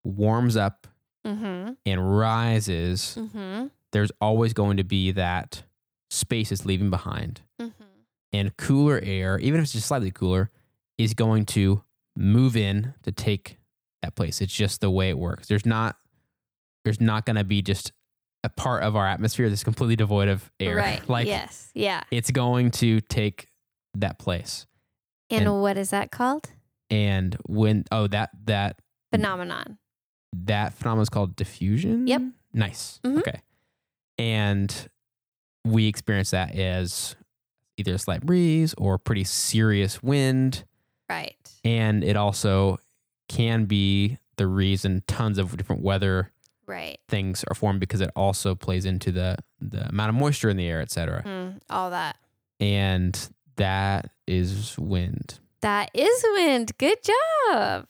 warms 0.03 0.57
up 0.57 0.87
Mm-hmm. 1.25 1.73
and 1.85 2.17
rises 2.19 3.15
Mm-hmm. 3.19 3.67
there's 3.91 4.11
always 4.21 4.53
going 4.53 4.77
to 4.77 4.83
be 4.83 5.11
that 5.11 5.63
space 6.09 6.51
it's 6.51 6.65
leaving 6.65 6.89
behind 6.89 7.41
Mm-hmm. 7.61 7.83
and 8.33 8.55
cooler 8.57 8.99
air 9.03 9.39
even 9.39 9.59
if 9.59 9.63
it's 9.65 9.73
just 9.73 9.87
slightly 9.87 10.11
cooler 10.11 10.51
is 10.97 11.13
going 11.13 11.45
to 11.47 11.83
move 12.15 12.55
in 12.55 12.93
to 13.03 13.11
take 13.11 13.57
that 14.01 14.15
place 14.15 14.39
it's 14.41 14.53
just 14.53 14.81
the 14.81 14.89
way 14.91 15.09
it 15.09 15.17
works 15.17 15.47
there's 15.47 15.65
not 15.65 15.97
there's 16.83 17.01
not 17.01 17.25
going 17.25 17.35
to 17.37 17.43
be 17.43 17.61
just 17.61 17.91
a 18.43 18.49
part 18.49 18.83
of 18.83 18.95
our 18.95 19.07
atmosphere 19.07 19.49
that's 19.49 19.63
completely 19.63 19.95
devoid 19.95 20.27
of 20.27 20.51
air 20.59 20.75
Right. 20.75 21.09
like 21.09 21.25
yes. 21.27 21.71
Yeah. 21.73 22.03
it's 22.11 22.29
going 22.29 22.69
to 22.71 23.01
take 23.01 23.47
that 23.95 24.19
place 24.19 24.67
And, 25.31 25.47
and- 25.47 25.61
what 25.61 25.77
is 25.77 25.89
that 25.89 26.11
called? 26.11 26.51
and 26.91 27.35
when 27.47 27.85
oh 27.91 28.05
that 28.07 28.29
that 28.45 28.79
Phenomenon. 29.11 29.77
That 30.45 30.73
phenomenon 30.73 31.01
is 31.03 31.09
called 31.09 31.35
diffusion 31.35 32.07
Yep. 32.07 32.21
nice 32.53 32.99
Mhm. 33.03 33.19
okay 33.19 33.41
and 34.17 34.89
we 35.63 35.87
experience 35.87 36.31
that 36.31 36.55
as 36.55 37.15
either 37.77 37.93
a 37.95 37.97
slight 37.99 38.21
breeze 38.25 38.73
or 38.77 38.97
pretty 38.97 39.23
serious 39.23 40.01
wind 40.03 40.63
Right. 41.09 41.35
and 41.63 42.03
it 42.03 42.15
also 42.15 42.79
can 43.27 43.65
be 43.65 44.17
the 44.37 44.47
reason 44.47 45.03
tons 45.07 45.37
of 45.37 45.55
different 45.57 45.81
weather 45.81 46.31
Right. 46.67 46.99
things 47.07 47.43
are 47.49 47.55
formed 47.55 47.79
because 47.79 48.01
it 48.01 48.11
also 48.15 48.55
plays 48.55 48.85
into 48.85 49.11
the 49.11 49.37
the 49.59 49.87
amount 49.89 50.09
of 50.09 50.15
moisture 50.15 50.49
in 50.49 50.57
the 50.57 50.67
air, 50.67 50.81
etc. 50.81 51.23
Mm, 51.25 51.59
all 51.69 51.89
that. 51.91 52.17
And 52.59 53.17
that 53.55 54.11
is 54.27 54.77
wind. 54.77 55.39
That 55.61 55.89
is 55.93 56.23
wind. 56.35 56.77
Good 56.77 56.99
job. 57.51 57.87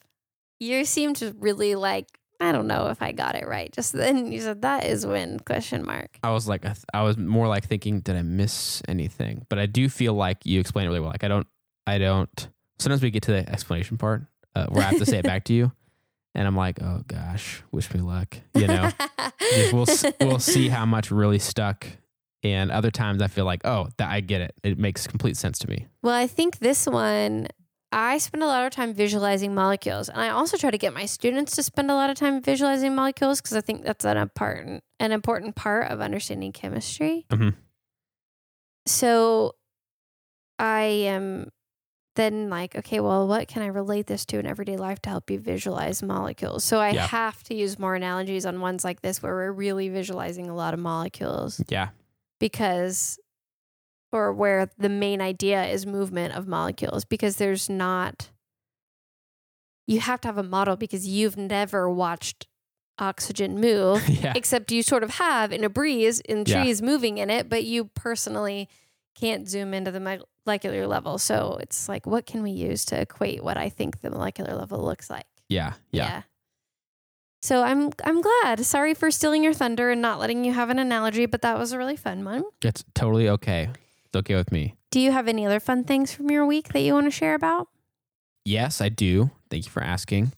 You 0.60 0.86
seem 0.86 1.14
to 1.16 1.34
really 1.40 1.76
like. 1.76 2.20
I 2.40 2.52
don't 2.52 2.68
know 2.68 2.88
if 2.88 3.02
I 3.02 3.12
got 3.12 3.36
it 3.36 3.48
right. 3.48 3.72
Just 3.72 3.94
then 3.94 4.32
you 4.32 4.42
said 4.42 4.62
that 4.62 4.86
is 4.86 5.06
when 5.06 5.40
Question 5.40 5.86
mark. 5.86 6.18
I 6.24 6.32
was 6.32 6.48
like, 6.48 6.66
I, 6.94 7.04
was 7.04 7.18
more 7.18 7.48
like 7.48 7.68
thinking, 7.68 8.02
did 8.02 8.16
I 8.16 8.22
miss 8.22 8.82
anything? 8.88 9.46
But 9.50 9.60
I 9.60 9.66
do 9.66 9.90
feel 9.90 10.14
like 10.14 10.46
you 10.46 10.60
explained 10.60 10.88
it 10.88 10.90
really 10.90 11.00
well. 11.00 11.12
Like 11.12 11.24
I 11.24 11.28
don't, 11.28 11.48
I 11.88 11.98
don't. 11.98 12.50
Sometimes 12.78 13.02
we 13.02 13.12
get 13.12 13.24
to 13.24 13.32
the 13.32 13.50
explanation 13.50 13.98
part 13.98 14.24
uh, 14.56 14.68
where 14.68 14.84
I 14.84 14.88
have 14.88 15.00
to 15.00 15.06
say 15.06 15.20
it 15.20 15.26
back 15.26 15.46
to 15.46 15.54
you, 15.54 15.72
and 16.36 16.48
I'm 16.48 16.56
like, 16.56 16.82
oh 16.82 17.04
gosh, 17.08 17.64
wish 17.72 17.94
me 17.94 18.02
luck. 18.02 18.38
You 18.54 18.68
know, 18.68 18.92
we'll 19.72 19.88
we'll 20.20 20.40
see 20.40 20.70
how 20.70 20.86
much 20.86 21.12
really 21.12 21.40
stuck. 21.40 21.88
And 22.44 22.70
other 22.70 22.92
times 22.92 23.24
I 23.24 23.28
feel 23.28 23.46
like, 23.46 23.66
oh, 23.66 23.88
that 23.98 24.10
I 24.10 24.20
get 24.20 24.42
it. 24.42 24.54
It 24.64 24.78
makes 24.78 25.08
complete 25.08 25.36
sense 25.36 25.58
to 25.60 25.70
me. 25.70 25.88
Well, 26.04 26.14
I 26.14 26.28
think 26.28 26.60
this 26.60 26.86
one, 26.86 27.48
I 27.98 28.18
spend 28.18 28.44
a 28.44 28.48
lot 28.48 28.66
of 28.66 28.74
time 28.74 28.94
visualizing 28.94 29.56
molecules. 29.56 30.10
And 30.10 30.20
I 30.20 30.28
also 30.30 30.58
try 30.58 30.70
to 30.70 30.78
get 30.78 30.94
my 30.94 31.06
students 31.06 31.56
to 31.56 31.64
spend 31.64 31.90
a 31.90 31.94
lot 31.94 32.10
of 32.10 32.18
time 32.18 32.42
visualizing 32.42 32.94
molecules 32.94 33.40
because 33.42 33.56
I 33.56 33.62
think 33.62 33.84
that's 33.86 34.04
an 34.04 34.18
important, 34.18 34.84
an 35.00 35.14
important 35.14 35.56
part 35.56 35.90
of 35.90 36.02
understanding 36.02 36.52
chemistry. 36.52 37.26
Mhm. 37.30 37.56
So 38.86 39.56
I 40.60 40.82
am 40.84 41.52
then 42.16 42.50
like, 42.50 42.76
okay, 42.76 43.00
well, 43.00 43.28
what 43.28 43.48
can 43.48 43.62
I 43.62 43.68
relate 43.68 44.08
this 44.08 44.26
to 44.28 44.40
in 44.40 44.46
everyday 44.46 44.78
life 44.78 45.02
to 45.04 45.10
help 45.10 45.30
you 45.30 45.40
visualize 45.40 46.04
molecules? 46.04 46.64
So 46.64 46.80
I 46.80 46.92
Yeah. 46.92 47.08
have 47.08 47.44
to 47.46 47.56
use 47.56 47.78
more 47.80 47.96
analogies 47.96 48.46
on 48.46 48.62
ones 48.62 48.84
like 48.84 49.02
this 49.02 49.22
where 49.22 49.34
we're 49.34 49.52
really 49.52 49.90
visualizing 49.90 50.50
a 50.50 50.56
lot 50.56 50.74
of 50.74 50.80
molecules 50.80 51.62
Yeah, 51.68 51.90
because 52.40 53.20
or 54.16 54.32
where 54.32 54.70
the 54.78 54.88
main 54.90 55.20
idea 55.20 55.66
is 55.66 55.86
movement 55.86 56.34
of 56.34 56.48
molecules 56.48 57.04
because 57.04 57.36
there's 57.36 57.70
not 57.70 58.30
you 59.88 60.00
have 60.00 60.22
to 60.22 60.28
have 60.28 60.38
a 60.38 60.44
model 60.44 60.76
because 60.78 61.06
you've 61.08 61.38
never 61.38 61.90
watched 61.90 62.48
oxygen 62.98 63.60
move 63.60 64.08
yeah, 64.24 64.32
except 64.36 64.72
you 64.72 64.82
sort 64.82 65.04
of 65.04 65.10
have 65.12 65.52
in 65.52 65.64
a 65.66 65.70
breeze 65.70 66.22
in 66.22 66.46
Yeah. 66.48 66.62
trees 66.64 66.82
moving 66.82 67.18
in 67.18 67.30
it 67.30 67.50
but 67.50 67.66
you 67.66 67.86
personally 67.94 68.70
can't 69.16 69.48
zoom 69.50 69.74
into 69.74 69.92
the 69.92 70.00
molecular 70.46 70.88
level 70.88 71.18
so 71.18 71.58
it's 71.62 71.90
like 71.90 72.06
what 72.06 72.26
can 72.26 72.42
we 72.42 72.52
use 72.52 72.86
to 72.86 73.00
equate 73.00 73.44
what 73.44 73.58
i 73.58 73.68
think 73.68 74.00
the 74.02 74.10
molecular 74.10 74.56
level 74.56 74.82
looks 74.84 75.10
like 75.10 75.26
yeah, 75.50 75.74
yeah. 75.92 76.24
so 77.42 77.62
i'm 77.64 77.92
i'm 78.06 78.22
glad 78.22 78.66
sorry 78.66 78.94
for 78.94 79.12
stealing 79.12 79.44
your 79.44 79.54
thunder 79.54 79.92
and 79.92 80.02
not 80.02 80.20
letting 80.20 80.44
you 80.46 80.54
have 80.54 80.70
an 80.70 80.80
analogy 80.80 81.26
but 81.26 81.42
that 81.42 81.58
was 81.58 81.72
a 81.74 81.78
really 81.78 81.98
fun 81.98 82.24
one 82.24 82.44
It's 82.62 82.84
totally 82.94 83.28
okay. 83.30 83.70
It's 84.16 84.22
okay 84.22 84.36
with 84.36 84.50
me. 84.50 84.78
Do 84.92 85.02
you 85.02 85.12
have 85.12 85.28
any 85.28 85.46
other 85.46 85.60
fun 85.60 85.84
things 85.84 86.14
from 86.14 86.32
your 86.32 86.46
week 86.46 86.70
that 86.70 86.80
you 86.80 86.94
want 86.94 87.06
to 87.06 87.12
share 87.12 87.36
about? 87.36 87.68
Yes, 88.46 88.80
I 88.80 88.88
do. 88.88 89.30
Thank 89.50 89.66
you 89.66 89.72
for 89.72 89.84
asking. 89.84 90.32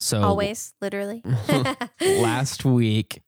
So 0.00 0.22
Always, 0.22 0.72
literally. 0.80 1.22
last 2.00 2.64
week 2.64 3.20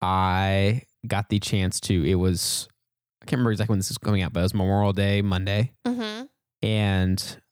I 0.00 0.84
got 1.06 1.28
the 1.28 1.38
chance 1.38 1.80
to 1.80 2.02
it 2.02 2.14
was 2.14 2.66
I 3.20 3.26
can't 3.26 3.40
remember 3.40 3.52
exactly 3.52 3.74
when 3.74 3.78
this 3.80 3.90
is 3.90 3.98
coming 3.98 4.22
out, 4.22 4.32
but 4.32 4.40
it 4.40 4.44
was 4.44 4.54
Memorial 4.54 4.94
Day 4.94 5.20
Monday. 5.20 5.72
hmm 5.86 6.22
And 6.62 7.42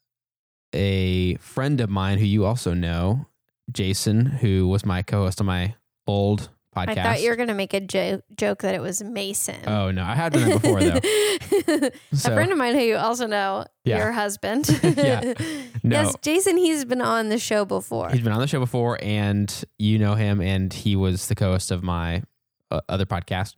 a 0.75 1.35
friend 1.35 1.83
of 1.83 1.91
mine 1.91 2.17
who 2.17 2.25
you 2.25 2.47
also 2.47 2.73
know, 2.73 3.27
Jason, 3.71 4.25
who 4.25 4.69
was 4.69 4.87
my 4.87 5.03
co-host 5.03 5.39
on 5.39 5.47
my 5.47 5.75
old 6.07 6.49
podcast. 6.87 6.99
I 6.99 7.03
thought 7.03 7.23
you 7.23 7.31
were 7.31 7.37
going 7.37 7.49
to 7.49 7.55
make 7.55 7.75
a 7.75 7.81
jo- 7.81 8.23
joke 8.37 8.63
that 8.63 8.75
it 8.75 8.81
was 8.83 9.03
Mason. 9.03 9.57
Oh 9.67 9.91
no, 9.91 10.03
I 10.03 10.15
had 10.15 10.33
done 10.33 10.49
that 10.49 10.63
before 10.63 10.81
though. 10.83 11.91
So 12.13 12.31
a 12.33 12.35
friend 12.35 12.51
of 12.53 12.59
mine 12.59 12.75
who 12.75 12.81
you 12.81 12.97
also 12.97 13.27
know, 13.27 13.65
Yeah. 13.85 13.99
your 13.99 14.13
husband. 14.13 14.69
Yeah. 14.83 15.35
No. 15.85 16.03
Yes, 16.03 16.15
Jason, 16.23 16.57
he's 16.57 16.85
been 16.85 17.01
on 17.01 17.29
the 17.29 17.39
show 17.39 17.65
before. 17.65 18.11
He's 18.11 18.21
been 18.21 18.33
on 18.33 18.41
the 18.41 18.47
show 18.49 18.59
before, 18.59 18.99
and 19.01 19.65
you 19.79 19.99
know 19.99 20.15
him, 20.17 20.41
and 20.41 20.71
he 20.73 20.97
was 20.97 21.29
the 21.29 21.35
co-host 21.37 21.71
of 21.71 21.83
my 21.83 22.23
uh, 22.71 22.81
other 22.89 23.07
podcast 23.07 23.55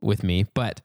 with 0.00 0.22
me. 0.22 0.46
But 0.54 0.80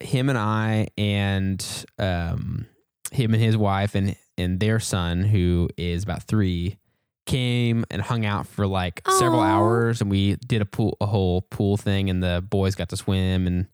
him 0.00 0.28
and 0.30 0.38
I, 0.38 0.88
and 0.98 1.64
um, 1.98 2.66
him 3.12 3.34
and 3.34 3.42
his 3.42 3.56
wife, 3.56 3.94
and 3.94 4.16
and 4.38 4.58
their 4.58 4.80
son, 4.80 5.22
who 5.22 5.68
is 5.76 6.02
about 6.02 6.22
three, 6.24 6.78
came 7.26 7.84
and 7.90 8.00
hung 8.00 8.24
out 8.24 8.46
for 8.46 8.66
like 8.66 9.02
several 9.18 9.40
hours, 9.40 10.00
and 10.00 10.10
we 10.10 10.36
did 10.36 10.62
a 10.62 10.66
pool, 10.66 10.96
a 11.00 11.06
whole 11.06 11.42
pool 11.42 11.76
thing, 11.76 12.08
and 12.10 12.22
the 12.22 12.44
boys 12.48 12.74
got 12.74 12.88
to 12.90 12.96
swim 12.96 13.46
and 13.46 13.66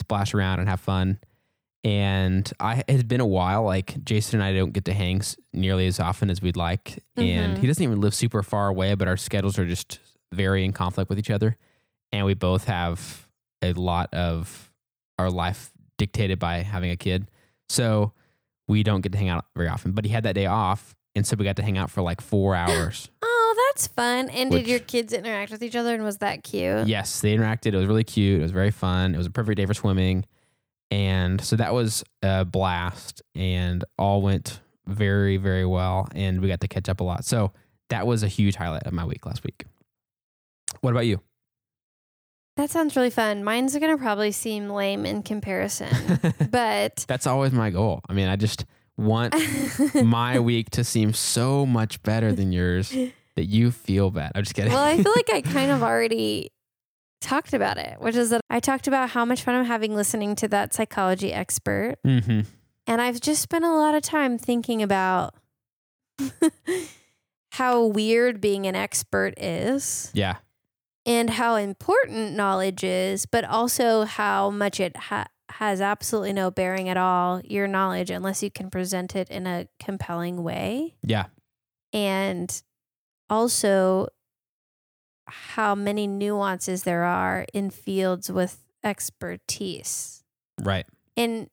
splash 0.00 0.32
around 0.34 0.60
and 0.60 0.68
have 0.68 0.80
fun. 0.80 1.18
And 1.82 2.50
I 2.60 2.84
it 2.86 2.90
had 2.96 3.08
been 3.08 3.20
a 3.20 3.26
while. 3.26 3.64
Like 3.64 4.04
Jason 4.04 4.40
and 4.40 4.44
I 4.44 4.54
don't 4.54 4.72
get 4.72 4.84
to 4.84 4.92
hang 4.92 5.22
nearly 5.52 5.86
as 5.86 5.98
often 5.98 6.28
as 6.30 6.42
we'd 6.42 6.56
like, 6.56 7.02
and 7.16 7.56
Mhm. 7.56 7.60
he 7.60 7.66
doesn't 7.66 7.82
even 7.82 8.00
live 8.00 8.14
super 8.14 8.42
far 8.42 8.68
away. 8.68 8.94
But 8.94 9.08
our 9.08 9.16
schedules 9.16 9.58
are 9.58 9.66
just 9.66 9.98
very 10.32 10.64
in 10.64 10.72
conflict 10.72 11.08
with 11.08 11.18
each 11.18 11.30
other, 11.30 11.56
and 12.12 12.26
we 12.26 12.34
both 12.34 12.64
have 12.64 13.26
a 13.62 13.72
lot 13.72 14.12
of 14.14 14.70
our 15.18 15.30
life 15.30 15.72
dictated 15.98 16.38
by 16.38 16.58
having 16.62 16.90
a 16.90 16.96
kid. 16.96 17.30
So 17.68 18.12
we 18.68 18.82
don't 18.82 19.00
get 19.00 19.12
to 19.12 19.18
hang 19.18 19.28
out 19.28 19.46
very 19.56 19.68
often. 19.68 19.92
But 19.92 20.04
he 20.04 20.10
had 20.10 20.22
that 20.24 20.34
day 20.34 20.46
off, 20.46 20.94
and 21.14 21.26
so 21.26 21.36
we 21.36 21.44
got 21.44 21.56
to 21.56 21.62
hang 21.62 21.78
out 21.78 21.90
for 21.90 22.02
like 22.02 22.20
four 22.20 22.54
hours. 22.54 23.10
oh, 23.22 23.64
that's 23.68 23.86
fun. 23.88 24.28
And 24.30 24.50
Which- 24.50 24.64
did 24.64 24.70
your 24.70 24.78
kids 24.80 25.12
interact 25.12 25.50
with 25.52 25.62
each 25.62 25.76
other 25.76 25.94
and 25.94 26.04
was 26.04 26.18
that 26.18 26.42
cute? 26.42 26.86
Yes, 26.86 27.20
they 27.20 27.36
interacted. 27.36 27.72
It 27.72 27.76
was 27.76 27.86
really 27.86 28.04
cute. 28.04 28.40
It 28.40 28.42
was 28.42 28.52
very 28.52 28.70
fun. 28.70 29.14
It 29.14 29.18
was 29.18 29.26
a 29.26 29.30
perfect 29.30 29.56
day 29.56 29.66
for 29.66 29.74
swimming. 29.74 30.24
And 30.90 31.40
so 31.40 31.56
that 31.56 31.72
was 31.72 32.02
a 32.22 32.44
blast 32.44 33.22
and 33.34 33.84
all 33.96 34.22
went 34.22 34.60
very, 34.86 35.36
very 35.36 35.64
well. 35.64 36.08
And 36.14 36.40
we 36.40 36.48
got 36.48 36.60
to 36.60 36.68
catch 36.68 36.88
up 36.88 37.00
a 37.00 37.04
lot. 37.04 37.24
So 37.24 37.52
that 37.90 38.06
was 38.06 38.22
a 38.22 38.28
huge 38.28 38.56
highlight 38.56 38.84
of 38.84 38.92
my 38.92 39.04
week 39.04 39.24
last 39.26 39.44
week. 39.44 39.64
What 40.80 40.90
about 40.90 41.06
you? 41.06 41.20
That 42.56 42.70
sounds 42.70 42.96
really 42.96 43.10
fun. 43.10 43.44
Mine's 43.44 43.76
going 43.78 43.96
to 43.96 44.02
probably 44.02 44.32
seem 44.32 44.68
lame 44.68 45.06
in 45.06 45.22
comparison, 45.22 45.88
but 46.50 47.04
That's 47.08 47.26
always 47.26 47.52
my 47.52 47.70
goal. 47.70 48.00
I 48.08 48.12
mean, 48.12 48.28
I 48.28 48.36
just 48.36 48.66
want 49.00 49.34
my 50.04 50.38
week 50.50 50.70
to 50.70 50.84
seem 50.84 51.12
so 51.12 51.64
much 51.66 52.02
better 52.02 52.32
than 52.32 52.52
yours 52.52 52.90
that 53.36 53.44
you 53.44 53.70
feel 53.70 54.10
bad. 54.10 54.32
I'm 54.34 54.42
just 54.42 54.54
kidding. 54.54 54.72
Well, 54.72 54.82
I 54.84 55.02
feel 55.02 55.12
like 55.16 55.30
I 55.32 55.40
kind 55.40 55.70
of 55.70 55.82
already 55.90 56.50
talked 57.20 57.52
about 57.52 57.76
it, 57.78 58.00
which 58.00 58.16
is 58.16 58.30
that 58.30 58.40
I 58.50 58.60
talked 58.60 58.86
about 58.86 59.10
how 59.10 59.24
much 59.24 59.42
fun 59.42 59.54
I'm 59.54 59.64
having 59.64 59.94
listening 59.94 60.34
to 60.36 60.48
that 60.48 60.72
psychology 60.74 61.32
expert. 61.32 61.96
hmm 62.04 62.40
And 62.86 63.00
I've 63.00 63.20
just 63.20 63.42
spent 63.42 63.64
a 63.64 63.72
lot 63.72 63.94
of 63.94 64.02
time 64.02 64.38
thinking 64.38 64.82
about 64.82 65.34
how 67.52 67.84
weird 67.86 68.40
being 68.40 68.66
an 68.66 68.74
expert 68.76 69.34
is 69.38 70.10
Yeah. 70.14 70.36
and 71.04 71.30
how 71.30 71.56
important 71.56 72.34
knowledge 72.34 72.84
is, 72.84 73.26
but 73.26 73.44
also 73.44 74.04
how 74.04 74.50
much 74.50 74.80
it 74.80 74.96
ha- 74.96 75.26
has 75.50 75.80
absolutely 75.80 76.32
no 76.32 76.50
bearing 76.50 76.88
at 76.88 76.96
all, 76.96 77.40
your 77.44 77.66
knowledge, 77.66 78.10
unless 78.10 78.42
you 78.42 78.50
can 78.50 78.70
present 78.70 79.16
it 79.16 79.28
in 79.30 79.46
a 79.46 79.68
compelling 79.78 80.42
way. 80.42 80.94
Yeah. 81.02 81.26
And 81.92 82.62
also 83.28 84.08
how 85.26 85.74
many 85.74 86.06
nuances 86.06 86.84
there 86.84 87.04
are 87.04 87.46
in 87.52 87.70
fields 87.70 88.30
with 88.30 88.64
expertise. 88.82 90.22
Right. 90.60 90.86
And 91.16 91.48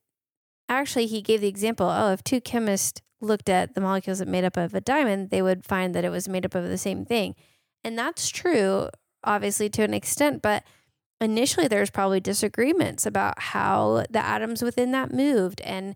actually, 0.69 1.07
he 1.07 1.21
gave 1.21 1.41
the 1.41 1.47
example 1.47 1.87
oh, 1.87 2.11
if 2.13 2.23
two 2.23 2.41
chemists 2.41 3.01
looked 3.19 3.49
at 3.49 3.73
the 3.73 3.81
molecules 3.81 4.19
that 4.19 4.27
made 4.27 4.43
up 4.43 4.57
of 4.57 4.73
a 4.73 4.81
diamond, 4.81 5.29
they 5.29 5.41
would 5.41 5.65
find 5.65 5.95
that 5.95 6.05
it 6.05 6.09
was 6.09 6.27
made 6.27 6.45
up 6.45 6.55
of 6.55 6.67
the 6.67 6.77
same 6.77 7.05
thing. 7.05 7.35
And 7.83 7.97
that's 7.97 8.29
true, 8.29 8.89
obviously, 9.23 9.69
to 9.71 9.83
an 9.83 9.93
extent, 9.93 10.41
but 10.41 10.63
initially 11.19 11.67
there's 11.67 11.89
probably 11.89 12.19
disagreements 12.19 13.05
about 13.05 13.39
how 13.39 14.05
the 14.09 14.23
atoms 14.23 14.61
within 14.61 14.91
that 14.91 15.11
moved 15.13 15.61
and 15.61 15.95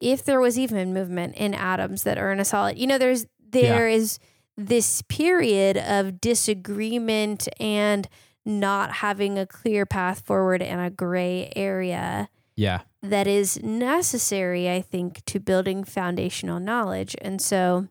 if 0.00 0.24
there 0.24 0.40
was 0.40 0.58
even 0.58 0.94
movement 0.94 1.34
in 1.36 1.52
atoms 1.54 2.02
that 2.04 2.16
are 2.18 2.32
in 2.32 2.40
a 2.40 2.44
solid. 2.44 2.78
You 2.78 2.86
know, 2.86 2.98
there's 2.98 3.26
there 3.50 3.88
is 3.88 4.18
this 4.56 5.02
period 5.02 5.76
of 5.76 6.20
disagreement 6.20 7.48
and 7.58 8.08
not 8.44 8.92
having 8.92 9.38
a 9.38 9.46
clear 9.46 9.84
path 9.84 10.20
forward 10.20 10.62
and 10.62 10.80
a 10.80 10.88
gray 10.90 11.52
area 11.56 12.28
Yeah. 12.56 12.80
that 13.02 13.26
is 13.26 13.62
necessary, 13.62 14.70
I 14.70 14.80
think, 14.80 15.24
to 15.26 15.38
building 15.40 15.84
foundational 15.84 16.60
knowledge. 16.60 17.14
And 17.20 17.40
so 17.40 17.88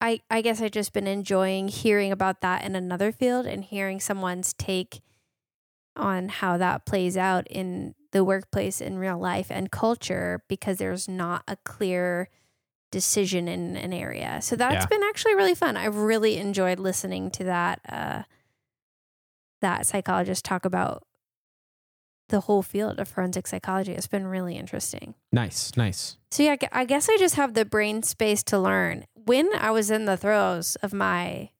I 0.00 0.20
I 0.30 0.42
guess 0.42 0.60
I've 0.60 0.70
just 0.72 0.92
been 0.92 1.06
enjoying 1.06 1.68
hearing 1.68 2.12
about 2.12 2.40
that 2.40 2.64
in 2.64 2.74
another 2.76 3.12
field 3.12 3.46
and 3.46 3.64
hearing 3.64 4.00
someone's 4.00 4.52
take 4.54 5.00
on 5.98 6.28
how 6.28 6.56
that 6.56 6.84
plays 6.86 7.16
out 7.16 7.46
in 7.48 7.94
the 8.12 8.24
workplace 8.24 8.80
in 8.80 8.98
real 8.98 9.18
life 9.18 9.48
and 9.50 9.70
culture 9.70 10.42
because 10.48 10.78
there's 10.78 11.08
not 11.08 11.42
a 11.46 11.56
clear 11.64 12.28
decision 12.90 13.48
in 13.48 13.76
an 13.76 13.92
area. 13.92 14.40
So 14.40 14.56
that's 14.56 14.84
Yeah. 14.84 14.86
been 14.86 15.02
actually 15.02 15.34
really 15.34 15.54
fun. 15.54 15.76
I've 15.76 15.96
really 15.96 16.38
enjoyed 16.38 16.78
listening 16.80 17.30
to 17.32 17.44
that 17.44 17.80
uh 17.88 18.22
that 19.60 19.86
psychologist 19.86 20.44
talk 20.44 20.64
about 20.64 21.04
the 22.28 22.40
whole 22.40 22.62
field 22.62 23.00
of 23.00 23.08
forensic 23.08 23.46
psychology. 23.46 23.92
It's 23.92 24.06
been 24.06 24.26
really 24.26 24.56
interesting. 24.56 25.14
Nice. 25.32 25.76
Nice. 25.76 26.16
So 26.30 26.42
yeah, 26.42 26.56
I 26.72 26.80
I 26.82 26.84
guess 26.84 27.08
I 27.08 27.16
just 27.18 27.34
have 27.36 27.54
the 27.54 27.64
brain 27.64 28.02
space 28.02 28.42
to 28.44 28.58
learn. 28.58 29.04
When 29.14 29.48
I 29.54 29.70
was 29.70 29.90
in 29.90 30.04
the 30.04 30.16
throes 30.16 30.76
of 30.76 30.92
my 30.92 31.50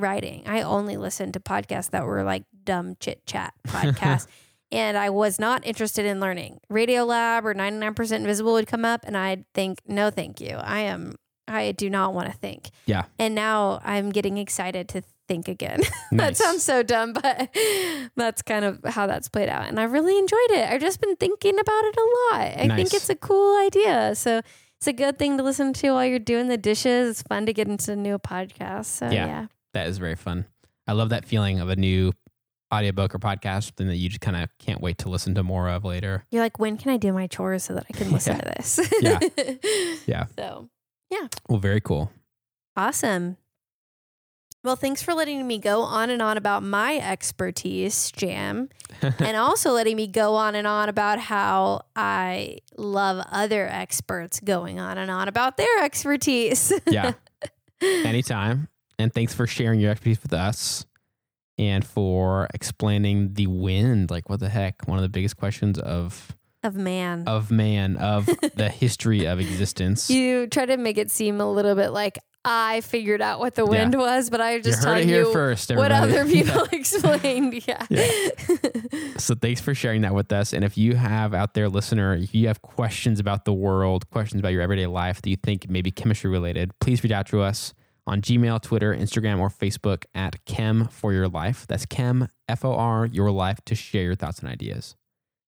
writing, 0.00 0.42
I 0.46 0.62
only 0.62 0.96
listened 0.96 1.34
to 1.34 1.40
podcasts 1.40 1.90
that 1.90 2.04
were 2.06 2.22
like 2.24 2.44
dumb 2.64 2.96
chit 3.00 3.24
chat 3.26 3.54
podcasts. 3.68 4.26
and 4.72 4.96
I 4.96 5.10
was 5.10 5.38
not 5.38 5.66
interested 5.66 6.06
in 6.06 6.20
learning. 6.20 6.60
Radio 6.68 7.04
Lab 7.04 7.44
or 7.46 7.54
99% 7.54 8.12
Invisible 8.12 8.52
would 8.54 8.66
come 8.66 8.84
up 8.84 9.04
and 9.04 9.16
I'd 9.16 9.44
think, 9.54 9.80
no, 9.86 10.10
thank 10.10 10.40
you. 10.40 10.56
I 10.56 10.80
am, 10.80 11.16
I 11.48 11.72
do 11.72 11.90
not 11.90 12.14
want 12.14 12.30
to 12.30 12.36
think. 12.38 12.70
Yeah. 12.86 13.04
And 13.18 13.34
now 13.34 13.80
I'm 13.84 14.10
getting 14.10 14.38
excited 14.38 14.88
to 14.90 15.02
think 15.26 15.48
again. 15.48 15.80
that 16.12 16.36
sounds 16.36 16.62
so 16.62 16.82
dumb, 16.82 17.12
but 17.12 17.48
that's 18.16 18.42
kind 18.42 18.64
of 18.64 18.80
how 18.84 19.06
that's 19.06 19.28
played 19.28 19.48
out. 19.48 19.68
And 19.68 19.78
I've 19.80 19.92
really 19.92 20.16
enjoyed 20.18 20.50
it. 20.50 20.70
I've 20.70 20.80
just 20.80 21.00
been 21.00 21.16
thinking 21.16 21.58
about 21.58 21.84
it 21.84 21.96
a 21.96 22.00
lot. 22.36 22.58
I 22.58 22.64
Nice. 22.68 22.76
think 22.76 22.94
it's 22.94 23.10
a 23.10 23.14
cool 23.16 23.56
idea. 23.64 24.14
So 24.14 24.40
it's 24.78 24.86
a 24.86 24.92
good 24.92 25.18
thing 25.18 25.36
to 25.38 25.42
listen 25.42 25.72
to 25.74 25.90
while 25.92 26.04
you're 26.06 26.18
doing 26.18 26.48
the 26.48 26.56
dishes. 26.56 27.10
It's 27.10 27.22
fun 27.22 27.46
to 27.46 27.52
get 27.52 27.68
into 27.68 27.92
a 27.92 27.96
new 27.96 28.18
podcasts. 28.18 28.86
So 28.86 29.06
Yeah. 29.10 29.26
yeah. 29.26 29.46
That 29.74 29.86
is 29.86 29.98
very 29.98 30.16
fun. 30.16 30.46
I 30.86 30.92
love 30.92 31.10
that 31.10 31.24
feeling 31.24 31.60
of 31.60 31.68
a 31.68 31.76
new 31.76 32.12
audiobook 32.72 33.14
or 33.14 33.18
podcast, 33.18 33.64
something 33.64 33.88
that 33.88 33.96
you 33.96 34.08
just 34.08 34.20
kind 34.20 34.36
of 34.36 34.48
can't 34.58 34.80
wait 34.80 34.98
to 34.98 35.08
listen 35.08 35.34
to 35.36 35.42
more 35.42 35.68
of 35.68 35.84
later. 35.84 36.24
You're 36.30 36.42
like, 36.42 36.58
when 36.58 36.76
can 36.76 36.90
I 36.92 36.96
do 36.96 37.12
my 37.12 37.26
chores 37.26 37.64
so 37.64 37.74
that 37.74 37.86
I 37.88 37.96
can 37.96 38.10
listen 38.12 38.38
to 38.38 38.44
this? 38.56 38.80
Yeah. 39.00 39.18
Yeah. 40.06 40.26
So 40.36 40.68
yeah. 41.10 41.26
Well, 41.48 41.58
very 41.58 41.80
cool. 41.80 42.10
awesome. 42.76 43.36
Well, 44.62 44.76
thanks 44.76 45.02
for 45.02 45.14
letting 45.14 45.46
me 45.46 45.58
go 45.58 45.80
on 45.80 46.10
and 46.10 46.20
on 46.20 46.36
about 46.36 46.62
my 46.62 46.98
expertise, 46.98 48.10
Jam, 48.12 48.68
and 49.00 49.34
also 49.36 49.70
letting 49.70 49.96
me 49.96 50.06
go 50.06 50.34
on 50.34 50.54
and 50.54 50.66
on 50.66 50.90
about 50.90 51.18
how 51.18 51.86
I 51.96 52.58
love 52.76 53.24
other 53.32 53.66
experts 53.66 54.38
going 54.40 54.78
on 54.78 54.98
and 54.98 55.10
on 55.10 55.28
about 55.28 55.56
their 55.56 55.78
expertise. 55.82 56.72
yeah. 56.86 57.12
Anytime. 57.80 58.68
And 59.00 59.12
thanks 59.12 59.34
for 59.34 59.46
sharing 59.46 59.80
your 59.80 59.90
expertise 59.90 60.22
with 60.22 60.32
us 60.32 60.84
and 61.58 61.84
for 61.84 62.48
explaining 62.54 63.34
the 63.34 63.46
wind. 63.46 64.10
Like, 64.10 64.28
what 64.28 64.40
the 64.40 64.48
heck? 64.48 64.86
One 64.86 64.98
of 64.98 65.02
the 65.02 65.08
biggest 65.08 65.36
questions 65.36 65.78
of 65.78 66.36
of 66.62 66.74
man. 66.76 67.24
of 67.26 67.50
man, 67.50 67.96
of 67.96 68.26
the 68.54 68.68
history 68.68 69.24
of 69.26 69.40
existence. 69.40 70.10
You 70.10 70.46
try 70.46 70.66
to 70.66 70.76
make 70.76 70.98
it 70.98 71.10
seem 71.10 71.40
a 71.40 71.50
little 71.50 71.74
bit 71.74 71.88
like 71.90 72.18
I 72.44 72.80
figured 72.82 73.20
out 73.22 73.38
what 73.38 73.54
the 73.54 73.64
Yeah. 73.64 73.70
wind 73.70 73.94
was, 73.94 74.28
but 74.30 74.40
I 74.42 74.56
you 74.56 74.62
just 74.62 74.78
heard 74.78 74.84
telling 74.84 75.08
it 75.08 75.12
here 75.12 75.22
you 75.24 75.32
first. 75.32 75.70
what 75.74 75.90
other 75.92 76.24
people 76.26 76.62
explained. 76.72 77.66
Yeah. 77.66 77.86
So 79.18 79.34
thanks 79.34 79.60
for 79.60 79.74
sharing 79.74 80.02
that 80.02 80.14
with 80.14 80.32
us. 80.32 80.52
And 80.52 80.64
if 80.64 80.76
you 80.78 80.96
have 80.96 81.34
out 81.34 81.54
there, 81.54 81.68
listener, 81.68 82.14
if 82.14 82.34
you 82.34 82.46
have 82.48 82.62
questions 82.62 83.20
about 83.20 83.44
the 83.44 83.52
world, 83.52 84.08
questions 84.10 84.40
about 84.40 84.50
your 84.52 84.62
everyday 84.62 84.86
life 84.86 85.20
that 85.22 85.30
you 85.30 85.36
think 85.36 85.68
may 85.68 85.82
be 85.82 85.90
chemistry 85.90 86.30
related, 86.30 86.72
please 86.80 87.02
reach 87.02 87.12
out 87.12 87.26
to 87.28 87.40
us 87.42 87.74
on 88.10 88.20
Gmail, 88.20 88.60
Twitter, 88.60 88.92
Instagram, 88.92 89.38
or 89.38 89.48
Facebook 89.48 90.04
at 90.16 90.44
Chem 90.44 90.88
for 90.88 91.12
Your 91.12 91.28
Life. 91.28 91.64
That's 91.68 91.86
Chem 91.86 92.26
F 92.48 92.64
O 92.64 92.74
R 92.74 93.06
Your 93.06 93.30
Life 93.30 93.60
to 93.66 93.76
share 93.76 94.02
your 94.02 94.16
thoughts 94.16 94.40
and 94.40 94.48
ideas. 94.48 94.96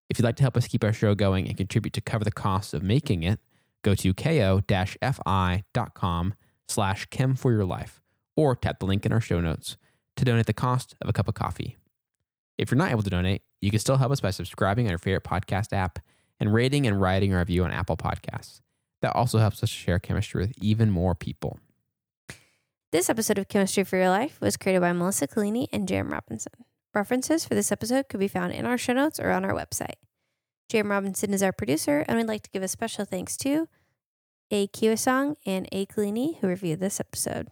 If 0.09 0.19
you'd 0.19 0.25
like 0.25 0.37
to 0.37 0.45
help 0.45 0.57
us 0.57 0.69
keep 0.69 0.85
our 0.85 0.93
show 0.93 1.17
going 1.17 1.49
and 1.49 1.57
contribute 1.57 1.93
to 1.95 2.01
cover 2.01 2.23
the 2.23 2.31
costs 2.31 2.73
of 2.73 2.85
making 2.85 3.25
it, 3.25 3.41
go 3.83 3.97
to 3.97 4.15
ko-fi.com 4.15 5.55
slash 6.69 7.07
chem 7.07 7.35
for 7.35 7.51
your 7.51 7.65
life 7.65 8.01
or 8.37 8.55
tap 8.55 8.79
the 8.79 8.87
link 8.87 9.05
in 9.05 9.13
our 9.13 9.21
show 9.21 9.41
notes 9.41 9.77
to 10.17 10.25
donate 10.25 10.47
the 10.47 10.53
cost 10.53 10.95
of 11.01 11.09
a 11.09 11.13
cup 11.13 11.27
of 11.27 11.35
coffee. 11.35 11.79
If 12.59 12.71
you're 12.71 12.79
not 12.79 12.93
able 12.93 13.03
to 13.03 13.11
donate, 13.11 13.43
you 13.61 13.71
can 13.71 13.81
still 13.81 13.97
help 13.97 14.13
us 14.13 14.21
by 14.21 14.31
subscribing 14.31 14.87
on 14.87 14.91
your 14.91 14.99
favorite 14.99 15.25
podcast 15.25 15.73
app 15.73 15.99
and 16.39 16.55
rating 16.55 16.87
and 16.87 17.01
writing 17.01 17.35
a 17.35 17.39
review 17.39 17.65
on 17.65 17.73
Apple 17.73 17.97
Podcasts. 17.97 18.61
That 19.01 19.17
also 19.17 19.39
helps 19.39 19.65
us 19.65 19.69
share 19.69 19.99
chemistry 19.99 20.43
with 20.43 20.53
even 20.63 20.91
more 20.91 21.17
people. 21.17 21.59
This 22.93 23.09
episode 23.09 23.39
of 23.39 23.49
Chemistry 23.49 23.85
for 23.85 23.97
Your 23.97 24.11
Life 24.11 24.39
was 24.43 24.59
created 24.59 24.83
by 24.83 24.93
Melissa 24.93 25.27
Collini 25.27 25.67
and 25.73 25.89
Jam 25.89 26.11
Robinson. 26.11 26.53
References 26.93 27.43
for 27.43 27.55
this 27.55 27.73
episode 27.73 28.11
could 28.11 28.21
be 28.21 28.29
found 28.29 28.53
in 28.53 28.67
our 28.67 28.77
show 28.77 28.93
notes 28.93 29.19
or 29.19 29.31
on 29.31 29.47
our 29.47 29.55
website. 29.55 29.95
Jam 30.69 30.91
Robinson 30.91 31.33
is 31.33 31.43
our 31.43 31.53
producer, 31.53 32.05
and 32.07 32.19
we'd 32.19 32.27
like 32.29 32.43
to 32.43 32.51
give 32.51 32.63
a 32.63 32.69
special 32.69 33.07
thanks 33.07 33.39
to 33.39 33.67
A. 34.51 34.67
Kiwasong 34.67 35.37
and 35.47 35.67
A. 35.73 35.87
Collini 35.87 36.39
who 36.41 36.49
reviewed 36.49 36.81
this 36.81 37.01
episode. 37.01 37.49